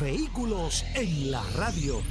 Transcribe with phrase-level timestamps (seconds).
[0.00, 2.02] Vehículos en la radio.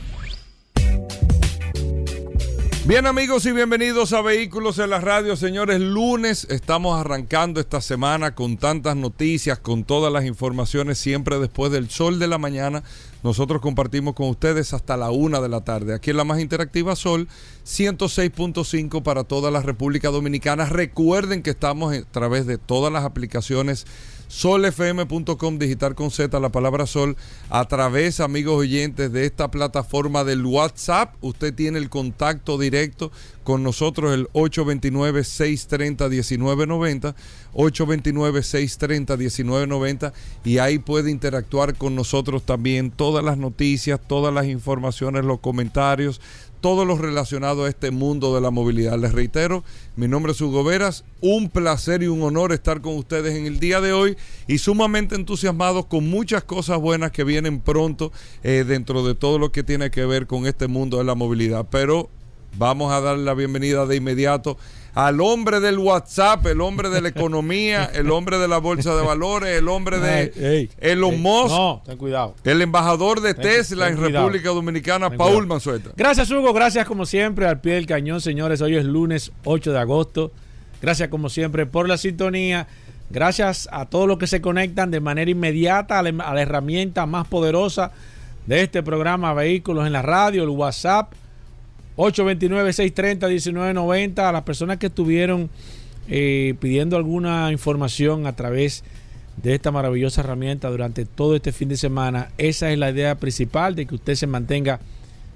[2.85, 5.81] Bien amigos y bienvenidos a Vehículos en la Radio, señores.
[5.81, 11.89] Lunes estamos arrancando esta semana con tantas noticias, con todas las informaciones, siempre después del
[11.89, 12.83] sol de la mañana.
[13.21, 15.93] Nosotros compartimos con ustedes hasta la una de la tarde.
[15.93, 17.27] Aquí en la más interactiva Sol
[17.65, 20.65] 106.5 para toda la República Dominicana.
[20.65, 23.85] Recuerden que estamos a través de todas las aplicaciones
[24.33, 27.15] solfm.com digital con Z, la palabra sol,
[27.49, 31.13] a través, amigos oyentes, de esta plataforma del WhatsApp.
[31.21, 33.11] Usted tiene el contacto directo
[33.43, 37.13] con nosotros, el 829-630-1990,
[37.53, 45.41] 829-630-1990, y ahí puede interactuar con nosotros también todas las noticias, todas las informaciones, los
[45.41, 46.19] comentarios
[46.63, 48.97] todo lo relacionado a este mundo de la movilidad.
[48.97, 49.65] Les reitero,
[49.97, 53.59] mi nombre es Hugo Veras, un placer y un honor estar con ustedes en el
[53.59, 54.15] día de hoy
[54.47, 59.51] y sumamente entusiasmados con muchas cosas buenas que vienen pronto eh, dentro de todo lo
[59.51, 61.67] que tiene que ver con este mundo de la movilidad.
[61.69, 62.09] Pero
[62.57, 64.57] vamos a dar la bienvenida de inmediato
[64.93, 69.01] al hombre del WhatsApp, el hombre de la economía, el hombre de la bolsa de
[69.01, 71.55] valores, el hombre de Elon Musk.
[71.55, 72.35] No, ten cuidado.
[72.43, 75.91] El embajador de Tesla en República Dominicana, Paul Manzueta.
[75.95, 76.53] Gracias, Hugo.
[76.53, 78.61] Gracias, como siempre, al pie del cañón, señores.
[78.61, 80.31] Hoy es lunes 8 de agosto.
[80.81, 82.67] Gracias, como siempre, por la sintonía.
[83.09, 87.05] Gracias a todos los que se conectan de manera inmediata a la, a la herramienta
[87.05, 87.91] más poderosa
[88.45, 91.13] de este programa Vehículos en la Radio, el WhatsApp
[91.97, 94.19] 829-630-1990.
[94.19, 95.49] A las personas que estuvieron
[96.07, 98.83] eh, pidiendo alguna información a través
[99.37, 103.73] de esta maravillosa herramienta durante todo este fin de semana, esa es la idea principal
[103.75, 104.79] de que usted se mantenga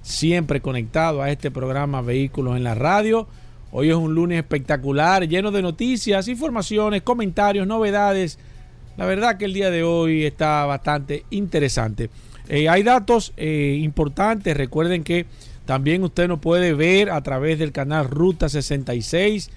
[0.03, 3.27] siempre conectado a este programa Vehículos en la Radio.
[3.71, 8.39] Hoy es un lunes espectacular, lleno de noticias, informaciones, comentarios, novedades.
[8.95, 12.09] La verdad que el día de hoy está bastante interesante.
[12.47, 14.55] Eh, hay datos eh, importantes.
[14.55, 15.25] Recuerden que
[15.67, 19.51] también usted nos puede ver a través del canal Ruta 66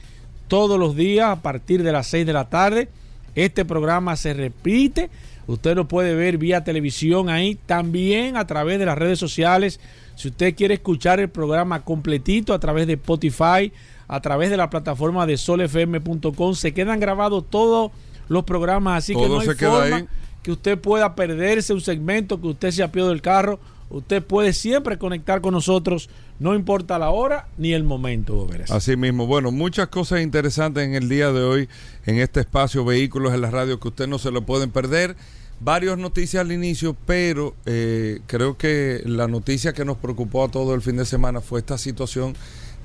[0.49, 2.89] todos los días a partir de las 6 de la tarde.
[3.37, 5.09] Este programa se repite.
[5.47, 9.79] Usted lo puede ver vía televisión ahí, también a través de las redes sociales.
[10.17, 13.73] Si usted quiere escuchar el programa completito a través de Spotify,
[14.09, 17.93] a través de la plataforma de solfm.com, se quedan grabados todos
[18.29, 20.07] los programas, así que no hay forma
[20.43, 23.61] que usted pueda perderse un segmento que usted se apió del carro
[23.91, 26.09] Usted puede siempre conectar con nosotros,
[26.39, 28.49] no importa la hora ni el momento.
[28.69, 31.69] Así mismo, bueno, muchas cosas interesantes en el día de hoy
[32.07, 35.17] en este espacio Vehículos en la Radio que usted no se lo pueden perder.
[35.59, 40.75] Varias noticias al inicio, pero eh, creo que la noticia que nos preocupó a todo
[40.75, 42.35] el fin de semana fue esta situación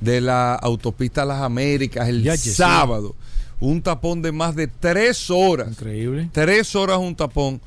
[0.02, 3.16] de la autopista Las Américas el sábado.
[3.60, 5.70] Un tapón de más de tres horas.
[5.70, 6.30] Increíble.
[6.34, 7.62] Tres horas un tapón.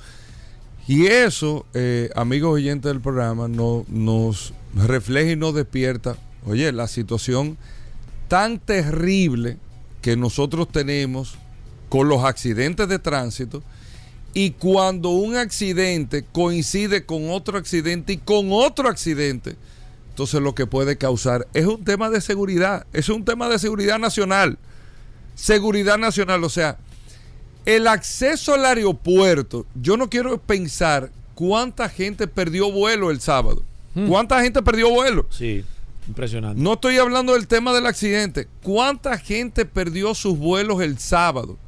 [0.88, 6.16] Y eso, eh, amigos oyentes del programa, no, nos refleja y nos despierta,
[6.46, 7.58] oye, la situación
[8.26, 9.58] tan terrible
[10.00, 11.36] que nosotros tenemos
[11.90, 13.62] con los accidentes de tránsito
[14.32, 19.56] y cuando un accidente coincide con otro accidente y con otro accidente,
[20.08, 23.98] entonces lo que puede causar es un tema de seguridad, es un tema de seguridad
[23.98, 24.56] nacional.
[25.34, 26.78] Seguridad nacional, o sea,
[27.68, 33.62] el acceso al aeropuerto, yo no quiero pensar cuánta gente perdió vuelo el sábado.
[33.94, 34.08] Hmm.
[34.08, 35.26] ¿Cuánta gente perdió vuelo?
[35.28, 35.62] Sí,
[36.06, 36.62] impresionante.
[36.62, 38.48] No estoy hablando del tema del accidente.
[38.62, 41.58] ¿Cuánta gente perdió sus vuelos el sábado?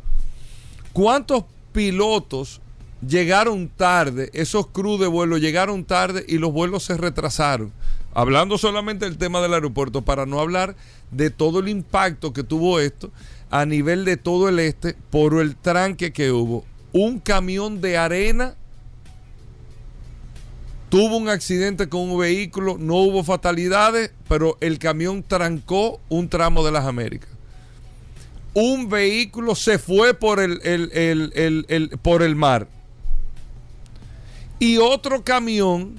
[0.95, 1.45] ¿Cuántos
[1.75, 2.63] pilotos
[3.07, 4.31] llegaron tarde?
[4.33, 7.73] Esos crews de vuelo llegaron tarde y los vuelos se retrasaron.
[8.15, 10.77] Hablando solamente del tema del aeropuerto, para no hablar
[11.11, 13.11] de todo el impacto que tuvo esto
[13.51, 16.65] a nivel de todo el este por el tranque que hubo.
[16.93, 18.55] Un camión de arena
[20.89, 26.65] tuvo un accidente con un vehículo, no hubo fatalidades, pero el camión trancó un tramo
[26.65, 27.29] de las Américas.
[28.55, 32.69] Un vehículo se fue por el, por el mar.
[34.59, 35.99] Y otro camión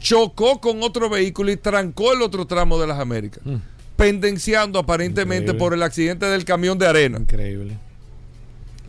[0.00, 3.44] chocó con otro vehículo y trancó el otro tramo de las Américas.
[3.44, 7.18] Mm pendenciando aparentemente por el accidente del camión de arena.
[7.18, 7.78] Increíble.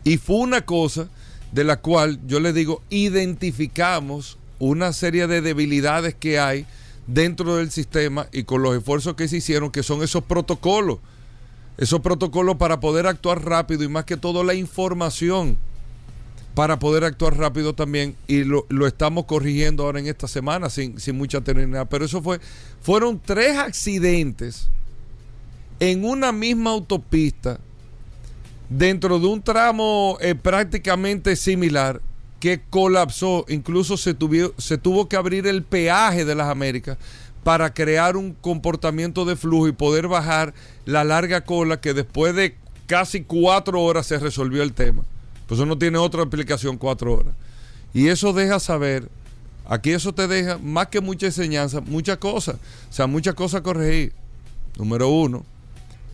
[0.02, 1.08] Y fue una cosa
[1.52, 6.66] de la cual yo le digo, identificamos una serie de debilidades que hay
[7.06, 10.98] dentro del sistema y con los esfuerzos que se hicieron, que son esos protocolos,
[11.78, 15.56] esos protocolos para poder actuar rápido y más que todo la información
[16.54, 21.16] para poder actuar rápido también y lo, estamos corrigiendo ahora en esta semana sin, sin
[21.16, 21.88] mucha terminidad.
[21.90, 22.40] Pero eso fue,
[22.80, 24.70] fueron tres accidentes
[25.80, 27.58] en una misma autopista
[28.68, 32.00] dentro de un tramo eh, prácticamente similar
[32.40, 34.16] que colapsó, incluso se,
[34.58, 36.98] se tuvo que abrir el peaje de las Américas
[37.42, 40.54] para crear un comportamiento de flujo y poder bajar
[40.86, 42.56] la larga cola que después de
[42.86, 45.04] casi cuatro horas se resolvió el tema.
[45.46, 47.34] Pues eso no tiene otra aplicación cuatro horas.
[47.92, 49.08] Y eso deja saber,
[49.66, 52.56] aquí eso te deja más que mucha enseñanza, muchas cosas.
[52.90, 54.12] O sea, muchas cosas a corregir.
[54.76, 55.44] Número uno,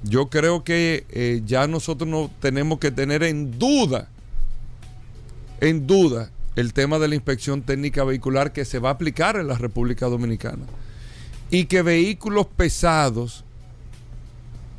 [0.03, 4.09] yo creo que eh, ya nosotros no tenemos que tener en duda,
[5.61, 9.47] en duda, el tema de la inspección técnica vehicular que se va a aplicar en
[9.47, 10.65] la República Dominicana.
[11.51, 13.45] Y que vehículos pesados,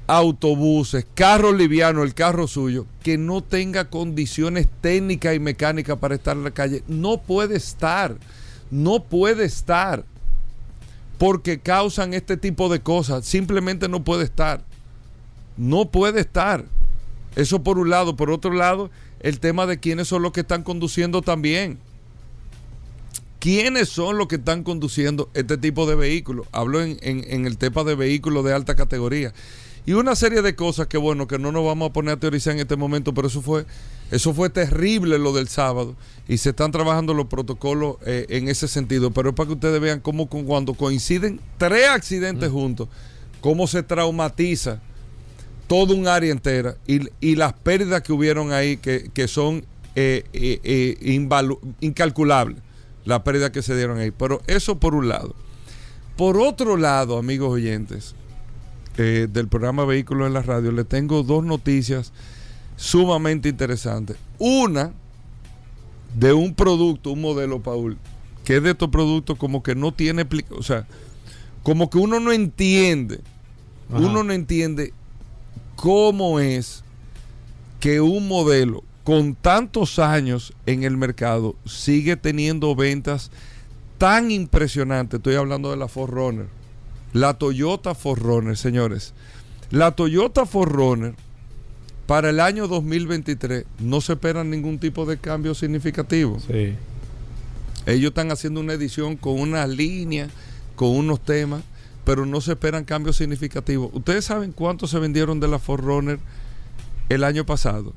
[0.07, 6.35] autobuses, carros livianos, el carro suyo, que no tenga condiciones técnicas y mecánicas para estar
[6.35, 8.17] en la calle, no puede estar,
[8.69, 10.03] no puede estar,
[11.17, 14.63] porque causan este tipo de cosas, simplemente no puede estar
[15.57, 16.65] no puede estar.
[17.35, 18.15] Eso por un lado.
[18.15, 18.89] Por otro lado,
[19.19, 21.79] el tema de quiénes son los que están conduciendo también.
[23.39, 26.45] ¿Quiénes son los que están conduciendo este tipo de vehículos?
[26.51, 29.33] Hablo en, el tema de vehículos de alta categoría.
[29.83, 32.53] Y una serie de cosas que, bueno, que no nos vamos a poner a teorizar
[32.53, 33.65] en este momento, pero eso fue,
[34.11, 35.95] eso fue terrible lo del sábado.
[36.27, 39.09] Y se están trabajando los protocolos eh, en ese sentido.
[39.09, 42.89] Pero es para que ustedes vean cómo cuando coinciden tres accidentes juntos,
[43.39, 44.81] cómo se traumatiza
[45.71, 49.63] todo un área entera y, las pérdidas que hubieron ahí que, son
[49.95, 52.57] eh, eh, eh, incalculables,
[53.05, 54.11] las pérdidas que se dieron ahí.
[54.11, 55.33] Pero eso por un lado.
[56.17, 58.15] Por otro lado, amigos oyentes
[58.97, 62.11] del programa Vehículos en la Radio, le tengo dos noticias
[62.75, 64.17] sumamente interesantes.
[64.39, 64.91] Una
[66.19, 67.97] de un producto, un modelo, Paul,
[68.43, 70.85] que es de estos productos como que no tiene, o sea,
[71.63, 73.21] como que uno no entiende,
[73.89, 74.93] uno no entiende
[75.81, 76.83] cómo es
[77.79, 83.31] que un modelo con tantos años en el mercado sigue teniendo ventas
[83.97, 85.17] tan impresionantes.
[85.17, 86.45] Estoy hablando de la Forerunner.
[87.13, 89.15] La Toyota Forerunner, señores.
[89.71, 91.15] La Toyota Forerunner
[92.05, 96.37] para el año 2023 no se espera ningún tipo de cambio significativo.
[96.45, 96.75] Sí.
[97.87, 100.29] Ellos están haciendo una edición con una línea,
[100.75, 101.63] con unos temas
[102.03, 103.91] pero no se esperan cambios significativos.
[103.93, 106.17] ¿Ustedes saben cuánto se vendieron de la Forerunner
[107.09, 107.93] el año pasado?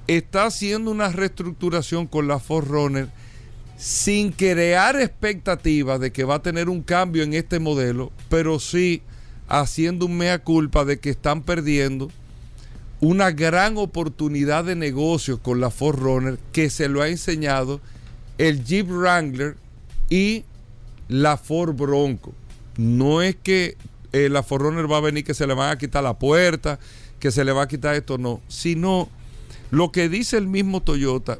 [0.07, 3.09] está haciendo una reestructuración con la Forerunner
[3.77, 9.03] sin crear expectativas de que va a tener un cambio en este modelo, pero sí
[9.49, 12.11] haciendo un mea culpa de que están perdiendo
[13.01, 17.81] una gran oportunidad de negocio con la Forerunner que se lo ha enseñado
[18.39, 19.57] el Jeep Wrangler
[20.09, 20.45] y
[21.09, 22.33] la Ford Bronco.
[22.77, 23.77] No es que
[24.13, 26.79] eh, la Forerunner va a venir que se le van a quitar la puerta,
[27.19, 29.09] que se le va a quitar esto, no, sino
[29.73, 31.39] lo que dice el mismo Toyota,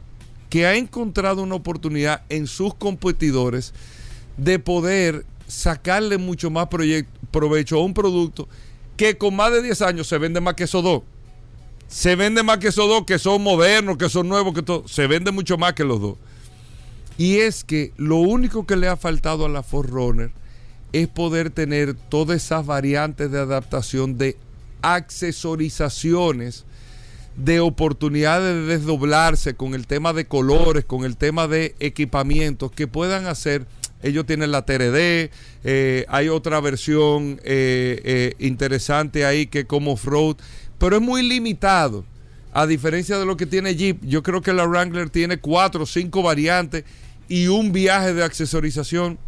[0.49, 3.75] que ha encontrado una oportunidad en sus competidores
[4.39, 6.69] de poder sacarle mucho más
[7.31, 8.49] provecho a un producto
[8.97, 11.03] que con más de 10 años se vende más que esos dos.
[11.89, 14.89] Se vende más que esos dos, que son modernos, que son nuevos, que todo.
[14.89, 16.17] Se vende mucho más que los dos.
[17.19, 20.33] Y es que lo único que le ha faltado a la Forerunner
[20.95, 24.39] es poder tener todas esas variantes de adaptación de
[24.81, 26.65] accesorizaciones
[27.37, 32.87] de oportunidades de desdoblarse con el tema de colores, con el tema de equipamientos que
[32.87, 33.67] puedan hacer.
[34.03, 35.31] Ellos tienen la TRD,
[35.65, 40.37] eh, hay otra versión eh, eh, interesante ahí que como off-road,
[40.79, 42.05] pero es muy limitado.
[42.55, 45.87] A diferencia de lo que tiene Jeep, yo creo que la Wrangler tiene cuatro o
[45.87, 46.85] cinco variantes
[47.29, 49.19] y un viaje de accesorización.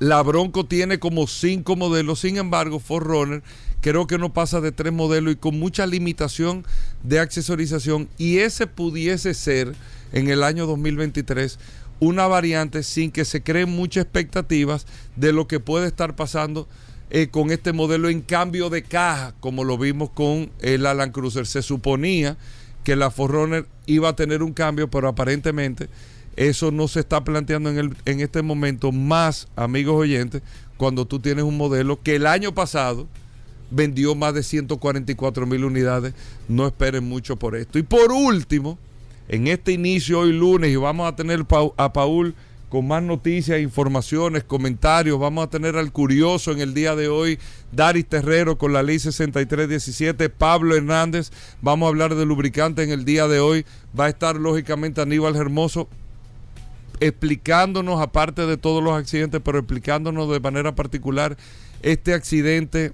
[0.00, 3.42] La Bronco tiene como cinco modelos, sin embargo, Forerunner
[3.82, 6.64] creo que no pasa de tres modelos y con mucha limitación
[7.02, 9.74] de accesorización y ese pudiese ser
[10.12, 11.58] en el año 2023
[11.98, 16.66] una variante sin que se creen muchas expectativas de lo que puede estar pasando
[17.10, 21.46] eh, con este modelo en cambio de caja, como lo vimos con el Alan Cruiser.
[21.46, 22.38] Se suponía
[22.84, 25.90] que la Forerunner iba a tener un cambio, pero aparentemente
[26.40, 30.40] eso no se está planteando en, el, en este momento más, amigos oyentes,
[30.78, 33.06] cuando tú tienes un modelo que el año pasado
[33.70, 36.14] vendió más de 144 mil unidades.
[36.48, 37.78] No esperen mucho por esto.
[37.78, 38.78] Y por último,
[39.28, 41.44] en este inicio hoy lunes, y vamos a tener
[41.76, 42.34] a Paul
[42.70, 45.20] con más noticias, informaciones, comentarios.
[45.20, 47.38] Vamos a tener al curioso en el día de hoy,
[47.70, 51.32] Daris Terrero con la ley 6317, Pablo Hernández.
[51.60, 53.66] Vamos a hablar de lubricante en el día de hoy.
[53.98, 55.86] Va a estar lógicamente Aníbal Hermoso
[57.00, 61.36] explicándonos, aparte de todos los accidentes, pero explicándonos de manera particular
[61.82, 62.92] este accidente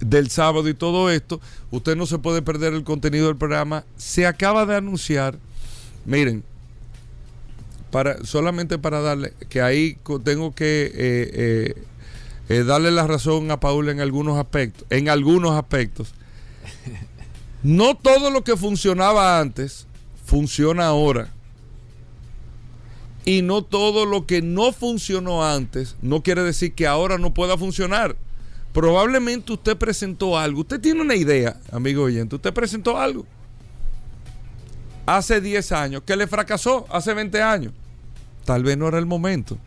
[0.00, 1.40] del sábado y todo esto.
[1.70, 3.84] Usted no se puede perder el contenido del programa.
[3.96, 5.38] Se acaba de anunciar,
[6.06, 6.42] miren,
[7.90, 11.74] para, solamente para darle, que ahí tengo que eh, eh,
[12.48, 16.14] eh, darle la razón a Paul en algunos aspectos, en algunos aspectos.
[17.62, 19.86] No todo lo que funcionaba antes
[20.24, 21.28] funciona ahora.
[23.24, 27.58] Y no todo lo que no funcionó antes no quiere decir que ahora no pueda
[27.58, 28.16] funcionar.
[28.72, 30.60] Probablemente usted presentó algo.
[30.60, 32.36] Usted tiene una idea, amigo oyente.
[32.36, 33.26] Usted presentó algo
[35.06, 37.72] hace 10 años que le fracasó hace 20 años.
[38.44, 39.58] Tal vez no era el momento.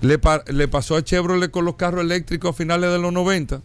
[0.00, 0.18] Le,
[0.68, 3.62] pasó a Chevrolet con los carros eléctricos a finales de los 90.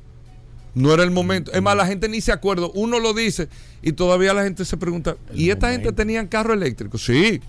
[0.76, 1.52] No era el momento.
[1.54, 2.68] Es más, la gente ni se acuerda.
[2.74, 3.48] Uno lo dice
[3.82, 6.98] y todavía la gente se pregunta, ¿y esta gente tenía carro eléctrico?
[6.98, 7.42] Sí.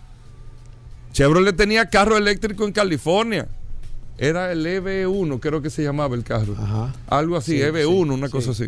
[1.16, 3.48] Chevrolet tenía carro eléctrico en California.
[4.18, 6.54] Era el EV1, creo que se llamaba el carro.
[7.06, 8.66] Algo así, EV1, una cosa así.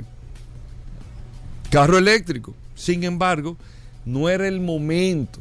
[1.71, 2.55] Carro eléctrico.
[2.75, 3.59] Sin embargo,
[4.07, 5.41] no era el momento.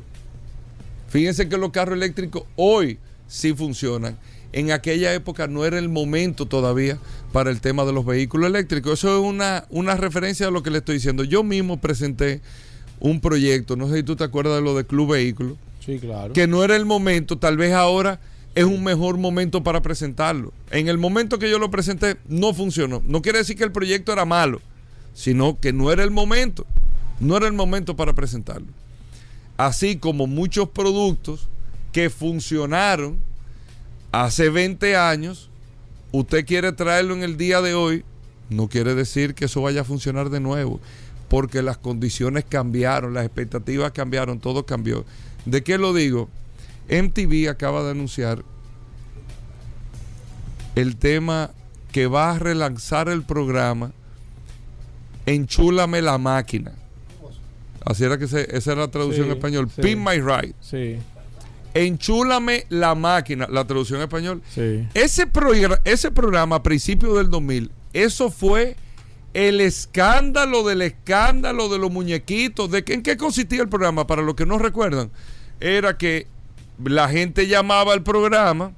[1.07, 4.17] Fíjense que los carros eléctricos hoy sí funcionan.
[4.51, 6.97] En aquella época no era el momento todavía
[7.31, 8.99] para el tema de los vehículos eléctricos.
[8.99, 11.23] Eso es una, una referencia a lo que le estoy diciendo.
[11.23, 12.41] Yo mismo presenté
[12.99, 15.55] un proyecto, no sé si tú te acuerdas de lo de Club Vehículo.
[16.01, 16.33] Claro.
[16.33, 18.19] Que no era el momento, tal vez ahora
[18.55, 20.53] es un mejor momento para presentarlo.
[20.71, 23.01] En el momento que yo lo presenté no funcionó.
[23.05, 24.61] No quiere decir que el proyecto era malo,
[25.13, 26.65] sino que no era el momento.
[27.19, 28.67] No era el momento para presentarlo
[29.57, 31.49] así como muchos productos
[31.91, 33.17] que funcionaron
[34.11, 35.49] hace 20 años,
[36.11, 38.05] usted quiere traerlo en el día de hoy,
[38.49, 40.79] no quiere decir que eso vaya a funcionar de nuevo,
[41.27, 45.03] porque las condiciones cambiaron, las expectativas cambiaron, todo cambió.
[45.45, 46.29] ¿De qué lo digo?
[46.89, 48.43] MTV acaba de anunciar
[50.75, 51.51] el tema
[51.91, 53.91] que va a relanzar el programa
[55.27, 56.71] Enchúlame la máquina.
[57.83, 59.67] Así era que esa era la traducción en español.
[59.67, 60.55] Pin My Ride.
[60.61, 60.97] Sí.
[61.73, 64.41] Enchúlame la máquina, la traducción en español.
[64.93, 65.27] Ese,
[65.83, 68.77] ese programa a principios del 2000, eso fue
[69.37, 72.71] el escándalo del escándalo de los muñequitos.
[72.71, 74.07] ¿De ¿En qué consistía el programa?
[74.07, 75.11] Para los que no recuerdan,
[75.59, 76.25] era que
[76.83, 78.71] la gente llamaba al programa,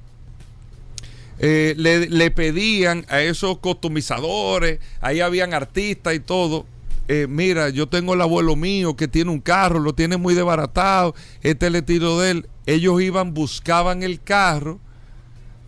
[1.40, 6.66] eh, le, pedían a esos customizadores, ahí habían artistas y todo,
[7.08, 11.16] eh, mira, yo tengo el abuelo mío que tiene un carro, lo tiene muy desbaratado,
[11.42, 12.50] este le tiro de él.
[12.66, 14.82] Ellos iban, buscaban el carro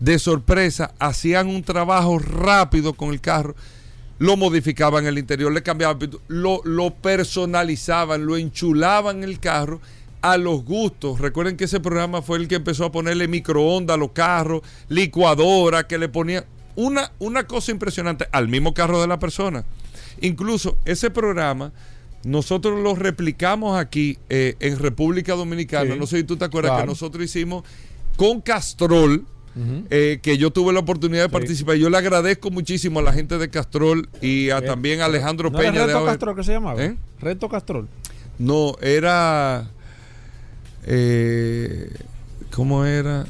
[0.01, 3.55] de sorpresa, hacían un trabajo rápido con el carro,
[4.21, 5.97] lo modificaban el interior, le cambiaban,
[6.27, 9.81] lo, lo personalizaban, lo enchulaban el carro
[10.21, 11.19] a los gustos.
[11.19, 15.87] Recuerden que ese programa fue el que empezó a ponerle microondas a los carros, licuadora,
[15.87, 19.65] que le ponía una, una cosa impresionante al mismo carro de la persona.
[20.21, 21.73] Incluso ese programa
[22.23, 25.95] nosotros lo replicamos aquí eh, en República Dominicana.
[25.95, 27.63] No sé si tú te acuerdas que nosotros hicimos
[28.17, 29.25] con Castrol.
[29.89, 31.75] Eh, que yo tuve la oportunidad de participar.
[31.75, 35.86] Yo le agradezco muchísimo a la gente de Castrol y a, también a Alejandro Peña.
[35.86, 36.84] ¿Reto Castrol que se llamaba?
[36.84, 36.96] ¿Eh?
[37.20, 37.88] ¿Reto Castrol?
[38.39, 39.67] No, era.
[42.51, 43.25] ¿Cómo era?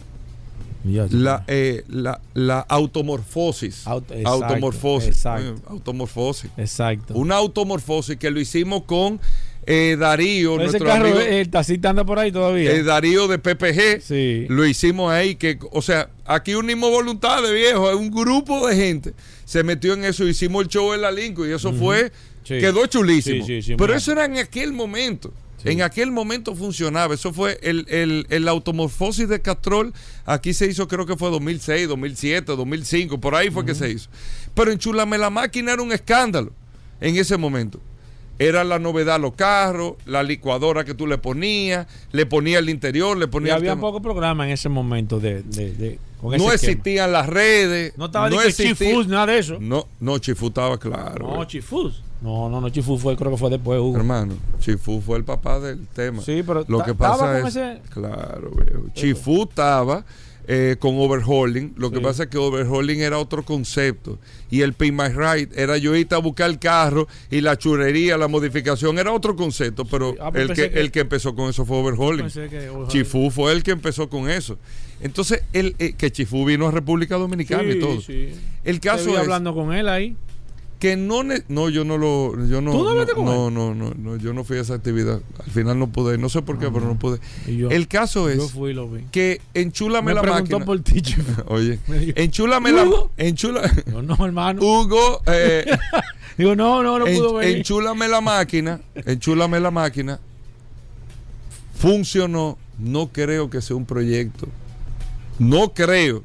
[0.84, 3.86] La, eh, la, la, automorfosis.
[3.86, 5.10] automorfosis.
[5.10, 5.62] Exacto.
[5.68, 6.50] automorfosis.
[6.58, 7.14] Exacto.
[7.14, 9.20] Una automorfosis que lo hicimos con
[9.66, 10.60] eh, Darío.
[10.60, 12.72] Ese carro, el tacita anda por ahí todavía.
[12.72, 14.02] El Darío de PPG.
[14.02, 14.46] Sí.
[14.50, 15.36] Lo hicimos ahí.
[15.36, 17.96] que O sea, aquí unimos voluntad de viejo.
[17.96, 19.14] Un grupo de gente
[19.46, 20.28] se metió en eso.
[20.28, 22.12] Hicimos el show en la Lincoln y eso fue.
[22.44, 23.46] Quedó chulísimo.
[23.78, 25.32] Pero eso era en aquel momento.
[25.64, 27.14] En aquel momento funcionaba.
[27.14, 29.94] Eso fue el, el, automorfosis de Castrol.
[30.26, 33.20] Aquí se hizo, creo que fue 2006, 2007, 2005.
[33.20, 34.10] Por ahí fue que se hizo.
[34.56, 36.52] Pero en Chulame la máquina era un escándalo
[37.00, 37.80] en ese momento.
[38.42, 43.18] Era la novedad los carros, la licuadora que tú le ponías, le ponías el interior,
[43.18, 43.52] le Y ponías...
[43.56, 43.82] el había tema.
[43.82, 46.72] poco programa en ese momento de, de, de- con ese no esquema.
[46.72, 47.94] existían las redes.
[47.98, 49.58] No estaba existía- Chifus, nada de eso.
[49.60, 51.28] No, no, Chifú estaba claro.
[51.28, 51.48] No, güey.
[51.48, 52.04] Chifus.
[52.22, 53.98] No, no, no, Chifus fue, creo que fue después, Hugo.
[53.98, 56.22] Hermano, Chifú fue el papá del tema.
[56.22, 58.84] Sí, pero lo que pasa con es, ese- claro, viejo.
[58.94, 60.04] Chifú estaba
[60.54, 61.74] eh, con overhauling.
[61.78, 65.78] Lo que pasa es que overhauling era otro concepto y el Pay My Ride era
[65.78, 70.14] yo irte a buscar el carro y la churería, la modificación era otro concepto, pero
[70.20, 72.26] Ah, pero el que, el que empezó con eso fue overhauling.
[72.26, 72.88] Overhauling.
[72.90, 74.58] Chifú fue el que empezó con eso.
[75.00, 77.98] Entonces, el, eh, que Chifú vino a República Dominicana y todo.
[78.66, 80.18] El caso vi es hablando con él ahí.
[80.82, 84.16] Que no no yo no lo yo no ¿Tú no con no, no, no, no,
[84.18, 85.22] yo no fui a esa actividad.
[85.46, 87.20] Al final no pude no sé por qué pero no pude.
[87.48, 89.04] Yo- el caso Yo es fui y lo vi.
[89.12, 90.66] que enchúlame Me la máquina.
[90.66, 91.24] por ti, Chifu.
[91.48, 91.78] oye
[92.16, 92.86] enchúlame la
[93.18, 93.62] enchula
[93.92, 94.60] Yo no, hermano.
[94.66, 95.66] Hugo eh,
[96.38, 97.58] Digo, no, no, no en- pudo venir.
[97.58, 100.20] enchúlame la máquina enchúlame la máquina.
[101.78, 102.58] Funcionó.
[102.80, 104.48] No creo que sea un proyecto.
[105.38, 106.24] No creo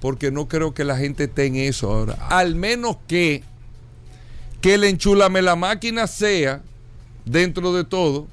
[0.00, 2.14] porque no creo que la gente esté en eso ahora.
[2.30, 3.44] Al menos que
[4.62, 6.62] que el enchúlame la máquina sea
[7.26, 8.28] dentro de todo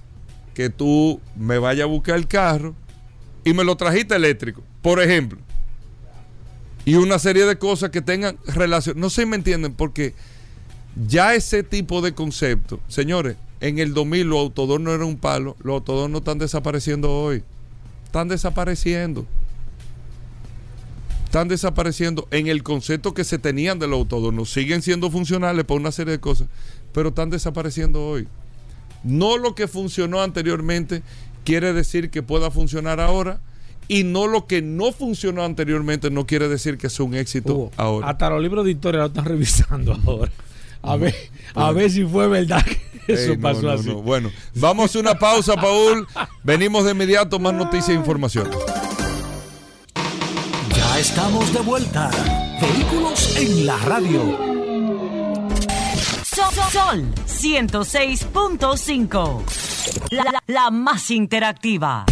[0.53, 2.75] que tú me vayas a buscar el carro
[3.43, 5.39] y me lo trajiste eléctrico, por ejemplo.
[6.85, 8.99] Y una serie de cosas que tengan relación.
[8.99, 10.13] No sé si me entienden, porque
[11.07, 15.55] ya ese tipo de concepto, señores, en el 2000 los autodor no eran un palo,
[15.61, 17.43] los autodor no están desapareciendo hoy.
[18.05, 19.25] Están desapareciendo.
[21.29, 24.49] Están desapareciendo en el concepto que se tenían de los autodonos.
[24.51, 26.47] Siguen siendo funcionales para una serie de cosas,
[26.91, 28.27] pero están desapareciendo hoy.
[29.03, 31.03] No lo que funcionó anteriormente
[31.43, 33.41] quiere decir que pueda funcionar ahora.
[33.87, 37.71] Y no lo que no funcionó anteriormente no quiere decir que sea un éxito Hugo,
[37.77, 38.09] ahora.
[38.09, 40.31] Hasta los libros de historia lo están revisando ahora.
[40.81, 41.13] A ver,
[41.53, 43.87] a ver si fue verdad que eso Ey, no, pasó no, así.
[43.87, 44.01] no.
[44.01, 46.07] Bueno, vamos a una pausa, Paul.
[46.43, 48.49] Venimos de inmediato, más noticias e información.
[50.99, 52.09] Estamos de vuelta.
[52.61, 54.37] Vehículos en la radio.
[56.25, 59.41] Sol, Sol 106.5.
[60.11, 62.05] La, la- la más interactiva.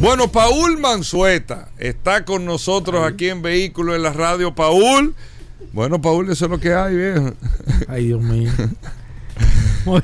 [0.00, 4.52] Bueno, Paul Manzueta está con nosotros aquí en Vehículos en la Radio.
[4.54, 5.14] Paul.
[5.72, 7.32] Bueno, Paul, eso es lo que hay, viejo.
[7.88, 8.50] Ay, Dios mío.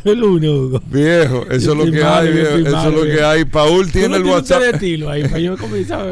[0.04, 0.82] Lunes, Hugo.
[0.86, 2.56] Viejo, eso es lo que hay, viejo.
[2.56, 3.44] Eso es lo que hay.
[3.44, 4.62] Paul tiene el WhatsApp.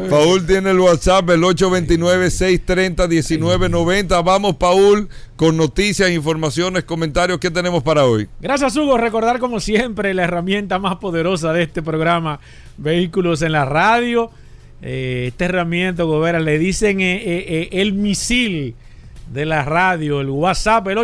[0.09, 4.23] Paul tiene el WhatsApp, el 829-630-1990.
[4.23, 7.39] Vamos, Paul, con noticias, informaciones, comentarios.
[7.39, 8.27] ¿Qué tenemos para hoy?
[8.41, 8.97] Gracias, Hugo.
[8.97, 12.39] Recordar, como siempre, la herramienta más poderosa de este programa,
[12.77, 14.29] Vehículos en la Radio.
[14.81, 18.75] Eh, esta herramienta, Gobera, le dicen eh, eh, el misil
[19.31, 20.97] de la radio, el WhatsApp, el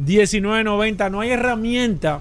[0.00, 1.10] 829-630-1990.
[1.10, 2.20] No hay herramienta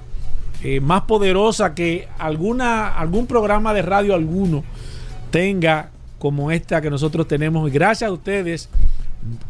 [0.64, 4.64] eh, más poderosa que alguna, algún programa de radio alguno
[5.30, 7.70] tenga como esta que nosotros tenemos.
[7.70, 8.70] Y gracias a ustedes,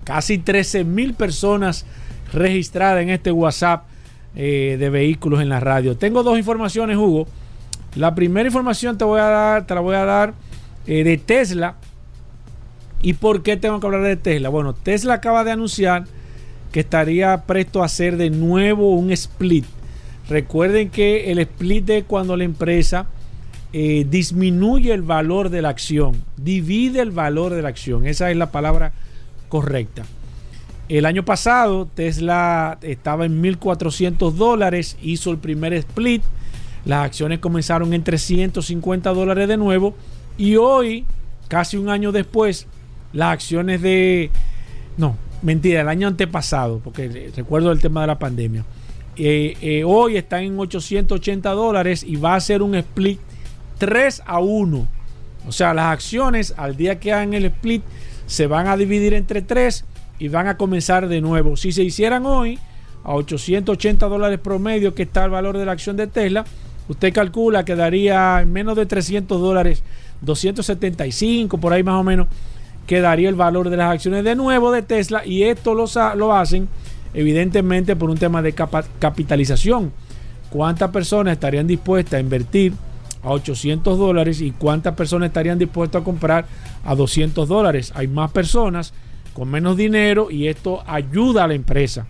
[0.03, 1.85] casi 13 mil personas
[2.33, 3.85] registradas en este WhatsApp
[4.35, 5.97] eh, de vehículos en la radio.
[5.97, 7.27] Tengo dos informaciones, Hugo.
[7.95, 10.33] La primera información te voy a dar, te la voy a dar
[10.85, 11.75] eh, de Tesla.
[13.01, 14.49] ¿Y por qué tengo que hablar de Tesla?
[14.49, 16.05] Bueno, Tesla acaba de anunciar
[16.71, 19.65] que estaría presto a hacer de nuevo un split.
[20.29, 23.07] Recuerden que el split es cuando la empresa
[23.73, 28.05] eh, disminuye el valor de la acción, divide el valor de la acción.
[28.05, 28.91] Esa es la palabra
[29.49, 30.03] correcta.
[30.89, 36.23] El año pasado Tesla estaba en 1.400 dólares, hizo el primer split,
[36.85, 39.95] las acciones comenzaron en 350 dólares de nuevo
[40.37, 41.05] y hoy,
[41.49, 42.67] casi un año después,
[43.11, 44.31] las acciones de...
[44.95, 48.65] No, mentira, el año antepasado, porque recuerdo el tema de la pandemia.
[49.17, 53.19] Eh, eh, hoy están en 880 dólares y va a ser un split
[53.79, 54.87] 3 a 1.
[55.47, 57.83] O sea, las acciones al día que hagan el split
[58.27, 59.85] se van a dividir entre 3
[60.19, 61.57] y van a comenzar de nuevo.
[61.57, 62.59] Si se hicieran hoy
[63.03, 66.45] a 880 dólares promedio, que está el valor de la acción de Tesla,
[66.87, 69.83] usted calcula que daría en menos de 300 dólares,
[70.21, 72.27] 275 por ahí más o menos,
[72.87, 76.69] quedaría el valor de las acciones de nuevo de Tesla y esto lo, lo hacen
[77.13, 79.91] evidentemente por un tema de capitalización.
[80.49, 82.73] ¿Cuántas personas estarían dispuestas a invertir
[83.21, 86.45] a 800 dólares y cuántas personas estarían dispuestas a comprar
[86.85, 87.91] a 200 dólares?
[87.95, 88.93] Hay más personas
[89.33, 92.07] con menos dinero y esto ayuda a la empresa.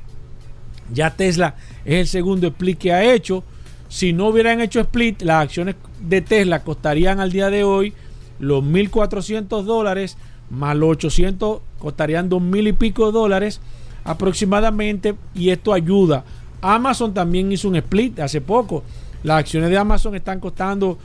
[0.93, 3.43] Ya Tesla es el segundo split que ha hecho.
[3.89, 7.93] Si no hubieran hecho split, las acciones de Tesla costarían al día de hoy
[8.39, 10.17] los 1.400 dólares
[10.49, 13.61] más los 800 costarían 2.000 y pico de dólares
[14.03, 16.23] aproximadamente y esto ayuda
[16.61, 18.83] Amazon también hizo un split hace poco.
[19.23, 20.97] Las acciones de Amazon están costando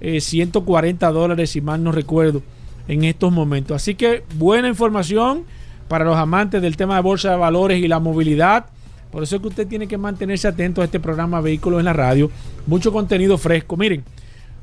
[0.00, 2.42] eh, 140 dólares, si mal no recuerdo,
[2.88, 3.76] en estos momentos.
[3.76, 5.44] Así que buena información
[5.88, 8.66] para los amantes del tema de bolsa de valores y la movilidad.
[9.10, 11.92] Por eso es que usted tiene que mantenerse atento a este programa Vehículos en la
[11.92, 12.30] Radio.
[12.66, 13.76] Mucho contenido fresco.
[13.76, 14.04] Miren,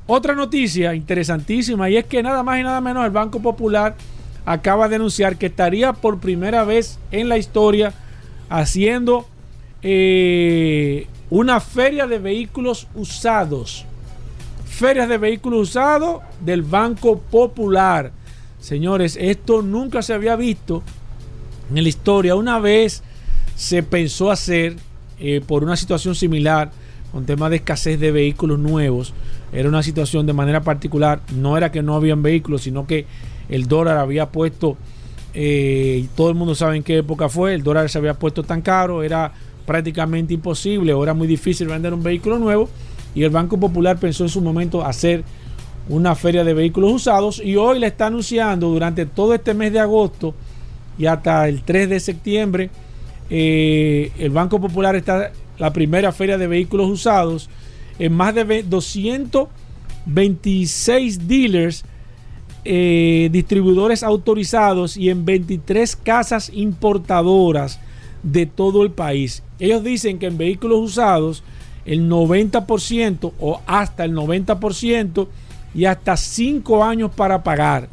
[0.06, 3.94] otra noticia interesantísima y es que nada más y nada menos el Banco Popular
[4.48, 7.92] acaba de anunciar que estaría por primera vez en la historia
[8.48, 9.26] haciendo
[9.82, 13.84] eh, una feria de vehículos usados.
[14.64, 18.10] Ferias de vehículos usados del Banco Popular.
[18.58, 20.82] Señores, esto nunca se había visto
[21.68, 22.34] en la historia.
[22.34, 23.02] Una vez
[23.54, 24.76] se pensó hacer
[25.20, 26.70] eh, por una situación similar
[27.12, 29.12] con tema de escasez de vehículos nuevos.
[29.52, 31.20] Era una situación de manera particular.
[31.34, 33.04] No era que no habían vehículos, sino que
[33.48, 34.76] el dólar había puesto,
[35.34, 38.62] eh, todo el mundo sabe en qué época fue, el dólar se había puesto tan
[38.62, 39.32] caro, era
[39.66, 42.68] prácticamente imposible o era muy difícil vender un vehículo nuevo.
[43.14, 45.24] Y el Banco Popular pensó en su momento hacer
[45.88, 49.80] una feria de vehículos usados y hoy le está anunciando durante todo este mes de
[49.80, 50.34] agosto
[50.98, 52.70] y hasta el 3 de septiembre
[53.30, 57.48] eh, el Banco Popular está la primera feria de vehículos usados
[57.98, 61.84] en más de 226 dealers,
[62.64, 67.80] eh, distribuidores autorizados y en 23 casas importadoras
[68.22, 69.42] de todo el país.
[69.58, 71.42] Ellos dicen que en vehículos usados
[71.84, 75.28] el 90% o hasta el 90%
[75.74, 77.88] y hasta 5 años para pagar.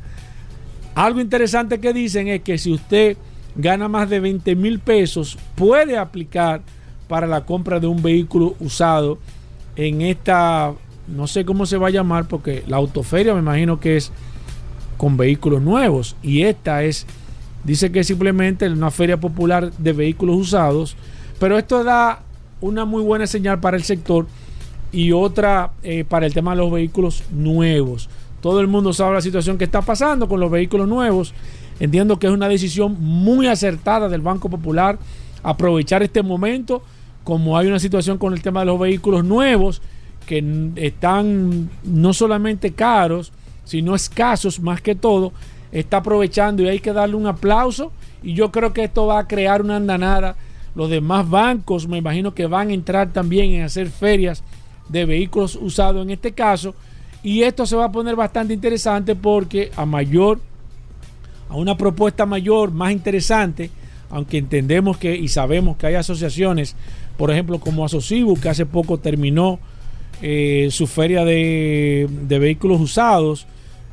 [0.95, 3.17] Algo interesante que dicen es que si usted
[3.55, 6.61] gana más de 20 mil pesos, puede aplicar
[7.07, 9.17] para la compra de un vehículo usado
[9.75, 10.73] en esta,
[11.07, 14.11] no sé cómo se va a llamar, porque la autoferia me imagino que es
[14.97, 17.05] con vehículos nuevos y esta es,
[17.63, 20.95] dice que es simplemente una feria popular de vehículos usados,
[21.39, 22.21] pero esto da
[22.61, 24.27] una muy buena señal para el sector
[24.91, 28.09] y otra eh, para el tema de los vehículos nuevos.
[28.41, 31.33] Todo el mundo sabe la situación que está pasando con los vehículos nuevos.
[31.79, 34.97] Entiendo que es una decisión muy acertada del Banco Popular
[35.43, 36.81] aprovechar este momento,
[37.23, 39.81] como hay una situación con el tema de los vehículos nuevos
[40.25, 43.31] que están no solamente caros,
[43.65, 45.33] sino escasos más que todo,
[45.71, 47.91] está aprovechando y hay que darle un aplauso
[48.23, 50.35] y yo creo que esto va a crear una andanada.
[50.73, 54.43] Los demás bancos me imagino que van a entrar también en hacer ferias
[54.89, 56.73] de vehículos usados en este caso
[57.23, 60.39] y esto se va a poner bastante interesante porque a mayor,
[61.49, 63.71] a una propuesta mayor, más interesante,
[64.11, 66.75] aunque entendemos que y sabemos que hay asociaciones,
[67.17, 69.59] por ejemplo como Asocibu, que hace poco terminó
[70.21, 73.47] eh, su feria de, de, vehículos usados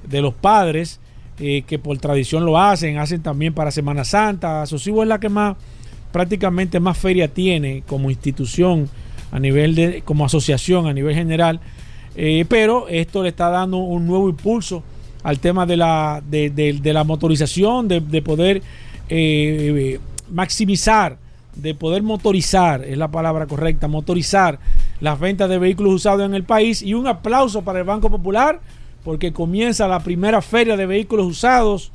[0.08, 1.00] de los padres,
[1.38, 4.62] eh, que por tradición lo hacen, hacen también para Semana Santa.
[4.62, 5.56] Asocibu es la que más,
[6.12, 8.88] prácticamente más feria tiene como institución
[9.30, 11.60] a nivel de, como asociación a nivel general
[12.14, 14.82] eh, pero esto le está dando un nuevo impulso
[15.22, 18.62] al tema de la, de la motorización, de, poder
[19.08, 19.98] eh,
[20.30, 21.16] maximizar,
[21.54, 24.58] de poder motorizar, es la palabra correcta, motorizar
[25.00, 26.82] las ventas de vehículos usados en el país.
[26.82, 28.60] Y un aplauso para el Banco Popular
[29.04, 31.92] porque comienza la primera feria de vehículos usados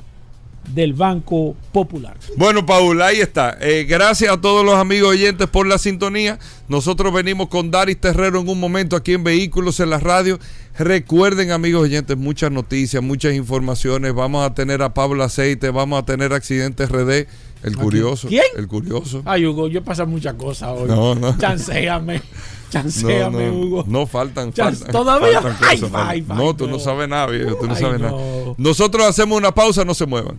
[0.74, 2.16] del Banco Popular.
[2.36, 3.56] Bueno, Paul, ahí está.
[3.60, 6.38] Eh, gracias a todos los amigos oyentes por la sintonía.
[6.68, 10.38] Nosotros venimos con Daris Terrero en un momento aquí en Vehículos en la Radio.
[10.78, 14.14] Recuerden, amigos oyentes, muchas noticias, muchas informaciones.
[14.14, 17.26] Vamos a tener a Pablo Aceite, vamos a tener Accidentes RD.
[17.62, 18.28] El curioso.
[18.28, 18.44] ¿Quién?
[18.56, 19.22] El curioso.
[19.24, 20.88] Ay, Hugo, yo he muchas cosas hoy.
[20.88, 21.36] No, no.
[21.38, 22.22] Chanceame.
[22.70, 23.84] Chanceame, no, no, Hugo.
[23.86, 24.52] No, faltan.
[24.52, 25.40] Chance, faltan ¿Todavía?
[25.40, 26.38] faltan Ay, cosas, ay, faltan.
[26.38, 26.78] ay, no, tú no, no.
[26.78, 27.56] sabes nada, viejo.
[27.56, 28.10] Tú no Ay, sabes no.
[28.10, 28.54] nada.
[28.58, 30.38] Nosotros hacemos una pausa, no se muevan.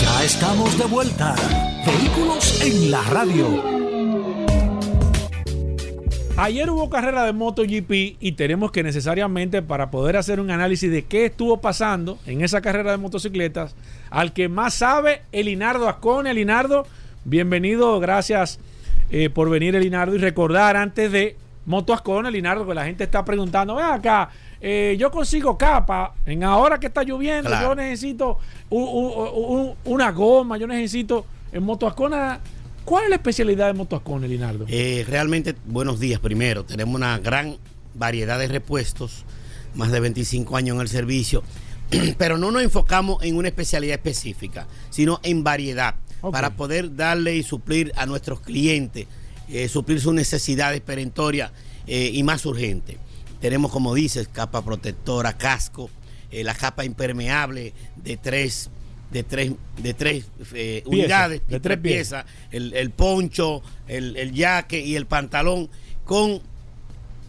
[0.00, 1.34] Ya estamos de vuelta.
[1.86, 3.62] Vehículos en la radio.
[6.38, 11.02] Ayer hubo carrera de MotoGP y tenemos que necesariamente para poder hacer un análisis de
[11.04, 13.74] qué estuvo pasando en esa carrera de motocicletas,
[14.10, 16.30] al que más sabe, Elinardo Ascone.
[16.30, 16.86] Elinardo,
[17.24, 18.60] bienvenido, gracias
[19.10, 23.24] eh, por venir Elinardo y recordar antes de Moto Ascone, Elinardo, que la gente está
[23.24, 24.28] preguntando, ven acá,
[24.60, 27.68] eh, yo consigo capa, en ahora que está lloviendo, Claro.
[27.68, 32.40] yo necesito una goma, yo necesito en Moto Ascona.
[32.86, 34.64] ¿Cuál es la especialidad de Moto Ascone, Elinardo?
[34.68, 36.64] Eh, realmente, buenos días primero.
[36.64, 37.56] Tenemos una gran
[37.94, 39.24] variedad de repuestos,
[39.74, 41.42] más de 25 años en el servicio,
[42.16, 45.96] pero no nos enfocamos en una especialidad específica, sino en variedad,
[46.30, 49.08] para poder darle y suplir a nuestros clientes,
[49.48, 51.50] eh, suplir sus necesidades perentorias
[51.88, 52.98] eh, y más urgentes.
[53.40, 55.90] Tenemos, como dices, capa protectora, casco,
[56.30, 58.70] la capa impermeable de tres
[59.10, 64.80] de tres, de tres eh, unidades, de tres piezas, el, el poncho, el, el jaque
[64.80, 65.68] y el pantalón
[66.04, 66.40] con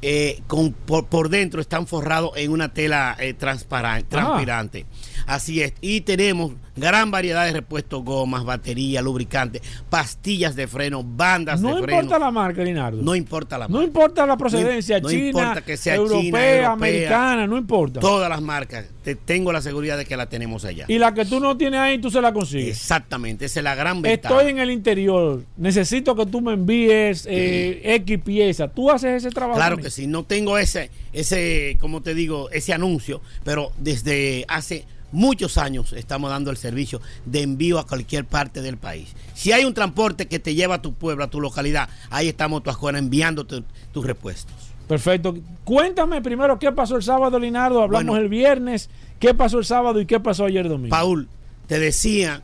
[0.04, 4.20] eh, con, por, por dentro están forrados en una tela eh, transparente, Ah.
[4.22, 4.86] transpirante.
[5.28, 5.74] Así es.
[5.82, 11.84] Y tenemos gran variedad de repuestos, gomas, batería, lubricantes, pastillas de freno, bandas No de
[11.84, 12.02] freno.
[12.02, 13.02] importa la marca, Linardo.
[13.02, 13.88] No importa la No marca.
[13.88, 18.00] importa la procedencia, no china, importa que sea europea, china, europea, americana, no importa.
[18.00, 20.86] Todas las marcas, te tengo la seguridad de que la tenemos allá.
[20.88, 22.78] Y la que tú no tienes ahí, tú se la consigues.
[22.78, 24.34] Exactamente, esa es la gran ventaja.
[24.36, 25.44] Estoy en el interior.
[25.58, 28.70] Necesito que tú me envíes eh, X pieza.
[28.70, 29.58] Tú haces ese trabajo.
[29.60, 34.86] Claro que sí, no tengo ese, ese, como te digo, ese anuncio, pero desde hace
[35.12, 39.14] muchos años estamos dando el servicio de envío a cualquier parte del país.
[39.34, 42.64] Si hay un transporte que te lleva a tu pueblo, a tu localidad, ahí estamos
[42.64, 44.54] tu escuela enviándote tus repuestos.
[44.88, 45.36] Perfecto.
[45.66, 47.82] Cuéntame primero qué pasó el sábado, Linardo.
[47.82, 48.24] Hablamos Bueno.
[48.24, 48.90] el viernes.
[49.20, 50.90] ¿Qué pasó el sábado y qué pasó ayer domingo?
[50.96, 51.28] Paul,
[51.68, 52.42] te decía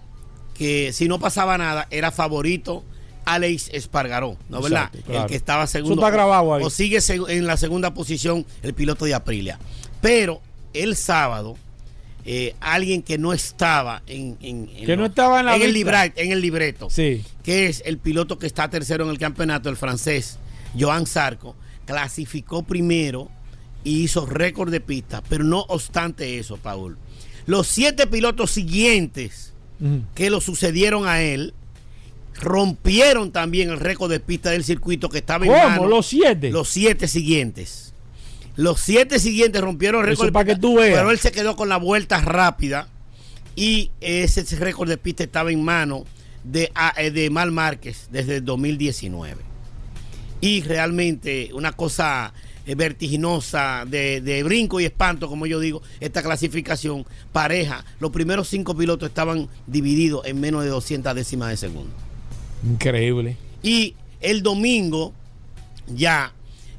[0.53, 2.83] que si no pasaba nada, era favorito
[3.25, 4.85] Alex Espargaró, ¿no verdad?
[4.87, 5.21] Exacto, claro.
[5.23, 5.93] El que estaba segundo.
[5.95, 6.63] Eso está grabado ahí.
[6.63, 6.99] O sigue
[7.29, 9.57] en la segunda posición el piloto de Aprilia.
[10.01, 10.41] Pero
[10.73, 11.55] el sábado,
[12.25, 16.05] eh, alguien que no estaba en, en- en Que no estaba en la el, libra-
[16.15, 17.21] en el libreto, Sí.
[17.43, 20.37] que es el piloto que está tercero en el campeonato, el francés
[20.79, 21.55] Joan Sarco,
[21.85, 23.29] clasificó primero
[23.83, 25.21] y hizo récord de pista.
[25.27, 26.97] Pero no obstante eso, Paul,
[27.45, 29.51] los siete pilotos siguientes
[30.15, 31.53] que lo sucedieron a él
[32.39, 35.69] rompieron también el récord de pista del circuito que estaba en ¿Cómo?
[35.69, 35.87] mano.
[35.87, 36.51] ¿Los siete?
[36.51, 37.92] Los siete siguientes.
[38.55, 40.95] Los siete siguientes rompieron récord de para pista, que tú veas.
[40.97, 42.87] Pero él se quedó con la vuelta rápida
[43.55, 46.05] y ese récord de pista estaba en mano
[46.43, 49.41] de, a- eh, de Mal Márquez desde el 2019.
[50.41, 52.33] Y realmente una cosa
[52.65, 57.83] eh, vertiginosa, de, de brinco y espanto, como yo digo, esta clasificación pareja.
[57.99, 61.91] Los primeros cinco pilotos estaban divididos en menos de 200 décimas de segundo.
[62.69, 63.37] Increíble.
[63.61, 65.13] Y el domingo,
[65.87, 66.33] ya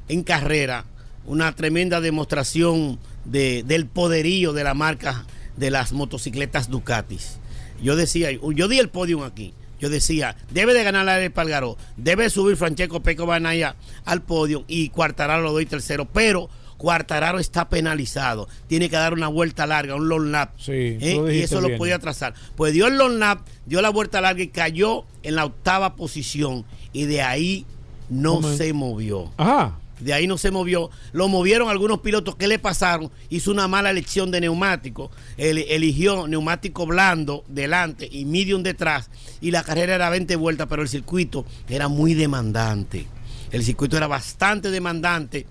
[0.08, 0.84] en carrera,
[1.26, 5.24] una tremenda demostración de- del poderío de la marca
[5.56, 7.38] de las motocicletas Ducatis.
[7.82, 9.52] Yo decía, yo di el podium aquí.
[9.80, 14.88] Yo decía, debe de ganar la Palgaró, debe subir Francesco Peco Banaya al podio y
[14.88, 20.08] Cuartararo lo doy tercero, pero Cuartararo está penalizado, tiene que dar una vuelta larga, un
[20.08, 21.20] long lap, Sí, ¿eh?
[21.32, 22.34] y eso lo podía atrasar.
[22.56, 26.64] Pues dio el long lap, dio la vuelta larga y cayó en la octava posición
[26.92, 27.66] y de ahí
[28.08, 29.32] no se movió.
[29.36, 29.78] Ajá.
[30.00, 30.90] De ahí no se movió.
[31.12, 32.36] Lo movieron algunos pilotos.
[32.36, 33.10] ¿Qué le pasaron?
[33.30, 35.10] Hizo una mala elección de neumático.
[35.36, 39.10] Él eligió neumático blando delante y medium detrás.
[39.40, 43.06] Y la carrera era 20 vueltas, pero el circuito era muy demandante.
[43.50, 45.46] El circuito era bastante demandante.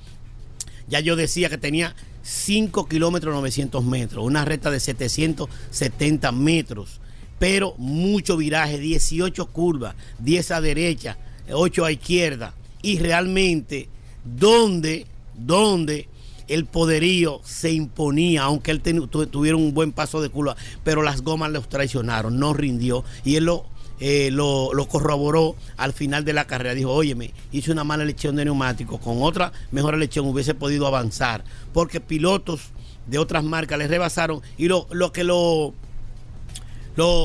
[0.88, 7.02] Ya yo decía que tenía 5 kilómetros 900 metros, una recta de 770 metros,
[7.38, 11.18] pero mucho viraje, 18 curvas, 10 a derecha,
[11.52, 12.54] 8 a izquierda.
[12.82, 13.90] Y realmente,
[14.24, 15.06] donde,
[15.36, 16.08] donde
[16.48, 21.52] el poderío se imponía, aunque él tuviera un buen paso de curva, pero las gomas
[21.52, 23.04] los traicionaron, no rindió.
[23.24, 23.66] Y él lo,
[24.00, 24.36] eh,
[24.90, 26.74] corroboró al final de la carrera.
[26.76, 31.44] Dijo, óyeme, hice una mala elección de neumáticos, con otra mejor elección hubiese podido avanzar,
[31.74, 32.72] porque pilotos
[33.08, 35.74] de otras marcas le rebasaron y lo, que lo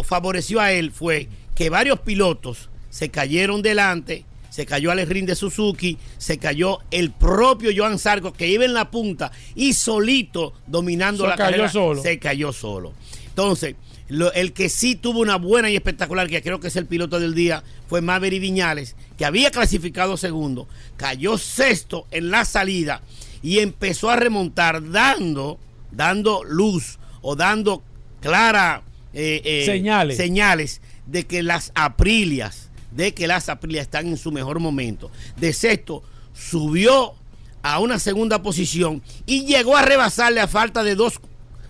[0.04, 4.24] favoreció a él fue que varios pilotos se cayeron delante,
[4.58, 8.90] se cayó Alejandro de Suzuki, se cayó el propio Joan Sarco que iba en la
[8.90, 12.02] punta y solito dominando Se la cayó carrera solo.
[12.02, 12.92] se cayó solo.
[13.28, 13.76] Entonces,
[14.08, 17.20] lo- el que sí tuvo una buena y espectacular, que creo que es el piloto
[17.20, 20.66] del día, fue Maverick Viñales, que había clasificado segundo,
[20.96, 23.00] cayó sexto en la salida
[23.44, 25.60] y empezó a remontar dando,
[25.92, 27.84] dando luz o dando
[28.20, 28.82] clara
[29.14, 30.16] eh, eh, Señales.
[30.16, 35.10] señales de que las Aprilias, de que las Aprilias están en su mejor momento.
[35.36, 37.14] De sexto, subió
[37.62, 41.20] a una segunda posición y llegó a rebasarle a falta de dos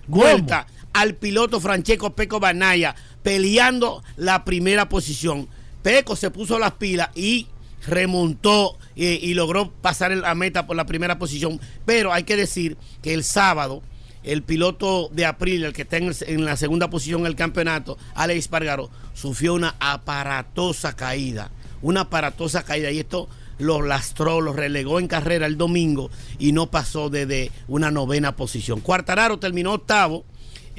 [0.07, 5.49] vueltas al piloto Francesco Peco Banaya peleando la primera posición.
[5.83, 7.47] Peco se puso las pilas y
[7.87, 11.61] remontó eh, y logró pasar la meta por la primera posición.
[11.85, 13.83] Pero hay que decir que el sábado
[14.33, 17.35] el piloto de April, el que está en, el- en la segunda posición en el
[17.37, 21.51] campeonato, Alex Espargaro, sufrió una aparatosa caída.
[21.83, 22.91] Una aparatosa caída.
[22.91, 27.91] Y esto lo lastró, lo relegó en carrera el domingo y no pasó desde una
[27.91, 28.81] novena posición.
[28.81, 30.25] Cuartararo terminó octavo.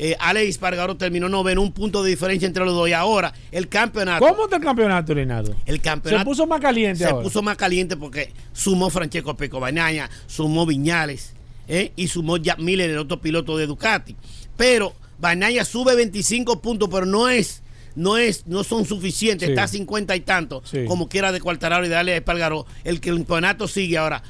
[0.02, 2.88] Eh, Alex Espargaro terminó noveno, un punto de diferencia entre los dos.
[2.88, 4.26] Y ahora el campeonato.
[4.26, 5.54] ¿Cómo está el campeonato, Leonardo?
[5.66, 7.24] El campeonato Se puso más caliente se ahora.
[7.24, 11.34] puso más caliente porque sumó Francesco Peco Banaña, sumó Viñales
[11.70, 11.94] ¿eh?
[11.96, 14.16] y sumó Jack Miller, el otro piloto de Ducati.
[14.58, 17.62] Pero Banaya sube 25 puntos, pero no es
[17.96, 19.52] no es no son suficientes, Sí.
[19.52, 20.86] está a 50 y tanto, Sí.
[20.86, 22.66] como quiera de Cuartararo y darle a Espargaró.
[22.84, 24.22] El campeonato sigue ahora.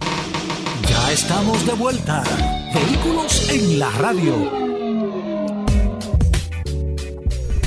[0.90, 2.24] Ya estamos de vuelta.
[2.74, 4.73] Vehículos en la radio.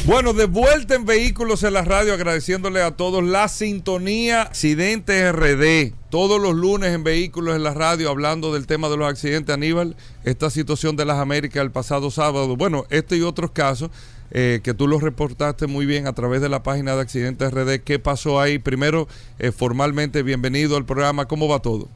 [0.06, 5.94] Bueno, de vuelta en Vehículos en la Radio, agradeciéndole a todos la sintonía Accidentes RD.
[6.10, 9.96] Todos los lunes en Vehículos en la Radio, hablando del tema de los accidentes, Aníbal,
[10.22, 12.56] esta situación de las Américas el pasado sábado.
[12.56, 13.90] Bueno, este y otros casos
[14.30, 17.80] eh, que tú los reportaste muy bien a través de la página de Accidentes RD.
[17.80, 18.60] ¿Qué pasó ahí?
[18.60, 19.08] Primero,
[19.40, 21.26] eh, formalmente, bienvenido al programa.
[21.26, 21.88] ¿Cómo va todo?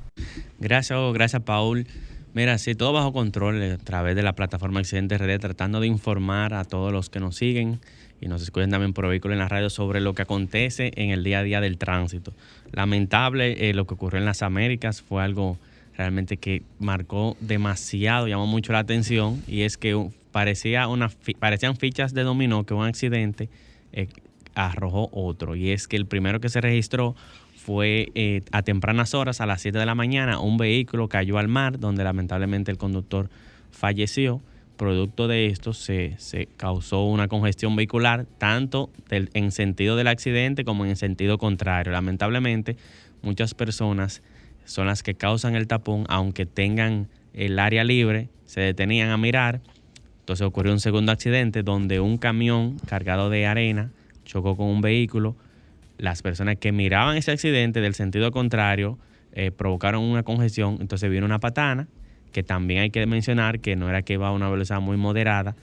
[0.58, 1.12] Gracias, Hugo.
[1.12, 1.86] gracias, Paul.
[2.34, 5.86] Mira, sí, todo bajo control eh, a través de la plataforma Accidente RD, tratando de
[5.86, 7.80] informar a todos los que nos siguen
[8.20, 11.24] y nos escuchan también por vehículo en la radio sobre lo que acontece en el
[11.24, 12.32] día a día del tránsito.
[12.72, 15.58] Lamentable eh, lo que ocurrió en las Américas fue algo
[15.96, 22.14] realmente que marcó demasiado, llamó mucho la atención y es que parecía una, parecían fichas
[22.14, 23.48] de dominó que un accidente
[23.92, 24.08] eh,
[24.54, 27.14] arrojó otro y es que el primero que se registró
[27.56, 31.48] fue eh, a tempranas horas, a las 7 de la mañana, un vehículo cayó al
[31.48, 33.28] mar donde lamentablemente el conductor
[33.70, 34.40] falleció.
[34.80, 40.64] Producto de esto se, se causó una congestión vehicular, tanto del- en sentido del accidente
[40.64, 41.92] como en sentido contrario.
[41.92, 42.78] Lamentablemente,
[43.20, 44.22] muchas personas
[44.64, 49.60] son las que causan el tapón, aunque tengan el área libre, se detenían a mirar.
[50.20, 53.90] Entonces ocurrió un segundo accidente donde un camión cargado de arena
[54.24, 55.36] chocó con un vehículo.
[55.98, 58.98] Las personas que miraban ese accidente del sentido contrario
[59.32, 60.78] eh, provocaron una congestión.
[60.80, 61.86] Entonces vino una patana,
[62.32, 65.56] que también hay que mencionar que no era que iba a una velocidad muy moderada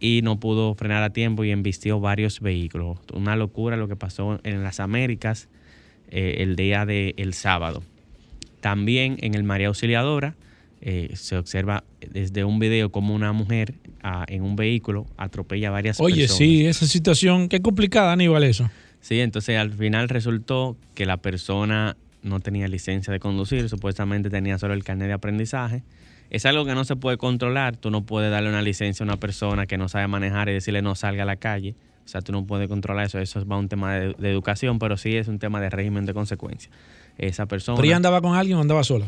[0.00, 2.98] y no pudo frenar a tiempo y embistió varios vehículos.
[3.12, 5.48] Una locura lo que pasó en las Américas
[6.10, 7.82] eh, el día del sábado.
[8.60, 10.34] También en el María Auxiliadora
[10.80, 15.72] eh, se observa desde un video como una mujer ah, en un vehículo atropella a
[15.72, 16.38] varias Oye, personas.
[16.38, 18.70] sí, esa situación, qué complicada, Aníbal, eso.
[19.00, 21.96] Sí, entonces al final resultó que la persona
[22.28, 25.82] no tenía licencia de conducir, supuestamente tenía solo el carnet de aprendizaje.
[26.30, 29.16] Es algo que no se puede controlar, tú no puedes darle una licencia a una
[29.16, 31.74] persona que no sabe manejar y decirle no salga a la calle.
[32.04, 34.78] O sea, tú no puedes controlar eso, eso va a un tema de, de educación,
[34.78, 36.70] pero sí es un tema de régimen de consecuencia.
[37.18, 37.76] Esa persona...
[37.76, 39.06] ¿Pero ella andaba con alguien o andaba sola?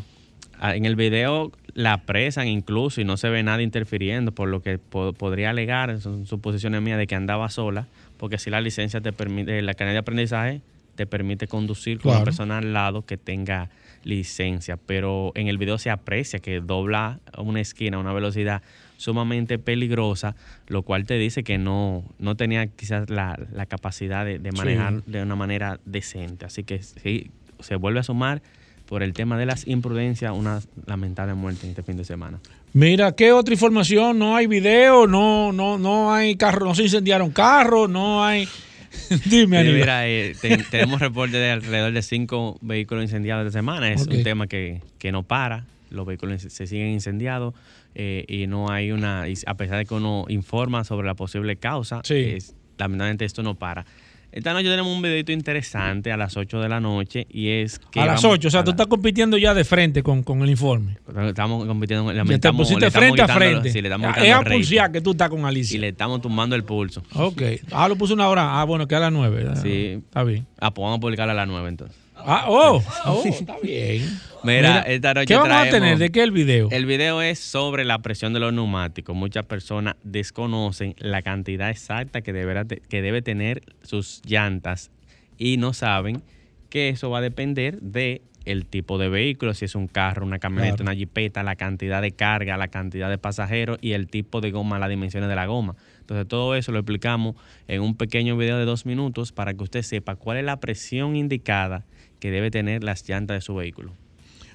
[0.59, 4.61] Ah, En el video la apresan incluso y no se ve nada interfiriendo, por lo
[4.63, 7.87] que po- podría alegar, son suposiciones mías, de que andaba sola,
[8.19, 10.61] porque si la licencia te permite, la carnet de aprendizaje
[11.01, 12.19] te permite conducir con Claro.
[12.19, 13.71] una persona al lado que tenga
[14.05, 18.61] licencia, pero en el video se aprecia que dobla una esquina a una velocidad
[18.99, 20.37] sumamente peligrosa,
[20.69, 24.59] lo cual te dice que no, no tenía quizás la, la capacidad de, de Sí.
[24.59, 26.45] manejar de una manera decente.
[26.45, 27.31] Así que sí,
[27.61, 28.43] se vuelve a sumar
[28.85, 32.41] por el tema de las imprudencias una lamentable muerte en este fin de semana.
[32.75, 34.19] Mira, ¿qué otra información?
[34.19, 38.47] No hay video, no, no, no hay carro, no se incendiaron carros, no hay.
[39.27, 43.93] Dime, Sí, mira, eh, te- tenemos reportes de alrededor de cinco vehículos incendiados de semana.
[43.93, 45.67] Es un tema que, que no para.
[45.91, 47.55] Los vehículos se siguen incendiados.
[47.95, 52.01] eh, y no hay una, a pesar de que uno informa sobre la posible causa,
[52.05, 52.15] Sí.
[52.15, 53.85] es- lamentablemente esto no para.
[54.33, 58.01] Esta noche tenemos un videito interesante a las 8 de la noche y es que...
[58.01, 60.51] A las vamos- 8, o sea, tú estás compitiendo ya de frente con, con el
[60.51, 60.99] informe.
[61.27, 63.71] Estamos compitiendo, le te pusiste le frente a frente.
[63.73, 65.81] sí, le estamos es a pulsear que tú estás con Y Alicia.
[65.81, 67.03] le estamos tumbando el pulso.
[67.15, 67.43] Ok.
[67.73, 68.61] Ah, lo puse una hora.
[68.61, 69.57] Ah, bueno, que a las 9.
[69.63, 70.01] Sí.
[70.07, 70.47] Está bien.
[70.61, 71.97] Ah, pues vamos a publicar a las 9 entonces.
[72.25, 74.05] Ah, oh, oh, está bien.
[74.43, 75.99] Mira, esta noche ¿Qué vamos a traemos- tener?
[75.99, 76.69] ¿De qué el video?
[76.71, 79.15] El video es sobre la presión de los neumáticos.
[79.15, 84.91] Muchas personas desconocen la cantidad exacta que, deberá te- que debe tener sus llantas
[85.39, 86.23] y no saben
[86.71, 90.39] que eso va a depender de el tipo de vehículo, si es un carro, una
[90.39, 90.85] camioneta, Claro.
[90.91, 94.79] una jipeta, la cantidad de carga, la cantidad de pasajeros y el tipo de goma,
[94.79, 95.77] las dimensiones de la goma.
[96.01, 97.37] Entonces todo eso lo explicamos
[97.69, 101.17] en un pequeño video de dos minutos para que usted sepa cuál es la presión
[101.17, 101.85] indicada
[102.21, 103.93] que debe tener las llantas de su vehículo.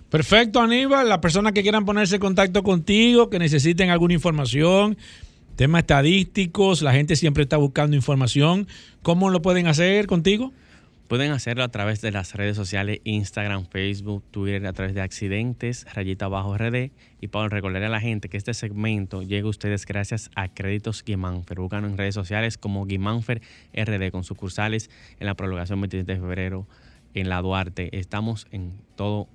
[0.09, 1.09] Perfecto, Aníbal.
[1.09, 4.97] Las personas que quieran ponerse en contacto contigo, que necesiten alguna información,
[5.55, 8.67] temas estadísticos, la gente siempre está buscando información.
[9.01, 10.53] ¿Cómo lo pueden hacer contigo?
[11.07, 15.85] Pueden hacerlo a través de las redes sociales Instagram, Facebook, Twitter, a través de accidentes,
[15.93, 16.91] rayita abajo RD.
[17.21, 21.03] Y para recordarle a la gente que este segmento llega a ustedes gracias a Créditos
[21.03, 21.59] Guimánfer.
[21.59, 23.41] Búscanos en redes sociales como Guimánfer
[23.75, 24.89] RD con sucursales
[25.19, 26.67] en la prolongación 27 de febrero
[27.15, 27.97] en la Duarte.
[27.97, 29.27] Estamos en todo,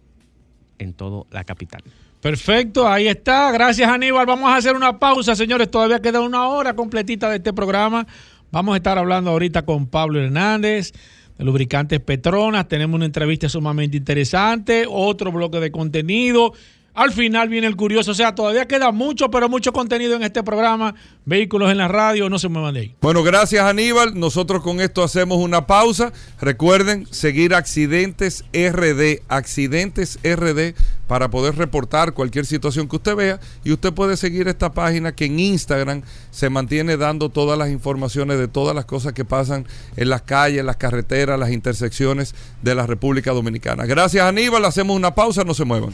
[0.79, 1.83] en todo la capital.
[2.21, 3.51] Perfecto, ahí está.
[3.51, 4.27] Gracias, Aníbal.
[4.27, 5.71] Vamos a hacer una pausa, señores.
[5.71, 8.07] Todavía queda una hora completita de este programa.
[8.53, 10.93] Vamos a estar hablando ahorita con Pablo Hernández
[11.39, 12.69] de Lubricantes Petronas.
[12.69, 16.53] Tenemos una entrevista sumamente interesante, otro bloque de contenido.
[16.95, 18.11] Al final viene el curioso.
[18.11, 20.95] O sea, todavía queda mucho, pero mucho contenido en este programa.
[21.25, 22.95] Vehículos en la radio, no se muevan de ahí.
[23.01, 24.19] Bueno, gracias Aníbal.
[24.19, 26.13] Nosotros con esto hacemos una pausa.
[26.41, 30.75] Recuerden seguir Accidentes RD, Accidentes RD,
[31.07, 33.41] para poder reportar cualquier situación que usted vea.
[33.63, 38.39] Y usted puede seguir esta página que en Instagram se mantiene dando todas las informaciones
[38.39, 39.67] de todas las cosas que pasan
[39.97, 43.87] en las calles, las carreteras, las intersecciones de la República Dominicana.
[43.87, 44.65] Gracias Aníbal.
[44.65, 45.45] Hacemos una pausa.
[45.45, 45.93] No se muevan.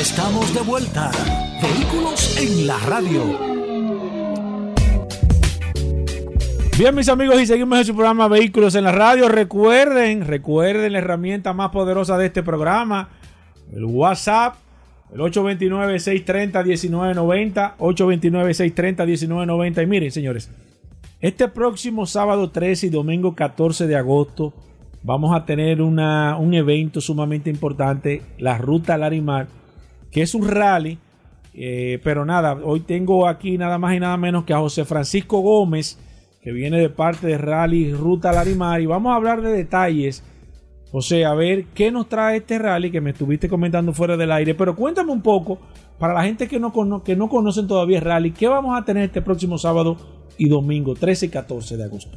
[0.00, 1.10] Estamos de vuelta.
[1.62, 3.22] Vehículos en la radio.
[6.76, 9.28] Bien, mis amigos, y seguimos en su programa Vehículos en la Radio.
[9.28, 13.10] Recuerden, recuerden la herramienta más poderosa de este programa,
[13.72, 14.56] el WhatsApp,
[15.12, 19.82] el 829-630-1990, 829-630-1990.
[19.82, 20.50] Y miren, señores,
[21.20, 24.52] este próximo sábado 13 y domingo 14 de agosto
[25.04, 29.46] vamos a tener una, un evento sumamente importante, la Ruta Larimar,
[30.14, 30.96] que es un rally.
[31.52, 35.38] eh, pero nada, hoy tengo aquí nada más y nada menos que a José Francisco
[35.40, 35.98] Gómez,
[36.42, 40.22] que viene de parte de Rally Ruta Larimar, y vamos a hablar de detalles.
[40.92, 44.30] O sea, a ver qué nos trae este rally que me estuviste comentando fuera del
[44.32, 44.54] aire.
[44.54, 45.58] Pero cuéntame un poco,
[45.98, 48.84] para la gente que no, cono- que no conocen todavía el rally, ¿qué vamos a
[48.84, 49.96] tener este próximo sábado
[50.38, 52.16] y domingo, 13 y 14 de agosto?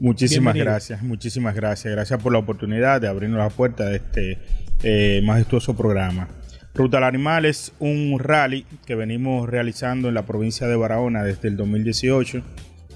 [0.00, 0.64] Muchísimas Bienvenido.
[0.72, 1.92] gracias, muchísimas gracias.
[1.94, 4.38] Gracias por la oportunidad de abrirnos la puerta de este
[4.82, 6.28] eh, majestuoso programa.
[6.74, 11.48] Ruta al Animal es un rally que venimos realizando en la provincia de Barahona desde
[11.48, 12.42] el 2018.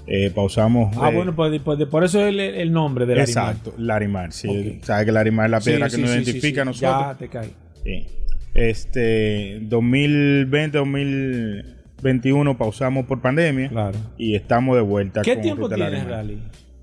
[0.05, 0.95] Eh, pausamos.
[0.99, 4.31] Ah, eh, bueno, pues, pues, por eso es el, el nombre del Exacto, Larimar.
[4.33, 4.47] Sí,
[4.79, 4.83] Ok.
[4.83, 6.67] sabes que Larimar es la Sí, piedra sí, que nos sí, sí, identifica a sí.
[6.69, 7.05] nosotros.
[7.07, 7.49] Ya te cae.
[7.83, 8.07] Sí.
[8.53, 13.97] Este 2020, 2021 pausamos por pandemia Claro.
[14.17, 15.21] y estamos de vuelta.
[15.21, 16.39] ¿Qué con tiempo Ruta tiene el rally?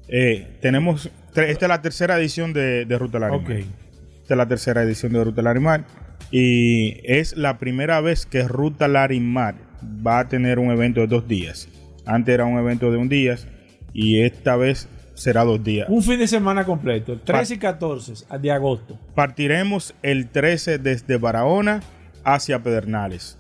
[0.08, 3.58] Eh, tenemos, esta es la tercera edición de, de Ruta Larimar.
[3.58, 3.64] Ok.
[4.30, 5.84] Esta es la tercera edición de Ruta Larimar.
[6.30, 9.56] Y es la primera vez que Ruta Larimar
[10.06, 11.68] va a tener un evento de dos días.
[12.06, 13.34] Antes era un evento de un día
[13.92, 15.88] y esta vez será dos días.
[15.90, 18.96] Un fin de semana completo, 13 y 14 de agosto.
[19.16, 21.80] Partiremos el 13 desde Barahona
[22.22, 23.36] hacia Pedernales.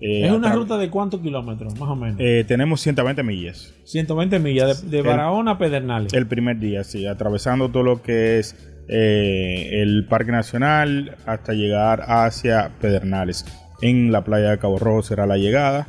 [0.00, 2.16] Eh, es una ruta de cuántos kilómetros, más o menos.
[2.18, 3.72] eh, tenemos 120 millas.
[3.84, 6.12] 120 millas, de, de el- Barahona a Pedernales.
[6.12, 8.56] El primer día, sí, atravesando todo lo que es
[8.88, 13.44] eh, el Parque Nacional hasta llegar hacia Pedernales.
[13.80, 15.86] En la playa de Cabo Rojo será la llegada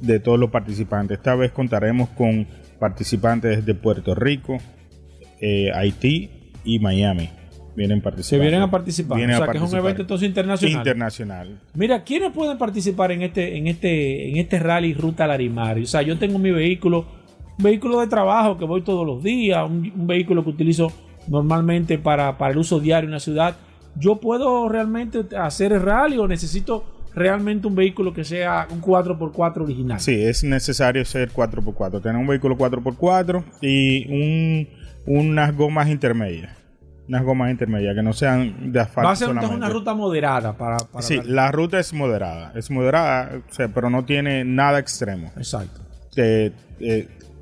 [0.00, 1.18] de todos los participantes.
[1.18, 2.46] Esta vez contaremos con
[2.78, 4.58] participantes desde Puerto Rico,
[5.40, 6.30] eh, Haití
[6.64, 7.30] y Miami.
[7.74, 8.42] Vienen Se participando.
[8.42, 9.18] vienen a participar.
[9.18, 10.78] Vienen o a sea, que es un evento entonces internacional.
[10.78, 11.60] internacional.
[11.74, 15.78] Mira, ¿quiénes pueden participar en este, en este, en este rally Ruta Larimar?
[15.78, 17.06] O sea, yo tengo mi vehículo,
[17.58, 20.90] un vehículo de trabajo que voy todos los días, un, un vehículo que utilizo
[21.28, 23.56] normalmente para, para el uso diario en la ciudad.
[23.98, 29.62] ¿Yo puedo realmente hacer el rally o necesito realmente un vehículo que sea un 4x4
[29.62, 30.00] original?
[30.00, 32.02] Sí, es necesario ser 4x4.
[32.02, 34.68] Tener un vehículo 4x4 y un,
[35.06, 36.50] unas gomas intermedias.
[37.08, 39.56] unas gomas intermedias que no sean de asfalto Va a ser solamente.
[39.56, 40.76] una ruta moderada para...
[40.78, 45.32] para Sí, la ruta es moderada, es moderada, o sea, pero no tiene nada extremo.
[45.36, 45.80] Exacto.
[46.16, 46.52] eh,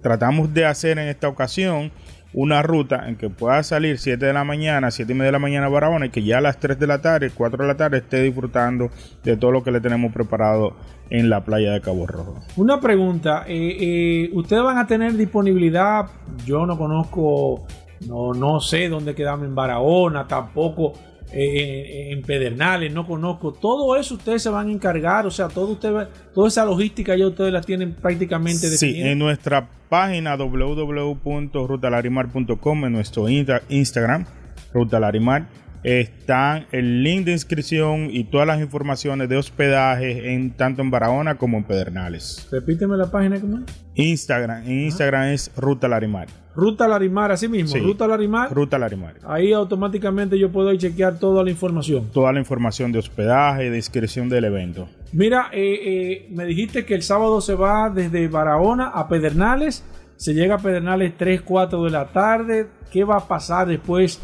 [0.03, 1.91] tratamos de hacer en esta ocasión
[2.35, 5.39] una ruta en que pueda salir 7 de la mañana, 7 y media de la
[5.39, 7.77] mañana a Barahona y que ya a las 3 de la tarde, 4 de la
[7.77, 8.91] tarde esté disfrutando
[9.23, 10.75] de todo lo que le tenemos preparado
[11.11, 12.41] en la playa de Cabo Rojo.
[12.57, 16.07] Una pregunta, eh, eh, ¿ustedes van a tener disponibilidad?
[16.45, 17.67] Yo no conozco,
[18.09, 20.95] no, no sé dónde quedarme en Barahona, tampoco
[21.37, 23.53] eh, en Pedernales, no conozco.
[23.53, 27.27] Todo eso ustedes se van a encargar, o sea, todo ustedes, toda esa logística ya
[27.27, 29.11] ustedes la tienen prácticamente Sí, definida.
[29.11, 34.27] en nuestra página www.rutalarimar.com, en nuestro insta- Instagram,
[34.73, 35.47] Rutalarimar,
[35.83, 41.37] están el link de inscripción y todas las informaciones de hospedaje en tanto en Barahona
[41.37, 42.49] como en Pedernales.
[42.51, 43.61] Repíteme la página, ¿cómo?
[43.95, 46.29] Instagram, en Instagram es Ruta Larimar.
[46.57, 47.81] Ruta Larimar, así mismo, Sí.
[47.81, 48.53] Ruta Larimar.
[48.55, 49.15] Ruta Larimar.
[49.27, 52.09] Ahí automáticamente yo puedo ir chequear toda la información.
[52.13, 54.89] Toda la información de hospedaje, de inscripción del evento.
[55.13, 59.85] Mira, eh, eh, me dijiste que el sábado se va desde Barahona a Pedernales.
[60.17, 62.67] Se llega a Pedernales 3, 4 de la tarde.
[62.93, 64.21] ¿Qué va a pasar después?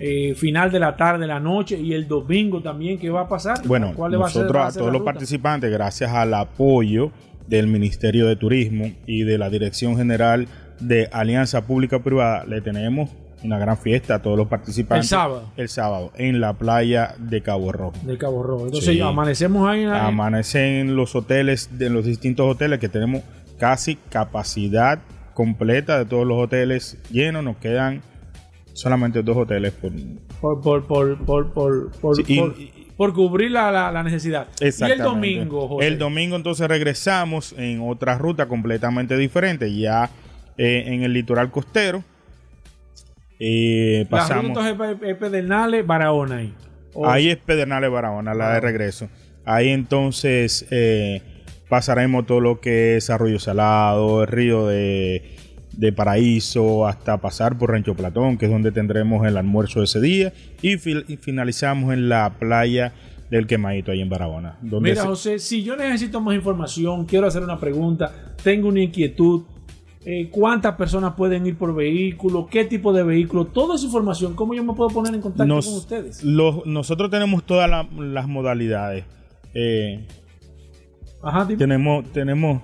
[0.00, 2.98] eh, final de la tarde, la noche y el domingo también.
[3.00, 3.66] ¿Qué va a pasar?
[3.66, 5.12] Bueno, ¿Cuál va a ser- nosotros va a, ser todos la los ruta?
[5.12, 7.10] participantes, gracias al apoyo
[7.48, 10.46] del Ministerio de Turismo y de la Dirección General
[10.80, 13.10] de Alianza Pública Privada, le tenemos
[13.44, 15.06] una gran fiesta a todos los participantes.
[15.06, 15.52] El sábado.
[15.56, 17.94] El sábado, en la playa de Cabo Rojo.
[18.02, 18.66] De Cabo Rojo.
[18.66, 19.00] Entonces Sí.
[19.00, 23.22] amanecemos ahí en la- Amanecen los hoteles, de los distintos hoteles que tenemos
[23.58, 24.98] casi capacidad
[25.34, 27.44] completa de todos los hoteles llenos.
[27.44, 28.02] Nos quedan
[28.72, 29.92] solamente dos hoteles por,
[30.40, 32.54] por, por, por, por, por, por, Sí, y- por-
[32.96, 34.48] por cubrir la, la- la necesidad.
[34.58, 35.04] Y el Exactamente.
[35.04, 35.86] domingo, José.
[35.86, 40.10] El domingo entonces regresamos en otra ruta completamente diferente, ya
[40.58, 42.04] eh, en el litoral costero.
[43.40, 44.58] Eh, pasamos.
[44.66, 46.54] es- es Pedernales, Barahona ahí.
[46.94, 48.60] O- Ahí es Pedernales Barahona, la de Ah.
[48.60, 49.08] regreso.
[49.44, 51.22] Ahí entonces eh,
[51.68, 55.36] pasaremos todo lo que es Arroyo Salado, el río de,
[55.72, 60.32] de Paraíso, hasta pasar por Rancho Platón, que es donde tendremos el almuerzo ese día.
[60.60, 62.92] Y, fil- y finalizamos en la playa
[63.30, 64.58] del Quemadito, ahí en Barahona.
[64.62, 68.80] Donde Mira, se- José, si yo necesito más información, quiero hacer una pregunta, tengo una
[68.80, 69.42] inquietud,
[70.10, 72.46] eh, ¿cuántas personas pueden ir por vehículo?
[72.50, 73.44] ¿Qué tipo de vehículo?
[73.44, 76.24] Toda esa información, ¿cómo yo me puedo poner en contacto Nos- con ustedes?
[76.24, 79.04] los- nosotros tenemos todas la- las modalidades.
[79.52, 80.06] Eh,
[81.22, 82.62] Ajá, tenemos, tenemos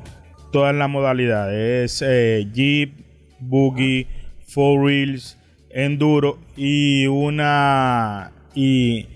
[0.52, 1.92] todas las modalidades.
[2.00, 2.92] Es eh, Jeep,
[3.40, 4.06] Buggy,
[4.46, 5.36] Four Wheels,
[5.70, 9.06] Enduro y una y,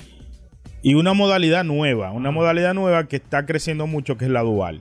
[0.83, 2.11] y una modalidad nueva.
[2.13, 4.81] Una modalidad nueva que está creciendo mucho que es la dual.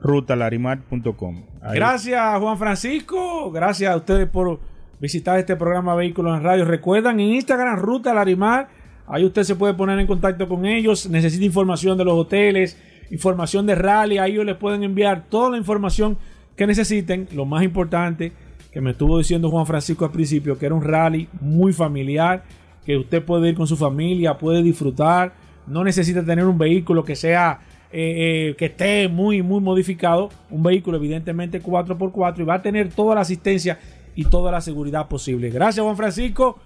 [0.02, 1.42] www.rutalarimar.com.
[1.74, 3.50] Gracias, Juan Francisco.
[3.50, 4.60] Gracias a ustedes por
[5.00, 6.64] visitar este programa Vehículos en Radio.
[6.64, 8.68] Recuerdan en Instagram, Ruta Larimar.
[9.06, 11.08] Ahí usted se puede poner en contacto con ellos.
[11.08, 12.80] Necesita información de los hoteles,
[13.12, 14.18] información de rally.
[14.18, 16.18] Ahí ellos les pueden enviar toda la información
[16.56, 17.28] que necesiten.
[17.32, 18.32] Lo más importante
[18.72, 22.42] que me estuvo diciendo Juan Francisco al principio, que era un rally muy familiar,
[22.84, 25.34] que usted puede ir con su familia, puede disfrutar.
[25.66, 27.60] No necesita tener un vehículo que sea
[27.92, 30.30] eh, eh, que esté muy, muy modificado.
[30.50, 33.78] Un vehículo evidentemente 4x4 y va a tener toda la asistencia
[34.16, 35.50] y toda la seguridad posible.
[35.50, 36.58] Gracias Juan Francisco.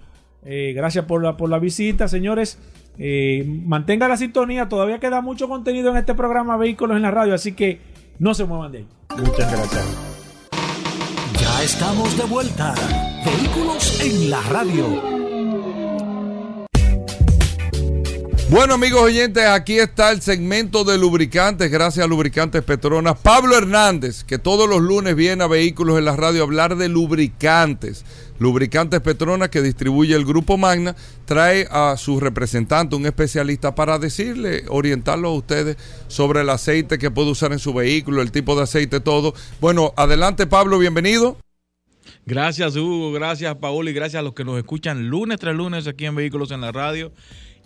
[0.45, 2.61] Eh, gracias por la, por la visita, señores.
[2.99, 4.69] Eh, mantenga la sintonía.
[4.69, 7.81] Todavía queda mucho contenido en este programa Vehículos en la Radio, así que
[8.19, 8.87] no se muevan de ahí.
[9.19, 10.17] Muchas gracias.
[11.41, 12.75] Ya estamos de vuelta.
[13.25, 15.26] Vehículos en la radio.
[18.49, 23.19] Bueno, amigos oyentes, aquí está el segmento de lubricantes, gracias a Lubricantes Petronas.
[23.19, 26.89] Pablo Hernández, que todos los lunes viene a Vehículos en la Radio a hablar de
[26.89, 28.05] lubricantes.
[28.39, 30.95] Lubricantes Petronas, que distribuye el Grupo Magna,
[31.25, 35.77] trae a su representante, un especialista, para decirle, orientarlo a ustedes
[36.07, 39.35] sobre el aceite que puede usar en su vehículo, el tipo de aceite, todo.
[39.61, 41.37] Bueno, adelante, Pablo, bienvenido.
[42.25, 43.11] Gracias, Hugo.
[43.11, 43.89] Gracias, Paul.
[43.89, 46.71] Y gracias a los que nos escuchan lunes tras lunes aquí en Vehículos en la
[46.71, 47.11] Radio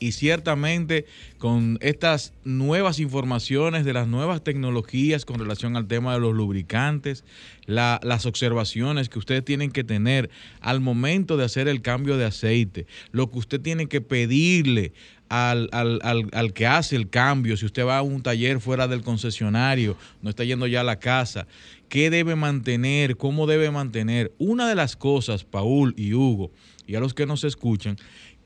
[0.01, 1.05] y ciertamente
[1.39, 7.25] con estas nuevas informaciones de las nuevas tecnologías con relación al tema de los lubricantes,
[7.67, 10.31] la- las observaciones que ustedes tienen que tener
[10.61, 14.93] al momento de hacer el cambio de aceite, lo que usted tiene que pedirle
[15.29, 18.89] al, al- al- al que hace el cambio, si usted va a un taller fuera
[18.89, 21.47] del concesionario, no está yendo ya a la casa,
[21.89, 24.33] qué debe mantener, cómo debe mantener.
[24.39, 26.51] Una de las cosas, Paul y Hugo,
[26.87, 27.97] y a los que nos escuchan,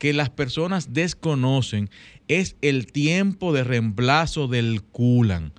[0.05, 1.89] que las personas desconocen
[2.27, 5.51] es el tiempo de reemplazo del culan.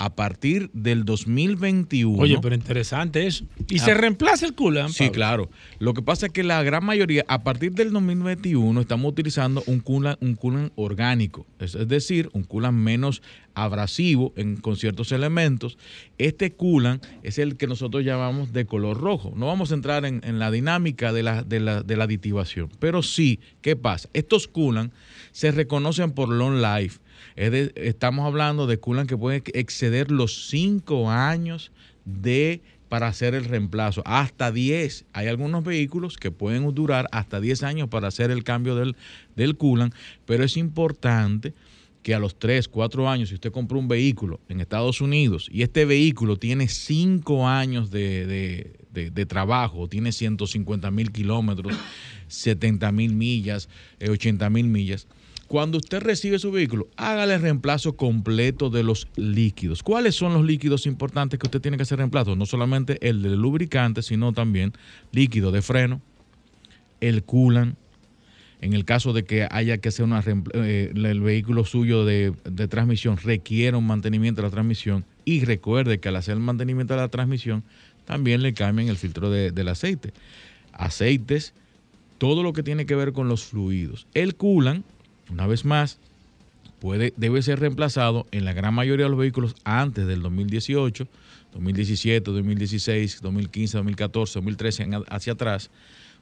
[0.00, 2.16] A partir del 2021.
[2.22, 3.44] Oye, pero interesante eso.
[3.68, 3.84] ¿Y Ah.
[3.84, 4.92] se reemplaza el culan?
[4.92, 5.50] Sí, claro.
[5.80, 9.80] Lo que pasa es que la gran mayoría, a partir del 2021, estamos utilizando un
[9.80, 13.22] coolant, un coolant orgánico, es, es decir, un coolant menos
[13.54, 15.78] abrasivo en, con ciertos elementos.
[16.16, 19.32] Este coolant es el que nosotros llamamos de color rojo.
[19.34, 22.68] No vamos a entrar en, en la dinámica de la, de, la, de la aditivación,
[22.78, 24.08] pero sí, ¿qué pasa?
[24.12, 24.92] Estos coolant
[25.32, 27.00] se reconocen por long life.
[27.36, 31.72] Estamos hablando de coolant que puede exceder los 5 años
[32.04, 35.04] de para hacer el reemplazo, hasta 10.
[35.12, 38.96] Hay algunos vehículos que pueden durar hasta 10 años para hacer el cambio del,
[39.36, 39.58] del
[40.24, 41.52] pero es importante
[42.02, 45.62] que a los 3, 4 años, si usted compró un vehículo en Estados Unidos y
[45.62, 51.76] este vehículo tiene 5 años de, de- de- de trabajo, tiene 150 mil kilómetros,
[52.28, 53.68] 70 mil millas,
[54.00, 55.06] 80 mil millas,
[55.48, 59.82] cuando usted recibe su vehículo, hágale reemplazo completo de los líquidos.
[59.82, 62.36] ¿Cuáles son los líquidos importantes que usted tiene que hacer reemplazo?
[62.36, 64.74] No solamente el del lubricante, sino también
[65.10, 66.00] líquido de freno,
[67.00, 67.76] el coolant.
[68.60, 70.22] En el caso de que haya que hacer una
[70.52, 76.00] eh, el vehículo suyo de, de transmisión requiere un mantenimiento de la transmisión y recuerde
[76.00, 77.62] que al hacer el mantenimiento de la transmisión
[78.04, 80.12] también le cambian el filtro de- del aceite.
[80.72, 81.54] Aceites,
[82.18, 84.08] todo lo que tiene que ver con los fluidos.
[84.14, 84.84] El coolant,
[85.30, 85.98] una vez más,
[87.16, 91.08] debe ser reemplazado en la gran mayoría de los vehículos antes del 2018,
[91.54, 95.70] 2017, 2016, 2015, 2014, 2013 en- hacia atrás.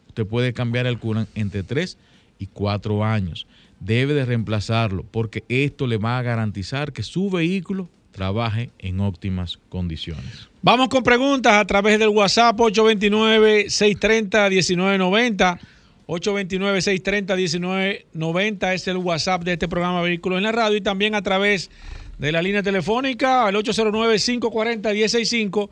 [0.09, 1.99] Usted puede cambiar el coolant entre 3
[2.39, 3.47] y 4 años.
[3.81, 9.59] Debe de reemplazarlo porque esto le va a garantizar que su vehículo trabaje en óptimas
[9.69, 10.49] condiciones.
[10.63, 15.59] Vamos con preguntas a través del WhatsApp 829-630-1990.
[16.07, 21.71] 829-630-1990 es el WhatsApp de este programa Vehículos en la Radio y también a través
[22.19, 25.71] de la línea telefónica al 809-540-165.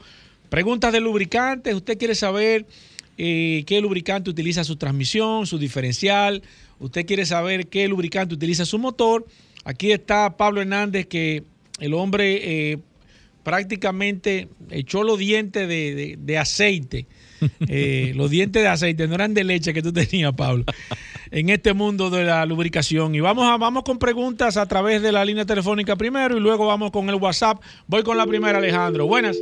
[0.48, 1.74] Preguntas de lubricantes.
[1.74, 2.66] Usted quiere saber
[3.16, 6.42] eh, qué lubricante utiliza su transmisión, su diferencial.
[6.80, 9.26] Usted quiere saber qué lubricante utiliza su motor.
[9.64, 11.44] Aquí está Pablo Hernández, que
[11.80, 12.78] el hombre eh,
[13.42, 17.06] prácticamente echó los dientes de, aceite.
[17.68, 20.64] Eh, los dientes de aceite, no eran de leche que tú tenías, Pablo,
[21.30, 23.14] en este mundo de la lubricación.
[23.14, 26.66] Y vamos, a, vamos con preguntas a través de la línea telefónica primero y luego
[26.66, 27.60] vamos con el WhatsApp.
[27.86, 29.06] Voy con la primera, Alejandro.
[29.06, 29.38] Buenas.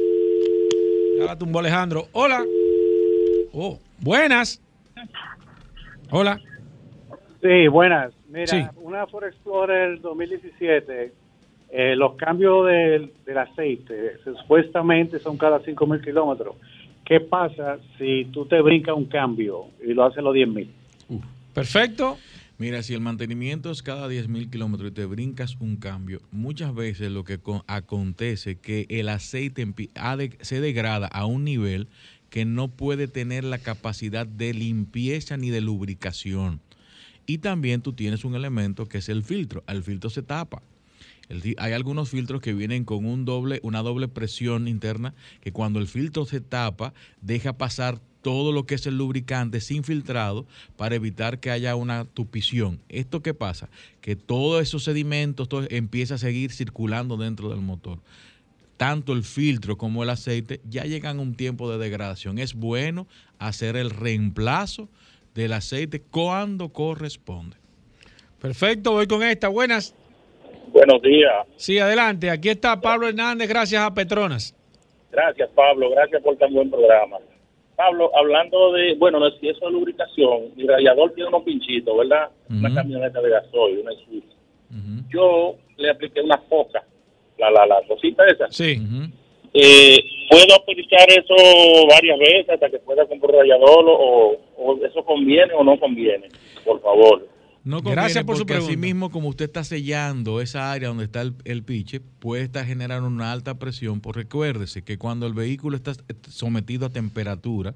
[1.18, 2.08] Ya la tumbó Alejandro.
[2.12, 2.44] Hola.
[3.52, 4.60] Oh, buenas.
[6.10, 6.40] Hola.
[7.42, 8.12] Sí, buenas.
[8.28, 8.62] Mira, Sí.
[8.76, 11.12] una Ford Explorer 2017,
[11.70, 16.54] eh, los cambios del, del aceite supuestamente son cada 5 mil kilómetros.
[17.04, 20.70] ¿Qué pasa si tú te brincas un cambio y lo haces los 10 mil?
[21.52, 22.18] Perfecto.
[22.58, 26.74] Mira, si el mantenimiento es cada 10 mil kilómetros y te brincas un cambio, muchas
[26.74, 29.66] veces lo que co- acontece que el aceite
[30.40, 31.88] se degrada a un nivel
[32.30, 36.60] que no puede tener la capacidad de limpieza ni de lubricación.
[37.26, 39.64] Y también tú tienes un elemento que es el filtro.
[39.66, 40.62] El filtro se tapa.
[41.58, 46.40] Hay algunos filtros que vienen con una doble presión interna que cuando el filtro se
[46.40, 51.74] tapa deja pasar todo lo que es el lubricante sin filtrado para evitar que haya
[51.74, 52.80] una tupición.
[52.88, 53.68] ¿Esto qué pasa?
[54.00, 57.98] Que todos esos sedimentos todo empieza a seguir circulando dentro del motor.
[58.76, 62.38] Tanto el filtro como el aceite ya llegan a un tiempo de degradación.
[62.38, 63.06] Es bueno
[63.38, 64.88] hacer el reemplazo
[65.34, 67.56] del aceite cuando corresponde.
[68.40, 69.48] Perfecto, voy con esta.
[69.48, 69.94] Buenas.
[70.68, 71.32] Buenos días.
[71.56, 72.30] Sí, adelante.
[72.30, 74.54] Aquí está Pablo Hernández, gracias a Petronas.
[75.10, 75.90] Gracias, Pablo.
[75.90, 77.18] Gracias por tan buen programa.
[77.76, 82.28] Pablo, hablando de, bueno, no si eso es lubricación, mi radiador tiene unos pinchitos, ¿verdad?
[82.48, 84.22] Una camioneta de gasoil, una Isuzu.
[85.08, 86.84] Yo le apliqué una foca,
[87.38, 88.46] la, la, la cosita esa.
[88.50, 88.78] Sí.
[89.54, 89.98] Eh,
[90.30, 95.62] ¿Puedo aplicar eso varias veces hasta que pueda comprar radiador o, o eso conviene o
[95.64, 96.28] no conviene?
[96.64, 97.26] Por favor.
[97.64, 98.86] No conviene Gracias por su porque así pregunta.
[98.86, 103.06] mismo como usted está sellando esa área donde está el, el piche, puede estar generando
[103.06, 104.00] una alta presión.
[104.00, 105.92] Pues recuérdese que cuando el vehículo está
[106.28, 107.74] sometido a temperatura,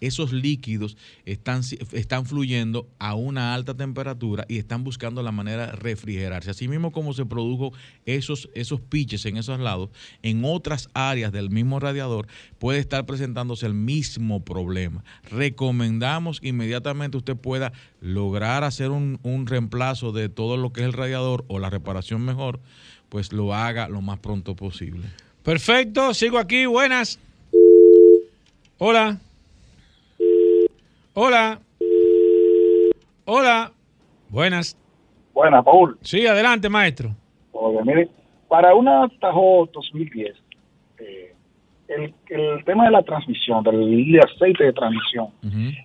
[0.00, 5.72] esos líquidos están, están fluyendo a una alta temperatura y están buscando la manera de
[5.72, 6.50] refrigerarse.
[6.50, 7.72] Así mismo como se produjo
[8.06, 9.90] esos, esos piches en esos lados,
[10.22, 12.26] en otras áreas del mismo radiador
[12.58, 15.04] puede estar presentándose el mismo problema.
[15.30, 20.86] Recomendamos que inmediatamente usted pueda lograr hacer un, un reemplazo de todo lo que es
[20.86, 22.60] el radiador o la reparación mejor,
[23.08, 25.06] pues lo haga lo más pronto posible.
[25.42, 26.66] Perfecto, sigo aquí.
[26.66, 27.18] Buenas.
[28.78, 29.20] Hola.
[31.14, 31.60] Hola.
[33.24, 33.72] Hola.
[34.28, 34.76] Buenas.
[35.32, 35.98] Buenas, Paul.
[36.02, 37.14] Sí, adelante, maestro.
[37.52, 38.08] Oye, mire,
[38.48, 40.34] para una Tajo 2010,
[40.98, 41.34] eh,
[41.88, 45.28] el, el tema de la transmisión, del de aceite de transmisión,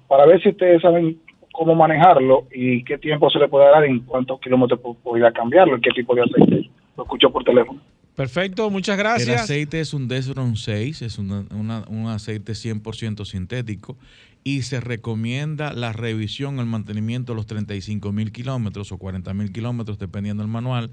[0.07, 1.19] para ver si ustedes saben
[1.51, 5.77] cómo manejarlo y qué tiempo se le puede dar en cuántos kilómetros po- podría cambiarlo
[5.77, 6.69] y qué tipo de aceite.
[6.97, 7.79] Lo escucho por teléfono.
[8.15, 9.41] Perfecto, muchas El gracias.
[9.43, 13.95] aceite es un Desron 6, es una- una- un aceite 100% sintético
[14.43, 19.51] y se recomienda la revisión, el mantenimiento a los 35 mil kilómetros o 40 mil
[19.51, 20.91] kilómetros, dependiendo del manual,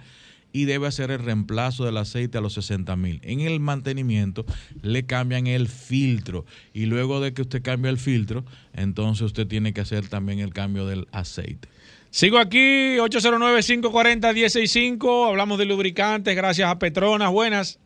[0.53, 3.21] y debe hacer el reemplazo del aceite a los 60 mil.
[3.23, 4.47] En el mantenimiento
[4.83, 9.75] le cambian el filtro y luego de que usted cambie el filtro, entonces usted tiene
[9.75, 11.69] que hacer también el cambio del aceite.
[12.11, 15.29] Sigo aquí, 809-540-165.
[15.29, 17.31] Hablamos de lubricantes, gracias a Petronas.
[17.31, 17.79] Buenas.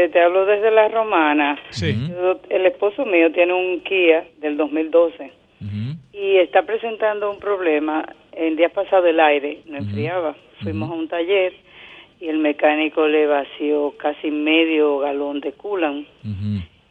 [0.00, 1.58] Eh, te hablo desde la romana.
[1.70, 1.92] Sí.
[2.08, 5.30] Yo- el esposo mío tiene un Kia del 2012
[6.12, 8.06] y está presentando un problema.
[8.32, 10.34] El día pasado el aire no enfriaba.
[10.62, 11.52] Fuimos a un taller
[12.20, 16.06] y el mecánico le vació casi medio galón de coolant.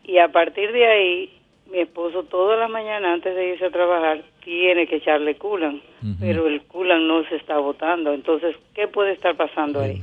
[0.03, 1.29] Y a partir de ahí,
[1.71, 5.81] mi esposo toda la mañana antes de irse a trabajar tiene que echarle coolant,
[6.19, 8.13] pero el coolant no se está botando.
[8.13, 10.01] Entonces, ¿qué puede estar pasando ahí?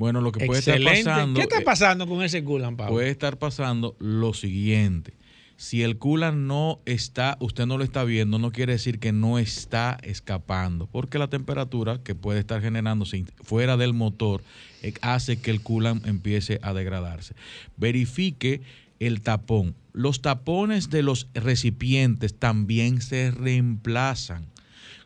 [0.00, 1.00] Bueno, lo que puede Excelente.
[1.00, 1.34] estar pasando...
[1.34, 2.94] ¿Qué está eh, pasando con ese culan, Pablo?
[2.94, 5.12] puede estar pasando lo siguiente.
[5.58, 9.38] Si el coolant no está, usted no lo está viendo, no quiere decir que no
[9.38, 14.42] está escapando, porque la temperatura que puede estar generándose fuera del motor
[14.80, 17.34] eh, hace que el coolant empiece a degradarse.
[17.76, 18.62] Verifique
[19.00, 19.74] el tapón.
[19.92, 24.46] Los tapones de los recipientes también se reemplazan.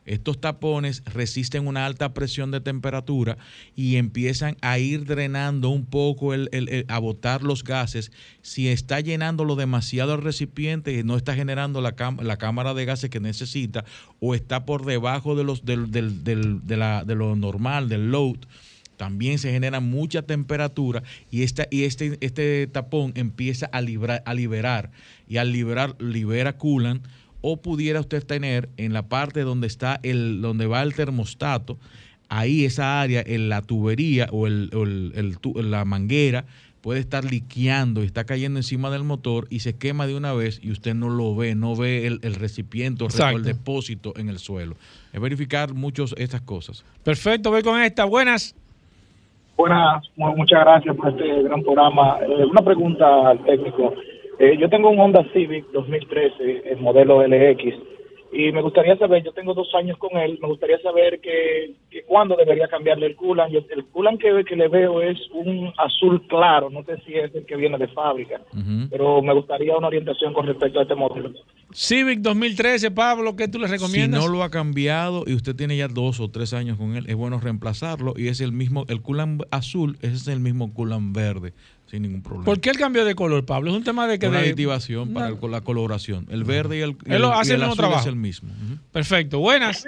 [0.07, 3.39] Estos tapones resisten una alta presión de temperatura
[3.75, 8.13] y empiezan a ir drenando un poco, el, a botar los gases.
[8.43, 13.21] Si está llenándolo demasiado el recipiente no está generando la, la cámara de gases que
[13.21, 13.85] necesita
[14.21, 15.77] o está por debajo de, los, de,
[16.77, 18.37] la- de lo normal, del load,
[18.97, 24.35] también se genera mucha temperatura y, esta, y este, este tapón empieza a, librar, a
[24.35, 24.91] liberar
[25.29, 27.05] y al liberar libera coolant
[27.47, 31.77] o pudiera usted tener en la parte donde está el donde va el termostato
[32.31, 36.47] ahí esa área en la tubería o, el, o el- el tu- la manguera
[36.81, 40.59] puede estar liqueando y está cayendo encima del motor y se quema de una vez
[40.63, 43.13] y usted no lo ve, no ve el, el recipiente o el
[43.45, 44.77] depósito en el suelo.
[45.13, 46.83] Es verificar muchas estas cosas.
[47.03, 48.05] Perfecto, voy con esta.
[48.07, 48.55] Buenas.
[49.57, 52.19] Buenas, mu- muchas gracias por este gran programa.
[52.23, 53.95] Eh, una pregunta al técnico.
[54.39, 57.75] Eh, yo tengo un Honda Civic 2013, el modelo LX,
[58.37, 62.03] y me gustaría saber, yo tengo dos años con él, me gustaría saber que, que
[62.03, 63.53] cuándo debería cambiarle el coolant.
[63.53, 67.33] Yo- el coolant que, que le veo es un azul claro, no sé si es
[67.33, 68.41] el que viene de fábrica,
[68.91, 71.31] pero me gustaría una orientación con respecto a este modelo.
[71.73, 74.21] Civic 2013, Pablo, ¿qué tú le recomiendas?
[74.21, 77.05] Si no lo ha cambiado y usted tiene ya dos o tres años con él,
[77.09, 81.13] es bueno reemplazarlo y es el mismo, el culan azul, ese es el mismo culan
[81.13, 81.53] verde,
[81.87, 82.45] sin ningún problema.
[82.45, 83.71] ¿Por qué el cambio de color, Pablo?
[83.71, 86.27] Es un tema de que Una de- aditivación para el- la coloración.
[86.31, 88.01] El verde y el, y Él lo el- y hace el el mismo azul trabajo.
[88.01, 88.51] es el mismo.
[88.93, 89.87] Perfecto, buenas.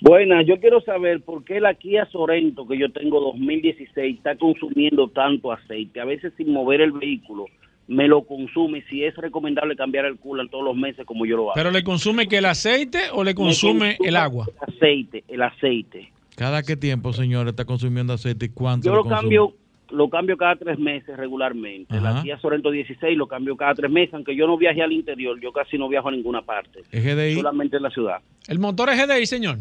[0.00, 5.08] Buenas, yo quiero saber por qué la Kia Sorento que yo tengo 2016 está consumiendo
[5.08, 6.00] tanto aceite.
[6.00, 7.46] A veces sin mover el vehículo
[7.88, 11.42] me lo consume, si es recomendable cambiar el coolant todos los meses como yo lo
[11.44, 11.52] hago.
[11.56, 14.46] ¿Pero le consume que el aceite o le Me consume el agua?
[14.68, 16.12] El aceite, el aceite.
[16.36, 19.20] ¿Cada qué tiempo, señor, está consumiendo aceite y cuánto Yo lo consume?
[19.20, 19.54] cambio
[19.98, 21.96] lo cambio cada tres meses regularmente.
[21.96, 22.14] Ajá.
[22.14, 25.38] La Kia Sorento 16 lo cambio cada tres meses, aunque yo no viaje al interior,
[25.40, 26.82] yo casi no viajo a ninguna parte.
[26.90, 27.34] ¿Es GDI?
[27.34, 28.20] Solamente en la ciudad.
[28.46, 29.58] ¿El motor es GDI, señor?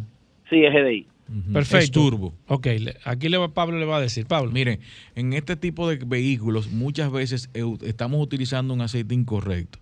[0.49, 1.07] Sí, es GDI.
[1.51, 1.83] Perfecto.
[1.83, 2.33] Es turbo.
[2.47, 2.67] Ok,
[3.03, 4.25] aquí le va, Pablo le va a decir.
[4.27, 4.51] Pablo.
[4.51, 4.79] Miren,
[5.15, 9.79] en este tipo de vehículos muchas veces eh, estamos utilizando un aceite incorrecto.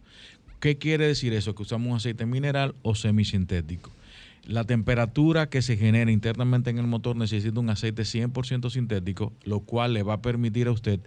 [0.60, 1.54] ¿Qué quiere decir eso?
[1.54, 3.92] Que usamos un aceite mineral o semisintético.
[4.48, 9.62] La temperatura que se genera internamente en el motor necesita un aceite 100% sintético, lo
[9.62, 11.00] cual le va a permitir a usted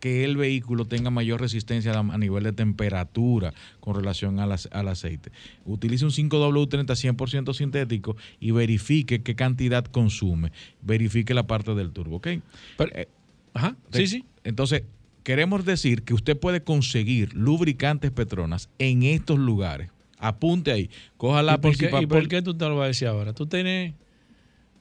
[0.00, 5.30] que el vehículo tenga mayor resistencia a nivel de temperatura con relación al, al aceite.
[5.64, 10.52] Utilice un 5W30 100% sintético y verifique qué cantidad consume.
[10.82, 12.26] Verifique la parte del turbo, ¿ok?
[12.26, 13.08] Eh,
[13.54, 14.24] Ajá, sí, sí.
[14.44, 14.84] Entonces,
[15.22, 19.90] queremos decir que usted puede conseguir lubricantes Petronas en estos lugares.
[20.22, 20.88] Apunte ahí.
[21.16, 23.32] Coja ¿Y la por, qué, y por qué tú te lo vas a decir ahora?
[23.32, 23.94] ¿Tú tienes...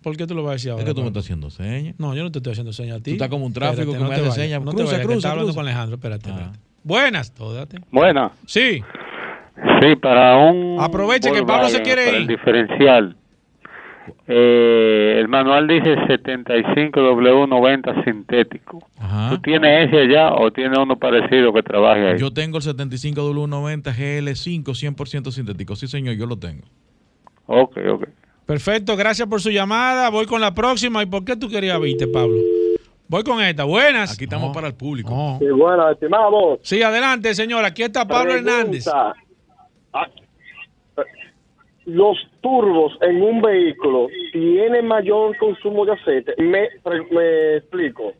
[0.04, 0.84] ¿Por qué tú lo vas a decir ahora?
[0.84, 1.96] Es que tú me estás haciendo señas.
[1.98, 3.12] No, yo no te estoy haciendo señas a ti.
[3.12, 4.62] Tú estás como un tráfico Espérate, que no me te hace vayas, señas.
[4.62, 5.60] No te Cruza, vayas, que cruza, hablando cruza.
[5.60, 5.96] con Alejandro.
[5.96, 6.60] Espérate, espérate.
[6.84, 7.80] Buenas, tódate.
[7.92, 8.32] Buena.
[8.46, 8.82] Sí.
[9.82, 10.78] Sí, para un.
[10.80, 12.22] Aproveche que Pablo se quiere para ir.
[12.24, 13.16] El diferencial.
[14.28, 18.80] Eh, el manual dice 75W90 sintético.
[19.30, 22.20] ¿Tú tienes ese allá o tienes uno parecido que trabaje ahí?
[22.20, 25.76] Yo tengo el 75W90 GL5 100% sintético.
[25.76, 26.64] Sí, señor, yo lo tengo.
[27.46, 28.08] Ok, ok.
[28.46, 30.10] Perfecto, gracias por su llamada.
[30.10, 31.04] Voy con la próxima.
[31.04, 32.36] ¿Y por qué tú querías viste, Pablo?
[33.08, 33.66] Voy con esta.
[33.66, 34.14] Buenas.
[34.14, 35.38] Aquí estamos para el público.
[35.40, 36.60] Sí, bueno, estimado.
[36.64, 37.64] Sí, adelante, señor.
[37.66, 38.58] Aquí está Pablo Pregunta.
[38.58, 38.88] Hernández.
[38.88, 39.14] Ah,
[41.86, 46.34] Los turbos en un vehículo tienen mayor consumo de aceite.
[46.38, 46.70] Me
[47.58, 48.14] explico.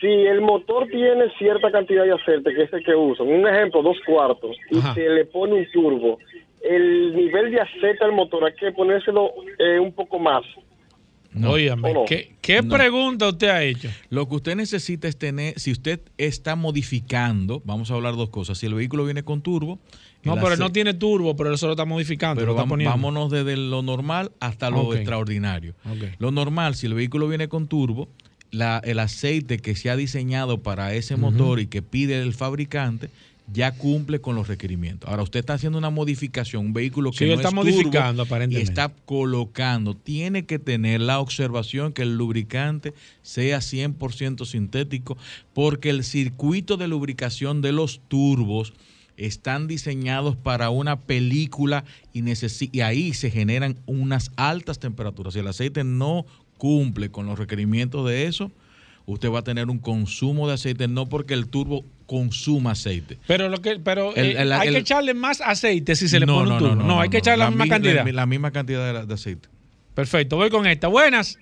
[0.00, 3.82] Si el motor tiene cierta cantidad de aceite, que es el que usan, un ejemplo,
[3.82, 6.18] dos cuartos, y se le pone un turbo,
[6.60, 10.42] el nivel de aceite al motor hay que ponérselo eh, un poco más.
[11.42, 12.04] Óigame, ¿O no?
[12.06, 12.74] ¿qué, qué No.
[12.76, 13.88] pregunta usted ha hecho?
[14.10, 18.58] Lo que usted necesita es tener, si usted está modificando, vamos a hablar dos cosas.
[18.58, 19.78] Si el vehículo viene con turbo.
[20.22, 22.40] No, pero ace- no tiene turbo, pero eso lo está modificando.
[22.40, 25.74] Pero lo está vam- vámonos desde lo normal hasta lo extraordinario.
[26.18, 28.08] Lo normal, si el vehículo viene con turbo,
[28.50, 33.10] la- el aceite que se ha diseñado para ese motor y que pide el fabricante
[33.52, 35.08] ya cumple con los requerimientos.
[35.08, 38.22] Ahora, usted está haciendo una modificación, un vehículo que Sí, no está es modificando, turbo
[38.22, 38.70] y aparentemente.
[38.70, 39.94] está colocando.
[39.94, 45.16] Tiene que tener la observación que el lubricante sea 100% sintético
[45.52, 48.72] porque el circuito de lubricación de los turbos
[49.16, 52.22] están diseñados para una película y,
[52.72, 55.34] y ahí se generan unas altas temperaturas.
[55.34, 56.26] Si el aceite no
[56.58, 58.50] cumple con los requerimientos de eso,
[59.06, 61.84] usted va a tener un consumo de aceite, no porque el turbo
[62.14, 63.18] consuma aceite.
[63.26, 66.20] Pero lo que, pero El- eh, el- hay el- que echarle más aceite si se
[66.20, 66.74] le No, pone no, un turbo.
[66.76, 67.18] no, No, no, hay que no.
[67.18, 68.04] echarle la, misma mi- cantidad.
[68.06, 69.48] La, la misma cantidad de, de aceite.
[69.94, 70.88] Perfecto, voy con esta.
[70.88, 71.36] Buenas.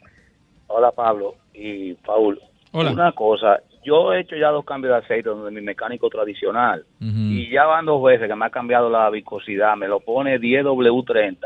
[0.69, 2.41] Hola Pablo y Paul.
[2.73, 2.93] Hola.
[2.93, 7.51] Una cosa, yo he hecho ya dos cambios de aceite donde mi mecánico tradicional y
[7.51, 11.37] ya van dos veces que me ha cambiado la viscosidad, me lo pone 10W30,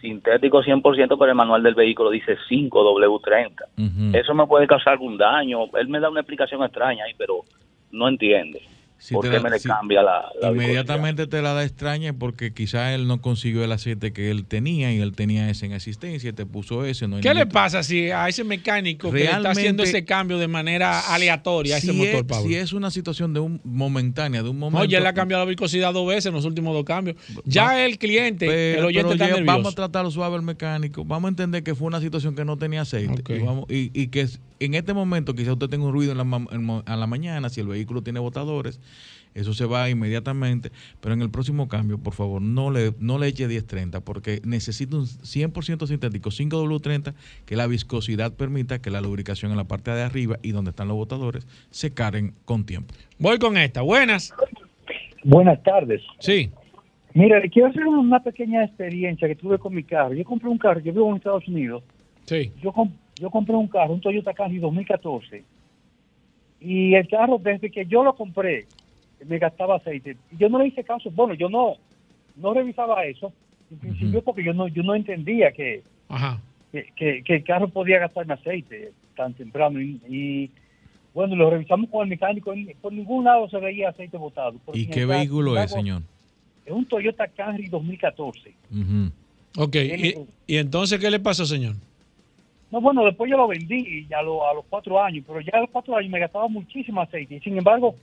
[0.00, 0.82] sintético 100%,
[1.18, 3.64] pero el manual del vehículo dice 5W30.
[4.14, 5.64] Eso me puede causar algún daño.
[5.78, 7.40] Él me da una explicación extraña ahí, pero
[7.92, 8.60] no entiende.
[8.98, 12.52] Si ¿Por qué me le si- cambia la, la Inmediatamente te la da extraña porque
[12.54, 16.30] quizá él no consiguió el aceite que él tenía y él tenía ese en existencia
[16.30, 17.08] y te puso ese.
[17.08, 20.38] No ¿Qué le ningún- pasa si a ese mecánico que le está haciendo ese cambio
[20.38, 22.46] de manera aleatoria a ese si motor, es, Pablo?
[22.48, 24.78] si es una situación de un momentánea, de un momento.
[24.78, 27.16] No, ya le ha cambiado la viscosidad dos veces en los últimos dos cambios.
[27.44, 29.56] Ya Va- el cliente, Pero- el oyente pero está ya nervioso.
[29.58, 31.04] Vamos a tratarlo suave al mecánico.
[31.04, 33.34] Vamos a entender que fue una situación que no tenía aceite.
[33.36, 36.18] Y, vamos- y- y que es- en este momento quizá usted tenga un ruido en
[36.18, 38.80] la, en a la mañana, si el vehículo tiene botadores,
[39.34, 40.70] eso se va inmediatamente.
[41.00, 44.96] Pero en el próximo cambio, por favor, no le, no le eche 1030 porque necesita
[44.96, 47.14] un 100% sintético 5W30
[47.46, 50.88] que la viscosidad permita que la lubricación en la parte de arriba y donde están
[50.88, 52.94] los botadores se carguen con tiempo.
[53.18, 53.80] Voy con esta.
[53.82, 54.34] Buenas.
[55.24, 56.02] Buenas tardes.
[56.18, 56.50] Sí.
[57.14, 60.14] Mira, le quiero hacer una pequeña experiencia que tuve con mi carro.
[60.14, 61.82] Yo compré un carro, yo vivo en Estados Unidos.
[62.24, 62.52] Sí.
[62.62, 62.92] Yo, com-
[63.22, 65.44] yo compré un carro, un Toyota Camry 2014.
[66.60, 68.66] Y el carro, desde que yo lo compré,
[69.24, 70.16] me gastaba aceite.
[70.32, 71.08] Y Yo no le hice caso.
[71.12, 71.76] Bueno, yo no
[72.34, 73.30] no revisaba eso
[73.70, 76.40] en principio porque yo no yo no entendía que, Ajá.
[76.72, 79.80] que, que- que el carro podía gastarme aceite tan temprano.
[79.80, 80.50] Y, y,
[81.14, 82.52] bueno, lo revisamos con el mecánico.
[82.80, 84.56] Por ningún lado se veía aceite botado.
[84.72, 86.02] ¿Y qué vehículo es, señor?
[86.66, 88.52] Es un Toyota Camry 2014.
[88.72, 89.12] Ujú.
[89.62, 89.76] Ok.
[89.76, 90.14] ¿Y,
[90.48, 91.74] y entonces qué le pasó, señor?
[92.72, 95.52] No, bueno, después yo lo vendí y a, lo- a los cuatro años, pero ya
[95.54, 97.36] a los cuatro años me gastaba muchísimo aceite.
[97.36, 97.94] Y sin embargo,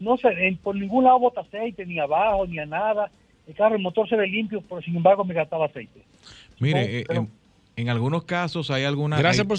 [0.00, 3.10] no sé, en- por ningún lado bota aceite, ni abajo, ni a nada.
[3.46, 6.02] El carro, el motor se ve limpio, pero sin embargo me gastaba aceite.
[6.58, 7.30] Mire, eh, pero- en,
[7.76, 9.56] en algunos casos hay algunas Gracias hay, por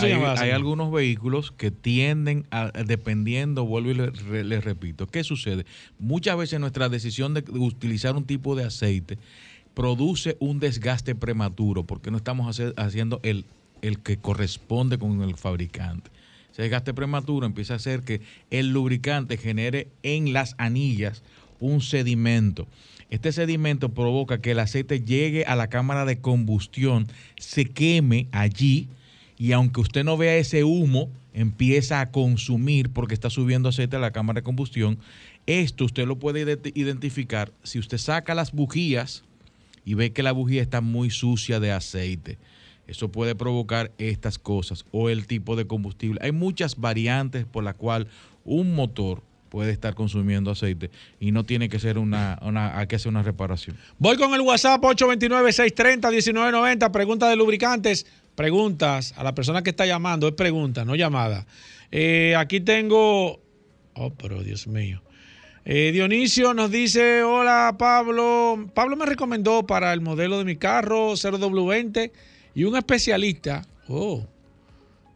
[0.52, 5.66] algunos vehículos que tienden a dependiendo, vuelvo y le, re- le repito, ¿qué sucede?
[6.00, 9.18] Muchas veces nuestra decisión de utilizar un tipo de aceite
[9.74, 13.46] produce un desgaste prematuro porque no estamos hace- haciendo el,
[13.82, 16.10] el que corresponde con el fabricante.
[16.52, 21.22] Ese desgaste prematuro empieza a hacer que el lubricante genere en las anillas
[21.60, 22.68] un sedimento.
[23.10, 27.08] Este sedimento provoca que el aceite llegue a la cámara de combustión,
[27.38, 28.88] se queme allí
[29.38, 34.00] y aunque usted no vea ese humo, empieza a consumir porque está subiendo aceite a
[34.00, 34.98] la cámara de combustión.
[35.46, 39.24] Esto usted lo puede ident- identificar si usted saca las bujías
[39.86, 42.38] y ve que la bujía está muy sucia de aceite.
[42.88, 46.20] Eso puede provocar estas cosas o el tipo de combustible.
[46.24, 48.08] Hay muchas variantes por las cuales
[48.46, 52.38] un motor puede estar consumiendo aceite y no tiene que ser una,
[52.74, 53.76] hay que hacer una reparación.
[54.00, 56.92] Voy con el WhatsApp 829-630-1990.
[56.92, 58.08] Preguntas de lubricantes.
[58.36, 60.28] Preguntas a la persona que está llamando.
[60.28, 61.46] Es pregunta, no llamada.
[61.92, 63.42] Eh, aquí tengo.
[63.96, 65.02] Oh, pero Dios mío.
[65.66, 68.70] Eh, Dionisio nos dice: Hola Pablo.
[68.74, 72.12] Pablo me recomendó para el modelo de mi carro 0W20
[72.58, 73.62] y un especialista.
[73.88, 74.26] Oh.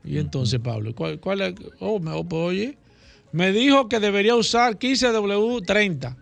[0.04, 1.56] Y entonces, Pablo, ¿cuál, cuál es?
[1.80, 2.78] Oh, me, oh, pues, oye.
[3.32, 6.16] Me dijo que debería usar 15W30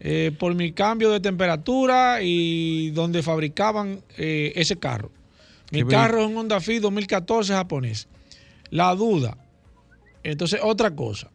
[0.00, 5.10] eh, por mi cambio de temperatura y donde fabricaban eh, ese carro.
[5.70, 8.06] Mi ¿Qué carro es un Honda Fit 2014 japonés.
[8.68, 9.38] La duda.
[10.22, 11.30] Entonces, otra cosa.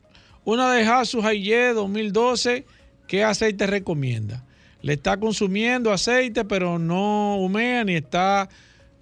[0.45, 2.65] Una de Hatsu Haye 2012,
[3.07, 4.45] ¿qué aceite recomienda?
[4.83, 8.47] Le está consumiendo aceite, pero no humea ni está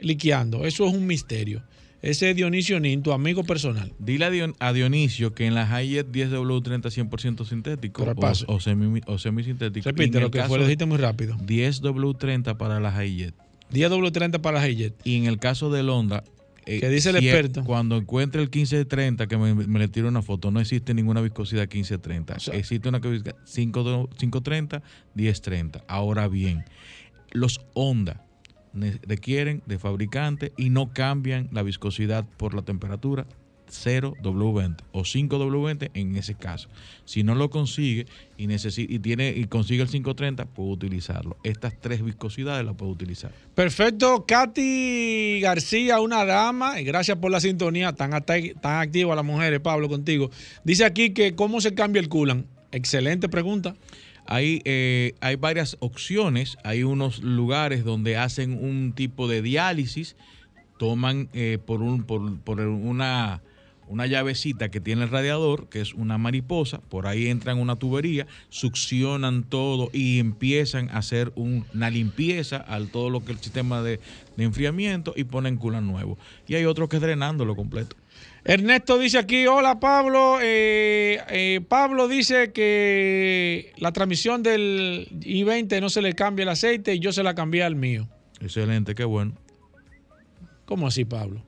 [0.05, 0.65] liqueando.
[0.65, 1.63] Eso es un misterio.
[2.01, 3.91] Ese es Dionisio Nin, tu amigo personal.
[3.97, 8.03] Dile a, Dion- a Dionisio que en la Hayet 10W30 100% sintético
[8.47, 9.89] o, o semi, o semisintético.
[9.89, 11.35] Repite lo que fue, lo dijiste muy rápido.
[11.37, 13.33] 10W30 para la Hayet.
[13.73, 14.93] 10W30 para la Hayet.
[15.03, 16.23] Y en el caso del Honda.
[16.67, 17.63] eh, ¿Qué dice el si experto?
[17.63, 21.63] Cuando encuentre el 1530, que me, me le tiro una foto, no existe ninguna viscosidad
[21.63, 22.35] 1530.
[22.53, 24.83] existe una viscosidad 5 530,
[25.15, 25.83] 1030.
[25.87, 26.65] Ahora bien,
[27.31, 28.21] los Honda
[29.03, 33.25] requieren de fabricante y no cambian la viscosidad por la temperatura
[33.69, 36.69] 0W20 o 5W20 en ese caso.
[37.05, 38.05] Si no lo consigue
[38.37, 41.37] y, y, tiene, y consigue el 530, puede utilizarlo.
[41.43, 43.31] Estas tres viscosidades las puede utilizar.
[43.53, 49.89] Perfecto, Katy García, una dama, gracias por la sintonía, tan, tan activa las mujeres, Pablo,
[49.89, 50.29] contigo.
[50.63, 52.45] Dice aquí que cómo se cambia el culan.
[52.71, 53.75] Excelente pregunta.
[54.27, 60.15] Hay, eh, hay varias opciones, hay unos lugares donde hacen un tipo de diálisis,
[60.79, 63.41] toman eh, por, un, por, por una,
[63.87, 68.25] una llavecita que tiene el radiador, que es una mariposa, por ahí entran una tubería,
[68.49, 73.43] succionan todo y empiezan a hacer un- una limpieza al todo lo que es el
[73.43, 73.99] sistema de,
[74.37, 76.17] enfriamiento y ponen culan nuevo.
[76.47, 77.95] Y hay otros que drenándolo completo.
[78.47, 80.37] Ernesto dice aquí, hola Pablo.
[80.39, 86.93] Eh, eh, Pablo dice que la transmisión del i20 no se le cambia el aceite
[86.93, 88.07] y yo se la cambié al mío.
[88.39, 89.33] Excelente, qué bueno.
[90.65, 91.41] ¿Cómo así, Pablo?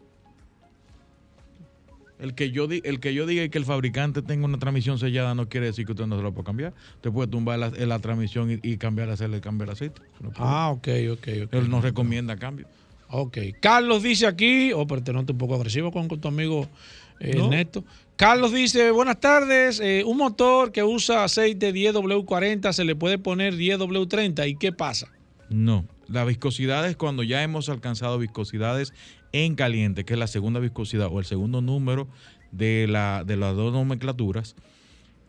[2.18, 5.50] El que yo el que yo diga que el fabricante tenga una transmisión sellada no
[5.50, 6.74] quiere decir que usted no se lo puede cambiar.
[6.96, 10.02] Usted puede tumbar la, la transmisión y, y cambiar, hacerle cambiar el aceite.
[10.20, 10.32] No.
[10.38, 11.54] Ah, ok, ok, ok.
[11.54, 12.66] Él no recomienda cambio.
[13.10, 13.38] Ok.
[13.62, 16.68] Carlos dice aquí, oh, pero te noto un poco agresivo con, con tu amigo
[17.20, 17.46] eh, No.
[17.46, 17.84] Ernesto.
[18.16, 23.54] Carlos dice, buenas tardes, eh, un motor que usa aceite 10W40 se le puede poner
[23.54, 25.08] 10W30 y qué pasa?
[25.50, 25.86] No.
[26.08, 28.94] La viscosidad es cuando ya hemos alcanzado viscosidades
[29.34, 32.08] en caliente, que es la segunda viscosidad o el segundo número
[32.52, 34.56] de, la, de las dos nomenclaturas.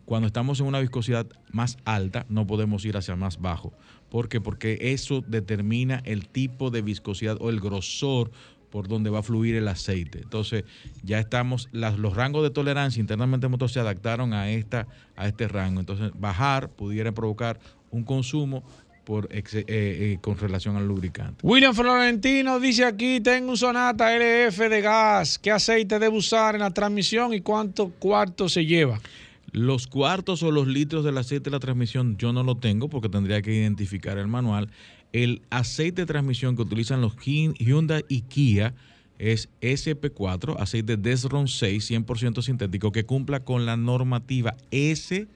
[0.05, 3.73] Cuando estamos en una viscosidad más alta, no podemos ir hacia más bajo.
[4.09, 4.41] ¿Por qué?
[4.41, 8.31] Porque eso determina el tipo de viscosidad o el grosor
[8.69, 10.19] por donde va a fluir el aceite.
[10.21, 10.63] Entonces,
[11.03, 15.47] ya estamos, los rangos de tolerancia internamente del motor se adaptaron a, esta, a este
[15.47, 15.79] rango.
[15.79, 17.59] Entonces, bajar pudiera provocar
[17.91, 18.63] un consumo
[19.31, 21.39] eh, eh, con relación al lubricante.
[21.41, 26.61] William Florentino dice aquí, tengo un Sonata LF de gas, ¿qué aceite debo usar en
[26.61, 28.99] la transmisión y cuánto cuarto se lleva?
[29.51, 33.09] Los cuartos o los litros del aceite de la transmisión yo no lo tengo porque
[33.09, 34.69] tendría que identificar el manual.
[35.11, 38.73] El aceite de transmisión que utilizan los Hy- Hyundai y Kia
[39.17, 45.27] es SP4, aceite Desron 6, 100% sintético, que cumpla con la normativa S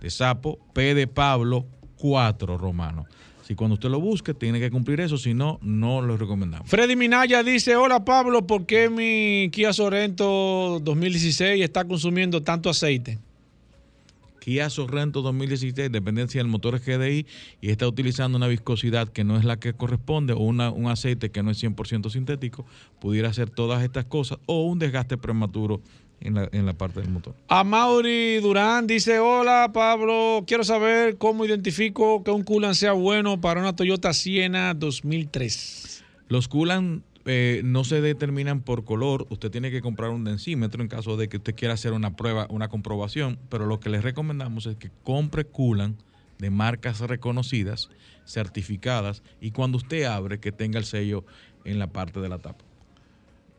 [0.00, 3.06] de sapo, P de Pablo, 4 romano.
[3.42, 6.68] Si cuando usted lo busque, tiene que cumplir eso, si no, no lo recomendamos.
[6.68, 13.18] Freddy Minaya dice, hola Pablo, ¿por qué mi Kia Sorento 2016 está consumiendo tanto aceite?
[14.46, 17.26] Kia Sorrento 2016, dependencia del motor GDI,
[17.60, 21.32] y está utilizando una viscosidad que no es la que corresponde o una- un aceite
[21.32, 22.64] que no es 100% sintético,
[23.00, 25.80] pudiera hacer todas estas cosas o un desgaste prematuro
[26.20, 27.34] en la, en la parte del motor.
[27.48, 33.40] A Mauri Durán dice, hola Pablo, quiero saber cómo identifico que un coolant sea bueno
[33.40, 36.04] para una Toyota Siena 2003.
[36.28, 39.26] Los coolant eh, no se determinan por color.
[39.30, 42.46] Usted tiene que comprar un densímetro en caso de que usted quiera hacer una prueba,
[42.50, 43.38] una comprobación.
[43.48, 46.00] Pero lo que les recomendamos es que compre coolant
[46.38, 47.88] de marcas reconocidas,
[48.26, 51.24] certificadas, y cuando usted abre, que tenga el sello
[51.64, 52.64] en la parte de la tapa.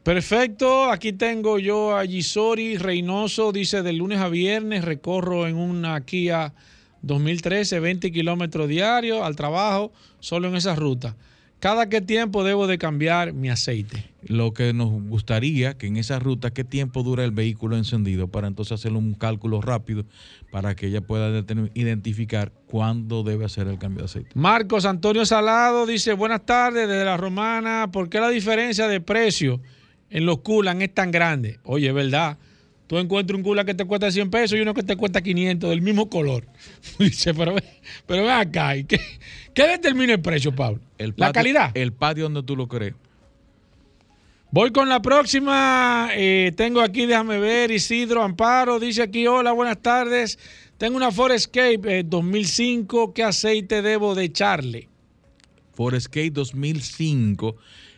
[0.04, 6.00] Perfecto, aquí tengo yo a Gisori Reynoso, dice de lunes a viernes recorro en una
[6.06, 6.54] Kia
[7.02, 9.92] 2013 20 kilómetros diarios al trabajo,
[10.22, 11.18] solo en esa ruta.
[11.60, 14.12] ¿Cada qué tiempo debo de cambiar mi aceite?
[14.22, 18.48] Lo que nos gustaría que en esa ruta, qué tiempo dura el vehículo encendido, para
[18.48, 20.06] entonces hacer un cálculo rápido
[20.52, 21.44] para que ella pueda
[21.74, 24.30] identificar cuándo debe hacer el cambio de aceite.
[24.36, 29.60] Marcos Antonio Salado dice, buenas tardes desde la Romana, ¿por qué la diferencia de precio
[30.12, 31.60] en los culan es tan grande?
[31.64, 32.38] Oye, es verdad,
[32.88, 35.70] tú encuentras un cula que te cuesta 100 pesos y uno que te cuesta 500
[35.70, 36.48] del mismo color.
[37.00, 37.64] dice, pero, ve-
[38.06, 39.00] pero ven acá, ¿y qué,
[39.54, 40.80] qué determina el precio, Pablo?
[40.98, 41.72] El la calidad.
[41.76, 42.94] El patio donde tú lo crees.
[44.50, 46.10] Voy con la próxima.
[46.14, 48.80] eh, tengo aquí, déjame ver, Isidro Amparo.
[48.80, 50.40] Dice aquí, hola, buenas tardes.
[50.78, 53.14] Tengo una Ford Escape eh, 2005.
[53.14, 54.88] ¿Qué aceite debo de echarle?
[55.74, 57.58] Forescape 2005.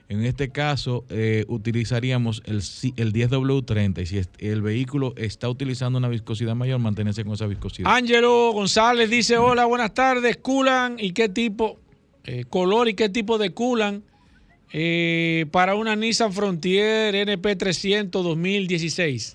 [0.10, 4.02] En este caso, eh, utilizaríamos el, C- el 10W30.
[4.02, 7.96] Y si el vehículo está utilizando una viscosidad mayor, mantenerse con esa viscosidad.
[7.96, 10.38] Ángelo González dice, hola, buenas tardes.
[10.38, 11.80] Culan y qué tipo,
[12.24, 14.04] eh, color y qué tipo de culan
[14.74, 19.34] eh, para una Nissan Frontier NP300 2016.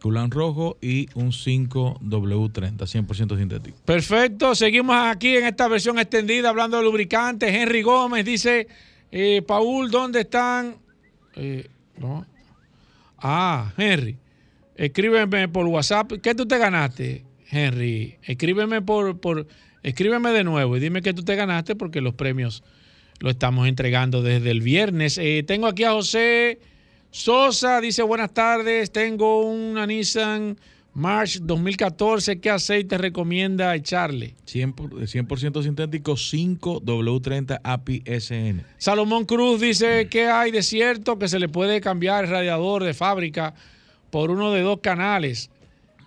[0.00, 3.76] Culán rojo y un 5W30, 100% sintético.
[3.84, 7.54] Perfecto, seguimos aquí en esta versión extendida hablando de lubricantes.
[7.54, 8.66] Henry Gómez dice,
[9.12, 10.76] eh, Paul, ¿dónde están?
[11.36, 12.26] Eh, no.
[13.18, 14.16] Ah, Henry,
[14.74, 16.12] escríbeme por WhatsApp.
[16.22, 18.16] ¿Qué tú te ganaste, Henry?
[18.22, 19.46] Escríbeme por, por,
[19.82, 22.64] escríbeme de nuevo y dime qué tú te ganaste porque los premios
[23.20, 25.18] lo estamos entregando desde el viernes.
[25.18, 26.58] Eh, tengo aquí a José
[27.10, 30.56] Sosa, dice buenas tardes, tengo una Nissan
[30.94, 34.34] March 2014, ¿qué aceite recomienda echarle?
[34.46, 38.62] 100%, por- 100% sintético, 5W30 API SN.
[38.76, 42.92] Salomón Cruz dice que hay de cierto que se le puede cambiar el radiador de
[42.92, 43.54] fábrica
[44.10, 45.50] por uno de dos canales.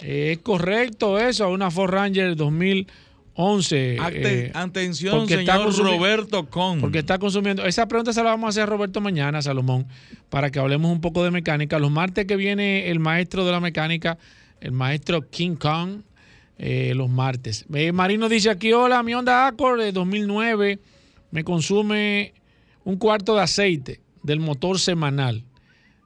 [0.02, 1.50] Eh, ¿Es correcto eso?
[1.50, 3.98] Una Ford Ranger 2011.
[4.00, 6.80] Ate- eh, atención, porque está señor consumi- Roberto Con.
[6.82, 7.66] Porque está consumiendo.
[7.66, 9.88] Esa pregunta se la vamos a hacer a Roberto mañana, Salomón,
[10.30, 11.80] para que hablemos un poco de mecánica.
[11.80, 14.18] Los martes que viene el maestro de la mecánica,
[14.62, 16.02] el maestro King Kong,
[16.58, 17.66] eh, los martes.
[17.74, 20.80] Eh, Marino dice aquí, hola, mi Honda Accord de 2009
[21.32, 22.34] me consume
[22.84, 25.44] un cuarto de aceite del motor semanal.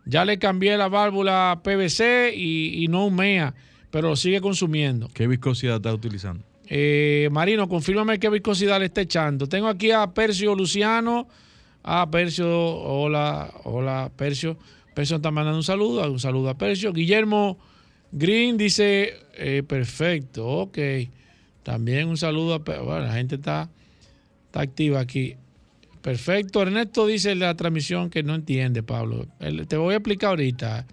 [0.05, 3.53] Ya le cambié la válvula PVC y, y no humea,
[3.91, 5.07] pero lo sigue consumiendo.
[5.13, 6.43] ¿Qué viscosidad está utilizando?
[6.71, 9.47] Eh, Marino, confírmame qué viscosidad le está echando.
[9.47, 11.27] Tengo aquí a Percio Luciano.
[11.83, 14.57] Ah, Percio, hola, hola, Percio.
[14.93, 16.93] Percio está mandando un saludo, un saludo a Percio.
[16.93, 17.57] Guillermo
[18.11, 20.77] Green dice, eh, perfecto, ok.
[21.63, 23.69] También un saludo a Bueno, la gente está,
[24.45, 25.35] está activa aquí.
[26.01, 26.61] Perfecto.
[26.61, 29.27] Ernesto dice la transmisión que no entiende, Pablo.
[29.39, 30.87] El- te voy a explicar ahorita,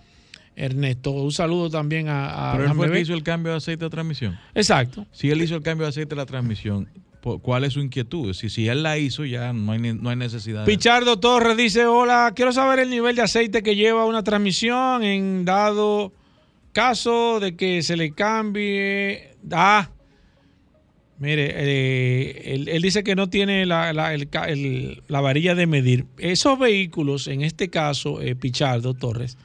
[0.56, 1.12] Ernesto.
[1.12, 2.50] Un saludo también a...
[2.50, 4.38] a Pero él fue el que hizo el cambio de aceite de transmisión.
[4.54, 5.06] Exacto.
[5.12, 6.88] Si él hizo el cambio de aceite de la transmisión,
[7.22, 8.34] ¿por- ¿cuál es su inquietud?
[8.34, 10.66] Si, si él la hizo, ya no hay, no hay necesidad.
[10.66, 15.44] Pichardo Torres dice, hola, quiero saber el nivel de aceite que lleva una transmisión en
[15.44, 16.12] dado
[16.76, 19.30] caso de que se le cambie.
[19.50, 19.88] Ah,
[21.18, 25.54] mire, eh, él, él dice que no tiene la, la- el ca- el- la varilla
[25.54, 26.04] de medir.
[26.18, 29.38] Esos vehículos, en este caso, eh, Pichardo Torres,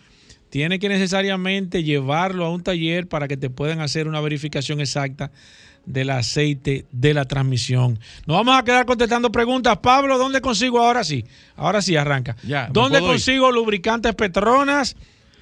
[0.49, 5.31] tiene que necesariamente llevarlo a un taller para que te puedan hacer una verificación exacta
[5.85, 7.97] del aceite de la transmisión.
[8.27, 9.77] Nos vamos a quedar contestando preguntas.
[9.77, 11.23] Pablo, ¿dónde consigo ahora sí?
[11.55, 12.35] Ahora sí arranca.
[12.43, 13.05] Ya, ¿Dónde ir.
[13.05, 14.95] consigo lubricantes Petronas?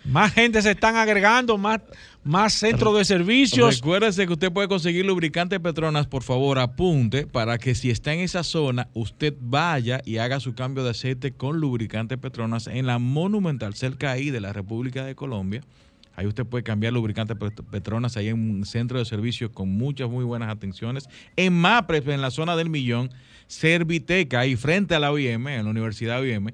[0.06, 1.82] Más gente se están agregando, más,
[2.24, 3.76] más centros de servicios.
[3.76, 8.22] Recuérdese que usted puede conseguir lubricante Petronas, por favor, apunte para que si está en
[8.22, 12.98] esa zona, usted vaya y haga su cambio de aceite con lubricante Petronas en la
[12.98, 15.62] Monumental, cerca ahí de la República de Colombia.
[16.16, 20.10] Ahí usted puede cambiar lubricante Pet- Petronas, ahí en un centro de servicio con muchas
[20.10, 21.08] muy buenas atenciones.
[21.38, 23.10] En MAPRES, en la zona del Millón,
[23.48, 26.48] Serviteca, ahí frente a la OIM, en la Universidad OIM,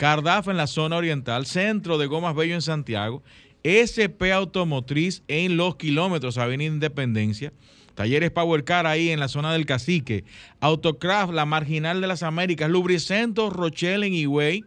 [0.00, 3.22] Cardaf en la zona oriental, Centro de Gomas Bello en Santiago
[3.68, 7.52] SP Automotriz en Los Kilómetros, Avenida Independencia.
[7.94, 10.24] Talleres Power Car ahí en la zona del Cacique.
[10.60, 12.70] Autocraft, la Marginal de las Américas.
[12.70, 14.64] Lubricento Rochelle en Higüey.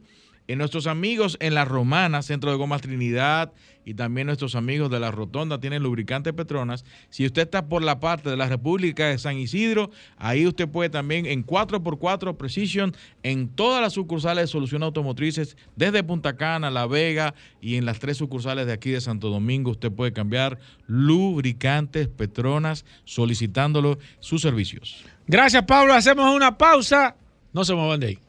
[0.47, 3.53] En nuestros amigos en La Romana, Centro de Gomas Trinidad,
[3.85, 6.85] y también nuestros amigos de La Rotonda tienen lubricantes Petronas.
[7.09, 10.89] Si usted está por la parte de la República de San Isidro, ahí usted puede
[10.89, 16.87] también en 4x4 Precision, en todas las sucursales de Solución Automotrices, desde Punta Cana, La
[16.87, 22.07] Vega y en las tres sucursales de aquí de Santo Domingo, usted puede cambiar lubricantes
[22.07, 25.03] Petronas solicitándolo sus servicios.
[25.27, 25.93] Gracias, Pablo.
[25.93, 27.15] Hacemos una pausa.
[27.53, 28.19] No se muevan de ahí.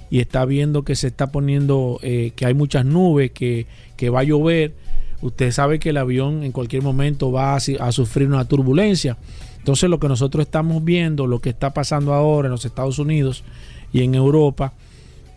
[0.09, 3.65] y está viendo que se está poniendo, eh, que hay muchas nubes, que,
[4.09, 4.73] va a llover.
[5.21, 9.17] Usted sabe que el avión en cualquier momento va a, sufrir una turbulencia.
[9.57, 13.43] Entonces lo que nosotros estamos viendo, lo que está pasando ahora en los Estados Unidos
[13.91, 14.73] y en Europa,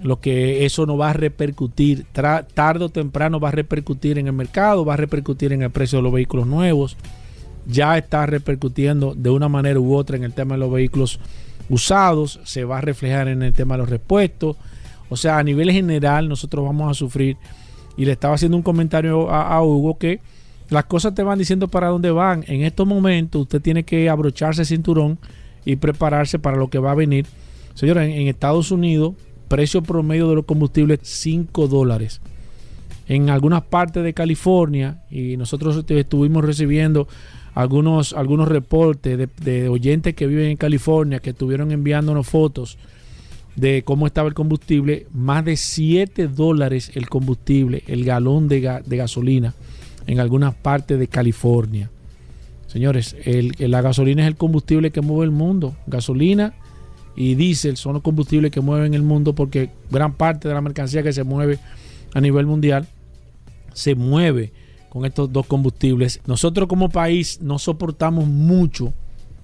[0.02, 4.32] lo que eso no va a repercutir, tarde o temprano va a repercutir en el
[4.32, 6.96] mercado, va a repercutir en el precio de los vehículos nuevos
[7.66, 11.20] ya está repercutiendo de una manera u otra en el tema de los vehículos
[11.68, 14.56] usados, se va a reflejar en el tema de los repuestos.
[15.08, 17.36] O sea, a nivel general nosotros vamos a sufrir.
[17.96, 20.20] Y le estaba haciendo un comentario a, Hugo que
[20.68, 22.44] las cosas te van diciendo para dónde van.
[22.46, 25.18] En estos momentos usted tiene que abrocharse el cinturón
[25.64, 27.26] y prepararse para lo que va a venir.
[27.74, 29.14] Señora, en, en Estados Unidos,
[29.48, 32.20] precio promedio de los combustibles 5 dólares.
[33.10, 37.08] En algunas partes de California, y nosotros estuvimos recibiendo
[37.54, 42.78] algunos, algunos reportes de, oyentes que viven en California que estuvieron enviándonos fotos
[43.56, 49.54] de cómo estaba el combustible, más de 7 dólares el combustible, el galón de, gasolina
[50.06, 51.90] en algunas partes de California.
[52.68, 55.74] Señores, el, la gasolina es el combustible que mueve el mundo.
[55.88, 56.54] Gasolina
[57.16, 61.02] y diésel son los combustibles que mueven el mundo porque gran parte de la mercancía
[61.02, 61.58] que se mueve
[62.14, 62.86] a nivel mundial
[63.72, 64.52] se mueve
[64.88, 66.20] con estos dos combustibles.
[66.26, 68.92] Nosotros como país no soportamos mucho,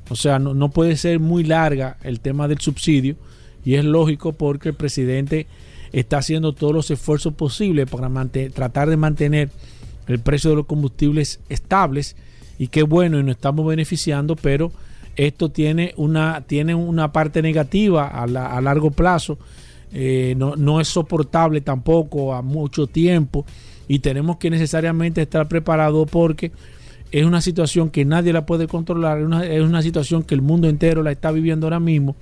[0.09, 3.17] o sea, no, puede ser muy larga el tema del subsidio
[3.65, 5.47] y es lógico porque el presidente
[5.93, 8.11] está haciendo todos los esfuerzos posibles para
[8.53, 9.51] tratar de mantener
[10.07, 12.17] el precio de los combustibles estables
[12.59, 14.73] y qué bueno y nos estamos beneficiando, pero
[15.17, 18.27] esto tiene una, tiene una parte negativa a,
[18.61, 19.39] largo plazo,
[19.93, 23.45] eh, no, no es soportable tampoco a mucho tiempo
[23.89, 26.53] y tenemos que necesariamente estar preparados porque
[27.13, 31.03] es una situación que nadie la puede controlar, es una, situación que el mundo entero
[31.03, 32.17] la está viviendo ahora mismo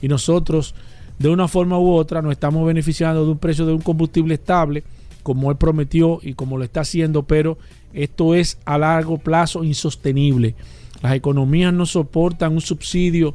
[0.00, 0.74] y nosotros
[1.18, 4.84] de una forma u otra nos estamos beneficiando de un precio de un combustible estable
[5.22, 7.58] como él prometió y como lo está haciendo, pero
[7.92, 10.54] esto es a largo plazo insostenible.
[11.02, 13.34] Las economías no soportan un subsidio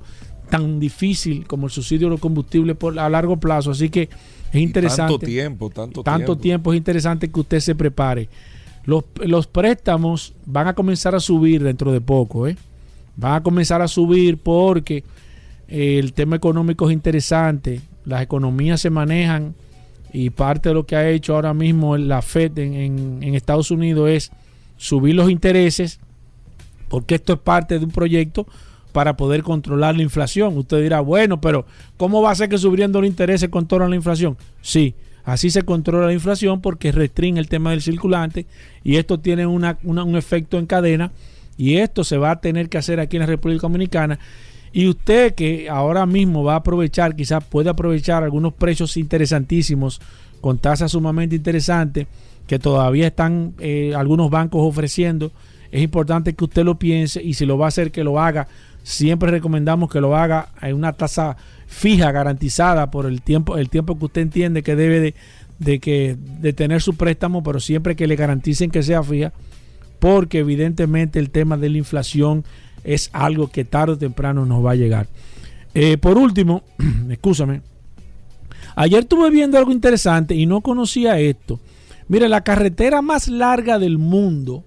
[0.57, 4.03] tan difícil como el subsidio de los combustibles por, a largo plazo, así que
[4.51, 5.13] es interesante.
[5.13, 6.71] Tanto tiempo, tanto, tanto tiempo.
[6.73, 8.29] es interesante que usted se prepare.
[8.85, 12.55] Los, los préstamos van a comenzar a subir dentro de poco, ¿eh?
[13.15, 15.03] Van a comenzar a subir porque
[15.69, 17.81] eh, el tema económico es interesante.
[18.05, 19.55] Las economías se manejan
[20.11, 23.71] y parte de lo que ha hecho ahora mismo la Fed en, en- en Estados
[23.71, 24.31] Unidos es
[24.77, 25.99] subir los intereses
[26.89, 28.45] porque esto es parte de un proyecto
[28.93, 30.57] para poder controlar la inflación.
[30.57, 31.65] Usted dirá, bueno, pero
[31.97, 34.37] ¿cómo va a ser que subiendo los intereses controlan la inflación?
[34.61, 34.95] Sí,
[35.25, 38.45] así se controla la inflación porque restringe el tema del circulante
[38.83, 41.11] y esto tiene una- un efecto en cadena
[41.57, 44.17] y esto se va a tener que hacer aquí en la República Dominicana.
[44.71, 50.01] Y usted que ahora mismo va a aprovechar, quizás puede aprovechar algunos precios interesantísimos
[50.41, 52.07] con tasas sumamente interesantes
[52.47, 55.31] que todavía están eh, algunos bancos ofreciendo.
[55.71, 58.47] Es importante que usted lo piense y si lo va a hacer, que lo haga.
[58.83, 61.37] Siempre recomendamos que lo haga en una tasa
[61.67, 65.15] fija, garantizada por el tiempo, el tiempo que usted entiende que debe
[65.59, 66.17] de, que,
[66.55, 69.31] tener su préstamo, pero siempre que le garanticen que sea fija,
[69.99, 72.43] porque evidentemente el tema de la inflación
[72.83, 75.07] es algo que tarde o temprano nos va a llegar.
[75.73, 76.63] Eh, por último,
[77.09, 77.61] escúchame,
[78.75, 81.61] ayer estuve viendo algo interesante y no conocía esto.
[82.09, 84.65] Mire, la carretera más larga del mundo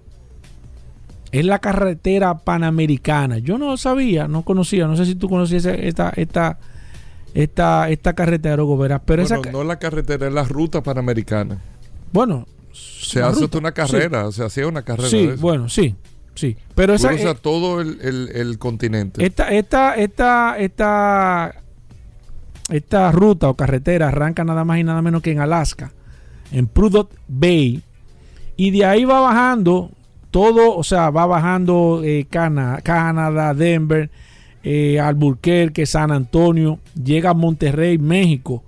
[1.31, 3.37] es la carretera panamericana.
[3.39, 6.57] Yo no sabía, no conocía, no sé si tú conocías esta, esta,
[7.33, 11.57] esta, esta carretera, Gobera, pero bueno, esa, no la carretera, es la ruta panamericana.
[12.13, 13.73] bueno, Se hace ruta, una sí.
[13.75, 15.09] carrera, se hacía una carrera.
[15.09, 15.41] Sí, de eso.
[15.41, 15.95] bueno, sí,
[16.35, 16.55] sí.
[16.75, 19.23] Pero esa, Cruza eh, todo el, el- el continente.
[19.25, 21.55] Esta, esta, esta, esta,
[22.69, 25.91] esta ruta o carretera arranca nada más y nada menos que en Alaska,
[26.51, 27.81] en Prudhoe Bay,
[28.55, 29.91] y de ahí va bajando
[30.31, 34.09] todo, o sea, va bajando eh, Cana- Canadá, Denver,
[34.63, 38.63] eh, Albuquerque, San Antonio, llega a Monterrey, México,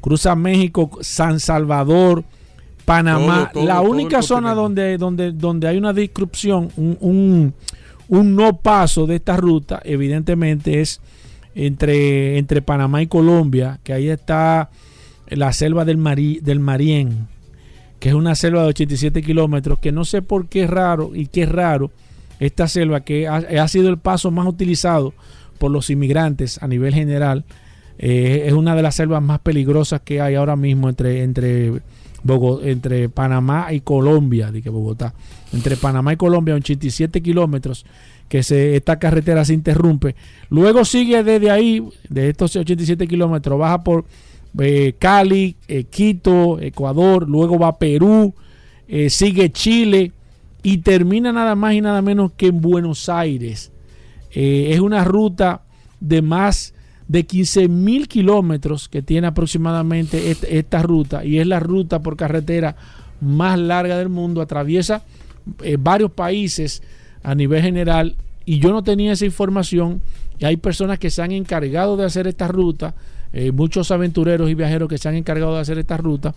[0.00, 2.24] cruza México, San Salvador,
[2.84, 7.54] Panamá, Todo, todo, la única zona donde, donde, donde hay una disrupción, un, un,
[8.08, 11.00] un no paso de esta ruta, evidentemente es
[11.54, 14.70] entre, entre Panamá y Colombia, que ahí está
[15.28, 17.28] la selva del, Mari- del Marién,
[18.00, 21.26] que es una selva de 87 kilómetros, que no sé por qué es raro y
[21.26, 21.90] qué es raro
[22.40, 25.12] esta selva que ha, sido el paso más utilizado
[25.58, 27.44] por los inmigrantes a nivel general.
[27.98, 31.70] Eh, es una de las selvas más peligrosas que hay ahora mismo entre, entre,
[32.24, 35.12] Bogo- entre Panamá y Colombia, de Bogotá.
[35.52, 37.84] Entre Panamá y Colombia, 87 kilómetros,
[38.30, 40.14] que esta carretera se interrumpe.
[40.48, 44.06] Luego sigue desde ahí, de estos 87 kilómetros, baja por
[44.58, 48.34] eh, Cali, eh, Quito, Ecuador, luego va Perú,
[48.88, 50.12] eh, sigue Chile
[50.62, 53.72] y termina nada más y nada menos que en Buenos Aires.
[54.32, 55.62] Es una ruta
[55.98, 56.72] de más
[57.08, 62.76] de 15 mil kilómetros que tiene aproximadamente esta, ruta y es la ruta por carretera
[63.20, 64.40] más larga del mundo.
[64.40, 65.02] Atraviesa
[65.80, 66.80] varios países
[67.24, 68.14] a nivel general
[68.44, 70.00] y yo no tenía esa información
[70.46, 72.94] hay personas que se han encargado de hacer esta ruta,
[73.32, 76.34] eh, muchos aventureros y viajeros que se han encargado de hacer esta ruta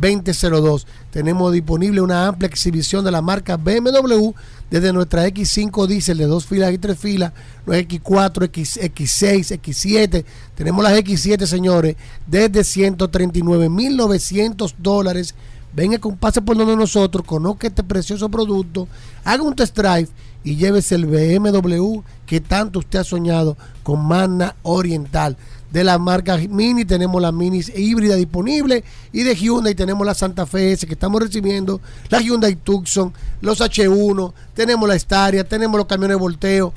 [0.00, 0.84] 809-224-2002.
[1.10, 4.32] Tenemos disponible una amplia exhibición de la marca BMW
[4.70, 7.32] desde nuestra X5 Diesel de dos filas y tres filas,
[7.66, 10.24] los X4, X, X6, X7.
[10.54, 11.96] Tenemos las X7, señores,
[12.26, 15.34] desde 139.900 dólares.
[15.74, 18.86] Venga, pase por donde nosotros, conozca este precioso producto,
[19.24, 20.08] haga un test drive
[20.44, 25.36] y llévese el BMW que tanto usted ha soñado con Magna Oriental.
[25.74, 30.46] De la marca Mini, tenemos la Mini híbrida disponible y de Hyundai tenemos la Santa
[30.46, 31.80] Fe S que estamos recibiendo,
[32.10, 36.72] la Hyundai Tucson, los H1, tenemos la Staria, tenemos los camiones de volteo.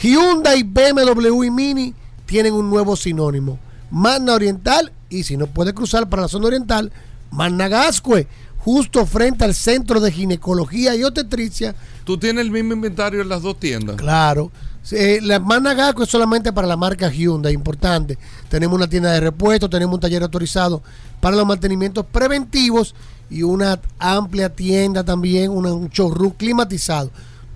[0.00, 1.94] Hyundai, BMW y Mini
[2.24, 3.58] tienen un nuevo sinónimo,
[3.90, 6.90] Magna Oriental y si no puede cruzar para la zona oriental,
[7.30, 11.74] Magna Gascue, justo frente al Centro de Ginecología y Obstetricia.
[12.04, 13.96] ¿Tú tienes el mismo inventario en las dos tiendas?
[13.96, 14.50] Claro.
[14.90, 18.18] Eh, la Gascue es solamente para la marca Hyundai, importante.
[18.48, 20.82] Tenemos una tienda de repuestos, tenemos un taller autorizado
[21.20, 22.94] para los mantenimientos preventivos
[23.30, 27.10] y una amplia tienda también, un showroom climatizado.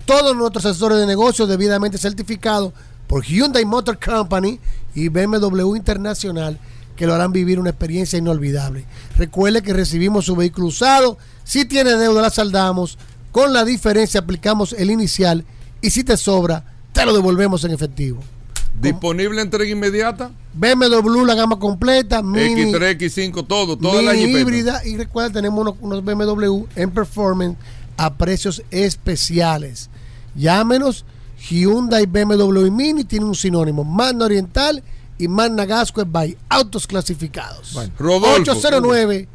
[0.05, 2.71] Todos nuestros asesores de negocios debidamente certificados
[3.07, 4.59] por Hyundai Motor Company
[4.95, 6.57] y BMW Internacional
[6.95, 8.85] que lo harán vivir una experiencia inolvidable.
[9.17, 11.17] Recuerde que recibimos su vehículo usado.
[11.43, 12.97] Si tiene deuda, la saldamos.
[13.31, 15.45] Con la diferencia aplicamos el inicial
[15.79, 18.19] y si te sobra, te lo devolvemos en efectivo.
[18.81, 20.31] ¿Disponible entrega inmediata?
[20.53, 25.75] BMW, la gama completa, Mini, X3, X5, todo, toda la híbrida y recuerda tenemos unos,
[25.79, 27.57] unos BMW en performance
[27.97, 29.89] a precios especiales.
[30.35, 31.05] Llámenos
[31.49, 34.83] Hyundai BMW y Mini tiene un sinónimo Magna Oriental
[35.17, 37.75] y Magna Gascue by Autos Clasificados.
[37.97, 38.41] Rodolfo.
[38.41, 39.27] 809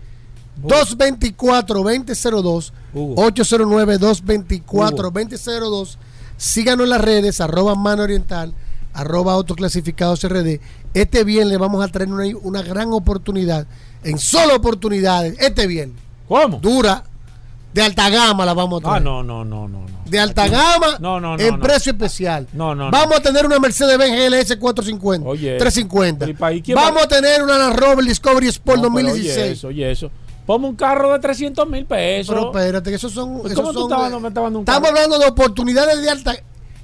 [0.63, 5.99] 224 2002 809 224 2002
[6.37, 8.53] Síganos en las redes, arroba mano oriental,
[8.95, 10.61] arroba autoclasificados RD.
[10.95, 13.67] Este bien le vamos a traer una, una gran oportunidad,
[14.05, 15.95] en solo oportunidades, este bien.
[16.29, 16.59] ¿Cómo?
[16.59, 17.05] Dura,
[17.73, 19.03] de alta gama la vamos a Ah, traer.
[19.05, 19.81] no, no, no, no.
[19.81, 19.93] no.
[20.05, 22.47] De alta gama, No, no, no, en precio especial.
[22.53, 22.91] No, no, no.
[22.91, 25.57] Vamos a tener una Mercedes-Benz GLS 450, Oye.
[25.59, 26.29] 350.
[26.29, 29.09] ¿Y pa- y quién Vamos va- a tener una Land Rover Discovery Sport No, pero
[29.09, 29.39] 2016.
[29.39, 30.11] Oye, eso, oye, eso.
[30.47, 32.35] Ponme un carro de 300 mil pesos.
[32.35, 33.41] Pero espérate, que esos son.
[33.41, 34.97] Pues, esos ¿Cómo tú son estabas, de- no me estabas dando un Estamos carro?
[35.03, 36.35] hablando de oportunidades de alta.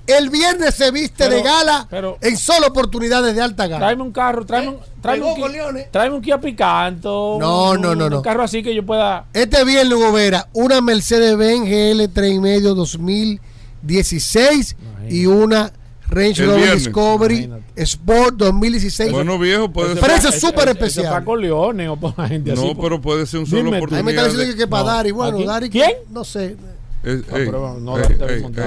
[0.07, 3.81] El viernes se viste Pero- de gala pero- en solo oportunidades de alta gama.
[3.85, 7.37] Tráeme un carro, tráeme un, tráeme un, Kia, tráeme un Kia Picanto.
[7.39, 8.23] No, un- no, no, Un no.
[8.23, 9.27] carro así que yo pueda.
[9.35, 14.77] Este viernes, Hugo Vera, una Mercedes-Benz GL3 y medio 2016
[15.11, 15.73] y una
[16.11, 16.75] Range Rover.
[16.75, 19.13] Discovery Sport 2016.
[19.13, 20.03] Bueno, viejo, puede ser.
[20.03, 21.05] Precio súper especial.
[21.07, 22.65] Eso para con leones o para gente así.
[22.67, 23.95] No, pero puede ser un solo Dime tú.
[23.95, 24.27] Ahí me oportunidad.
[24.27, 24.89] está diciendo que, que para No.
[24.91, 25.11] Dari.
[25.11, 25.39] Bueno.
[25.45, 25.71] Dari.
[25.71, 25.93] ¿Quién?
[26.11, 26.57] No sé.
[27.05, 28.65] Eh, No, ey, pero no, ey, ey, espérate, no está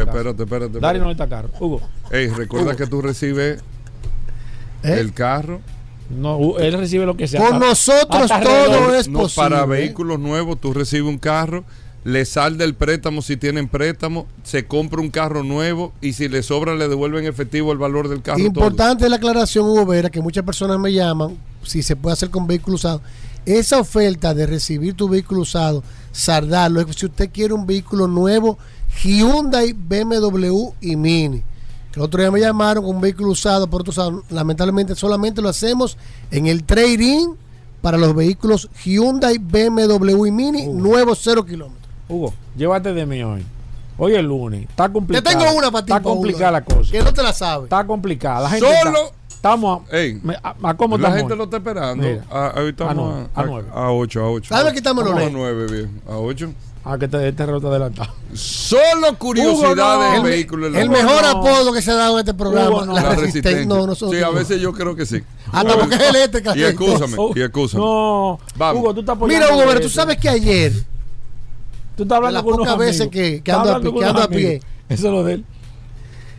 [0.00, 1.12] espérate, espérate, Dari no espérate.
[1.12, 1.48] está caro.
[1.60, 1.80] Hugo.
[2.10, 3.60] Ey, recuerda que tú recibes
[4.82, 4.96] ¿Eh?
[4.98, 5.60] el carro.
[6.10, 7.40] No, Hugo, él recibe lo que sea.
[7.46, 9.48] Con nosotros hasta todo es No, posible.
[9.48, 11.64] para vehículos nuevos, tú recibes un carro,
[12.04, 16.42] le salda el préstamo si tienen préstamo, se compra un carro nuevo y si le
[16.42, 18.38] sobra le devuelven efectivo el valor del carro.
[18.38, 18.46] todo.
[18.46, 22.46] Importante la aclaración, Hugo Vera, que muchas personas me llaman, si se puede hacer con
[22.46, 23.00] vehículo usado.
[23.46, 28.58] Esa oferta de recibir tu vehículo usado, sardarlo, si usted quiere un vehículo nuevo,
[29.02, 31.42] Hyundai, BMW y Mini.
[31.92, 34.22] Que el otro día me llamaron con un vehículo usado, por otro usado.
[34.30, 35.98] Lamentablemente solamente lo hacemos
[36.30, 37.34] en el trading
[37.80, 41.81] para los vehículos Hyundai, BMW y Mini, nuevos cero kilómetros.
[42.12, 43.44] Hugo, llévate de mí hoy.
[43.98, 44.62] Hoy es lunes.
[44.68, 45.38] Está Te complicado.
[45.38, 46.90] tengo una para ti, Está complicada la cosa.
[46.90, 47.64] Que no te la sabes.
[47.64, 48.40] Está complicada.
[48.40, 51.38] La gente Solo- está- estamos a, Ey, me- a- a cómo la estamos gente hoy?
[51.38, 52.06] lo está esperando.
[52.08, 52.24] Mira.
[52.30, 53.68] A, ahorita A estamos nueve, a, a nueve.
[53.74, 54.48] a 8, a 8.
[54.54, 54.72] ¿Sabes?
[54.72, 55.38] Quítamelo, Estamos a Leo.
[55.38, 56.12] 9, viejo.
[56.12, 56.52] A 8.
[56.84, 58.12] Ah, que te, este reloj está adelantado.
[58.34, 60.22] Solo curiosidades no.
[60.24, 60.66] vehículos.
[60.68, 61.02] en la El rueda.
[61.04, 61.28] mejor no.
[61.28, 62.92] apodo que se ha dado en este programa, Hugo, no.
[62.94, 63.64] la, La resistencia.
[63.66, 64.32] No, nosotros sí, a no.
[64.32, 65.22] veces yo creo que sí.
[65.52, 66.56] Hasta porque es eléctrica.
[66.56, 67.84] Y excúsame, Oh, y excúsame.
[67.84, 68.82] No, Vamos.
[68.82, 69.80] Hugo, tú estás Mira, Hugo, eso.
[69.80, 70.72] tú sabes que ayer,
[71.96, 73.12] Tú estás de hablando las con unos pocas veces amigos.
[73.14, 74.60] que- que ando a que ando a pie.
[74.88, 75.44] Eso es lo de él.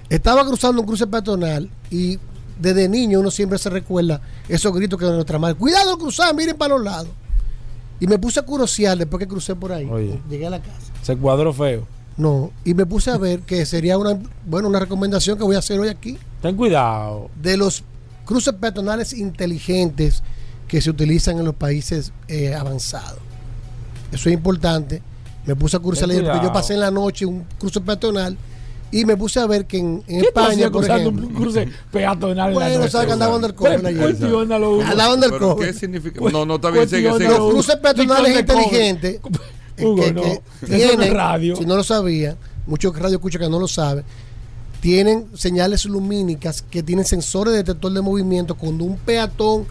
[0.09, 2.19] estaba cruzando un cruce peatonal y
[2.59, 5.55] desde niño uno siempre se recuerda esos gritos que de nuestra madre.
[5.55, 7.09] Cuidado cruzar, miren para los lados.
[7.99, 9.87] Y me puse a curosear después que crucé por ahí.
[9.89, 10.19] Oye.
[10.29, 10.91] Llegué a la casa.
[11.01, 11.87] Se cuadró feo.
[12.17, 15.59] No, y me puse a ver que sería una, bueno, una recomendación que voy a
[15.59, 16.17] hacer hoy aquí.
[16.41, 17.29] Ten cuidado.
[17.41, 17.83] de los
[18.25, 20.21] cruces peatonales inteligentes
[20.67, 23.19] que se utilizan en los países eh, avanzados.
[24.11, 25.01] Eso es importante.
[25.45, 28.37] Me puse a cruzar ayer porque yo pasé en la noche un cruce peatonal
[28.91, 31.67] y me puse a ver que en, en ¿Qué España, por cruzando ejemplo, un cruce
[31.91, 32.91] peatonal en la bueno, noche?
[32.91, 34.15] sabes que andaba undercover Cu- ayer.
[34.19, 35.67] Pero undercover.
[35.67, 36.21] ¿qué significa?
[36.31, 36.87] No, no, está bien.
[37.19, 39.19] Los cruces peatonales inteligentes
[39.81, 40.21] Hugo, que, no.
[40.21, 41.55] que Eso no es tienen, radio.
[41.55, 42.37] si no lo sabían,
[42.67, 44.05] muchos radio escuchan que no lo saben,
[44.79, 48.53] tienen señales lumínicas que tienen sensores de detector de movimiento.
[48.55, 49.65] Cuando un peatón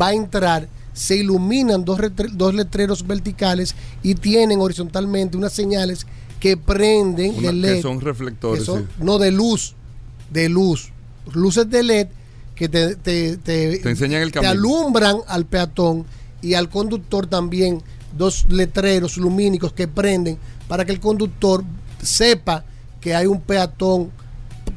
[0.00, 0.68] va a entrar,
[0.98, 2.00] se iluminan dos,
[2.32, 6.06] dos letreros verticales y tienen horizontalmente unas señales
[6.40, 7.74] que prenden Una- de LED.
[7.76, 8.60] que son reflectores.
[8.60, 9.02] que son- sí.
[9.04, 9.74] No, de luz.
[10.30, 10.90] De luz.
[11.32, 12.08] Luces de LED
[12.54, 14.50] que te, te, te- Te enseñan el camino.
[14.50, 16.04] alumbran al peatón
[16.42, 17.82] y al conductor también
[18.16, 21.62] dos letreros lumínicos que prenden para que el conductor
[22.02, 22.64] sepa
[23.00, 24.10] que hay un peatón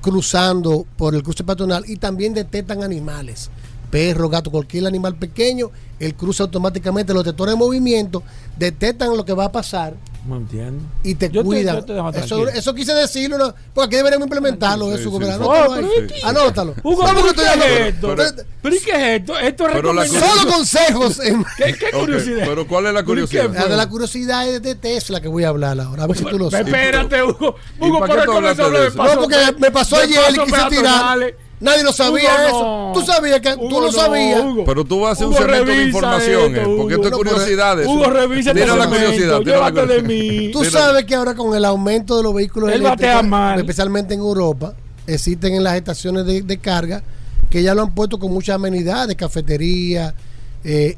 [0.02, 3.50] cruzando por el cruce peatonal y también detectan animales.
[3.92, 5.70] Perro, gato, cualquier animal pequeño,
[6.00, 8.24] él cruza automáticamente los detectores de movimiento,
[8.58, 9.94] detectan lo que va a pasar
[10.26, 10.82] No entiendo.
[11.04, 11.76] y te Yo te- cuidan.
[11.76, 13.54] yo te dejo eso, eso quise decirlo, ¿no?
[13.74, 14.88] porque aquí deberíamos implementarlo.
[14.88, 15.46] Sí, eso, sí, gobernador.
[15.46, 15.54] sí.
[15.54, 16.76] Anótalo Oh, pero es que- Anótalo.
[16.84, 18.46] Hugo, No, ¿pero porque qué estoy es hablando- esto?
[18.62, 19.40] ¿Pero y qué es esto?
[19.40, 20.06] Esto es Pero.
[20.08, 21.20] Solo consejos.
[21.20, 22.46] en- ¿Qué, qué curiosidad?
[22.48, 23.50] pero ¿cuál es la curiosidad?
[23.54, 26.04] La de la curiosidad es de Tesla que voy a hablar ahora.
[26.04, 26.66] A ver si tú lo sabes.
[26.68, 27.56] Espérate, Hugo.
[27.82, 28.90] ¿Y Hugo, por qué hablaste comenzó de.
[28.92, 31.34] No, porque me pasó ayer y quise tirar.
[31.62, 32.64] Nadie lo sabía Hugo, eso.
[32.64, 32.92] no.
[32.94, 34.42] Tú sabías que tú Hugo, lo no, sabías.
[34.44, 34.64] Hugo.
[34.66, 37.12] Pero tú vas a hacer un segmento de revisa información, esto, eh, porque esto es
[37.12, 37.88] No, pero- curiosidades.
[37.88, 40.42] Hugo, revisa este Tira la curiosidad, tira la llévate de curiosidad.
[40.42, 40.52] mí.
[40.52, 43.60] Tú Tira- sabes que ahora con el aumento de los vehículos Él eléctricos, mal.
[43.60, 44.74] especialmente en Europa,
[45.08, 47.04] existen en las estaciones de, de carga
[47.50, 50.16] que ya lo han puesto con muchas amenidades, cafetería.
[50.64, 50.98] eh,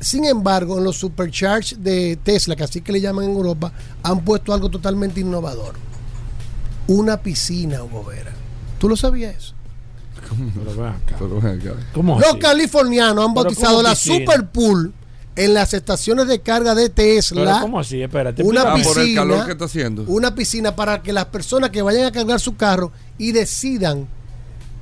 [0.00, 3.72] sin embargo, en los supercharge de Tesla, que así que le llaman en Europa,
[4.02, 5.74] han puesto algo totalmente innovador.
[6.88, 8.32] Una piscina, Hugo Vera.
[8.78, 9.54] ¿Tú lo sabías eso?
[10.54, 11.16] Pero ven acá.
[11.18, 11.72] Pero ven acá.
[11.94, 12.38] ¿Cómo Los así?
[12.38, 14.18] californianos han Pero bautizado ¿cómo la piscina?
[14.18, 14.92] Super Pool
[15.34, 17.58] en las estaciones de carga de Pero Tesla.
[17.60, 18.02] ¿Cómo así?
[18.02, 18.42] Espérate.
[18.42, 19.20] Una Ah, por el piscina.
[19.22, 20.04] calor que está haciendo.
[20.08, 24.06] una piscina para que las personas que vayan a cargar su carro y decidan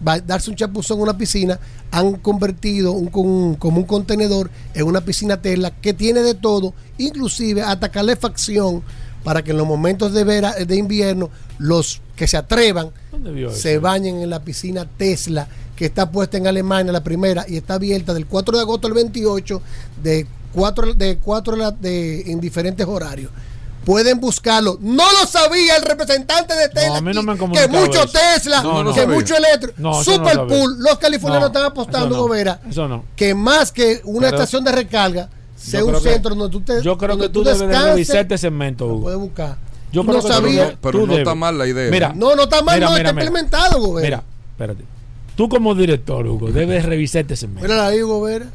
[0.07, 1.61] va- darse un chapuzón en una piscina,
[1.93, 6.73] han convertido un, con- como un contenedor en una piscina Tesla que tiene de todo,
[6.99, 8.83] inclusive hasta calefacción,
[9.25, 13.51] para que en los momentos de, vera, de invierno los que se atrevan ¿Dónde vio
[13.53, 17.75] se bañen en la piscina Tesla que está puesta en Alemania, la primera, y está
[17.75, 19.63] abierta del 4 de agosto al 28,
[20.03, 23.31] de 4 de, cuatro de, la- de- en diferentes horarios.
[23.85, 24.77] Pueden buscarlo.
[24.83, 26.99] No lo sabía el representante de Tesla.
[26.99, 28.09] a mí no aquí, me han que mucho eso.
[28.13, 29.73] Tesla, No, no que mucho electro.
[29.79, 30.67] No, eso no Super lo.
[30.81, 32.23] Los californianos No, están apostando, no.
[32.25, 33.05] Gobera, no.
[33.17, 35.31] que más que una Pero- estación de recarga,
[35.61, 38.17] sea Yo un creo que- centro donde tú te Yo creo que tú debes revisar
[38.19, 39.03] este segmento, lo Hugo.
[39.03, 39.57] puedes buscar.
[39.93, 41.91] Yo no debes- Pero no está mal la idea.
[41.91, 43.27] Mira, No, no está mal, Mira, no, mira, está mira.
[43.27, 44.07] implementado, Gobera.
[44.07, 44.23] Mira,
[44.53, 44.85] espérate.
[45.37, 47.63] Tú como director, Hugo, debes revisar este segmento.
[47.69, 48.47] Mira ahí, Gobera.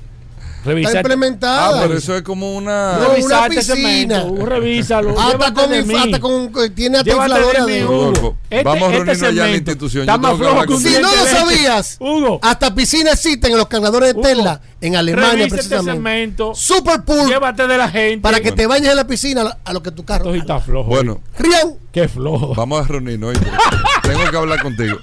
[0.66, 0.90] Revisar.
[0.96, 1.80] Está implementada.
[1.80, 2.98] Ah, pero eso es como una.
[2.98, 3.76] No, una este piscina.
[4.16, 5.20] segmento, Hugo, revísalo.
[5.20, 5.96] Hasta con, de mí.
[5.96, 7.86] hasta con tiene hasta infladores de.
[7.86, 8.38] Hugo.
[8.50, 10.02] Este- vamos a este reunirnos ya en la institución.
[10.02, 13.68] está más flojo que un Si no lo sabías, Hugo, hasta piscinas existen en los
[13.68, 15.92] cargadores de Hugo, Tesla en Alemania este precisamente.
[15.94, 16.56] segmento.
[16.56, 18.20] Super Pool Llévate de la gente.
[18.22, 20.26] para que te bañes en la piscina a lo- a lo que tu carro.
[20.34, 20.90] Esto está flojo.
[20.90, 22.54] Bueno, Rian, Qué flojo.
[22.56, 23.34] vamos a reunirnos.
[24.04, 24.98] Tengo que hablar contigo.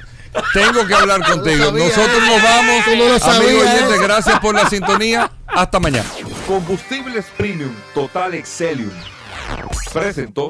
[0.55, 1.67] Tengo que hablar contigo.
[1.67, 2.87] sabía, Nosotros nos vamos.
[2.87, 4.03] No lo Amigos oyentes, eh.
[4.03, 5.31] gracias por la sintonía.
[5.47, 6.09] Hasta mañana.
[6.47, 8.91] Combustibles Premium Total Excelium.
[9.93, 10.49] Presentó.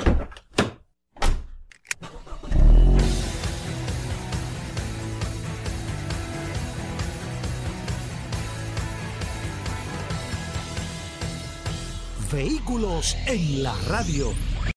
[12.31, 14.33] Vehículos en la radio.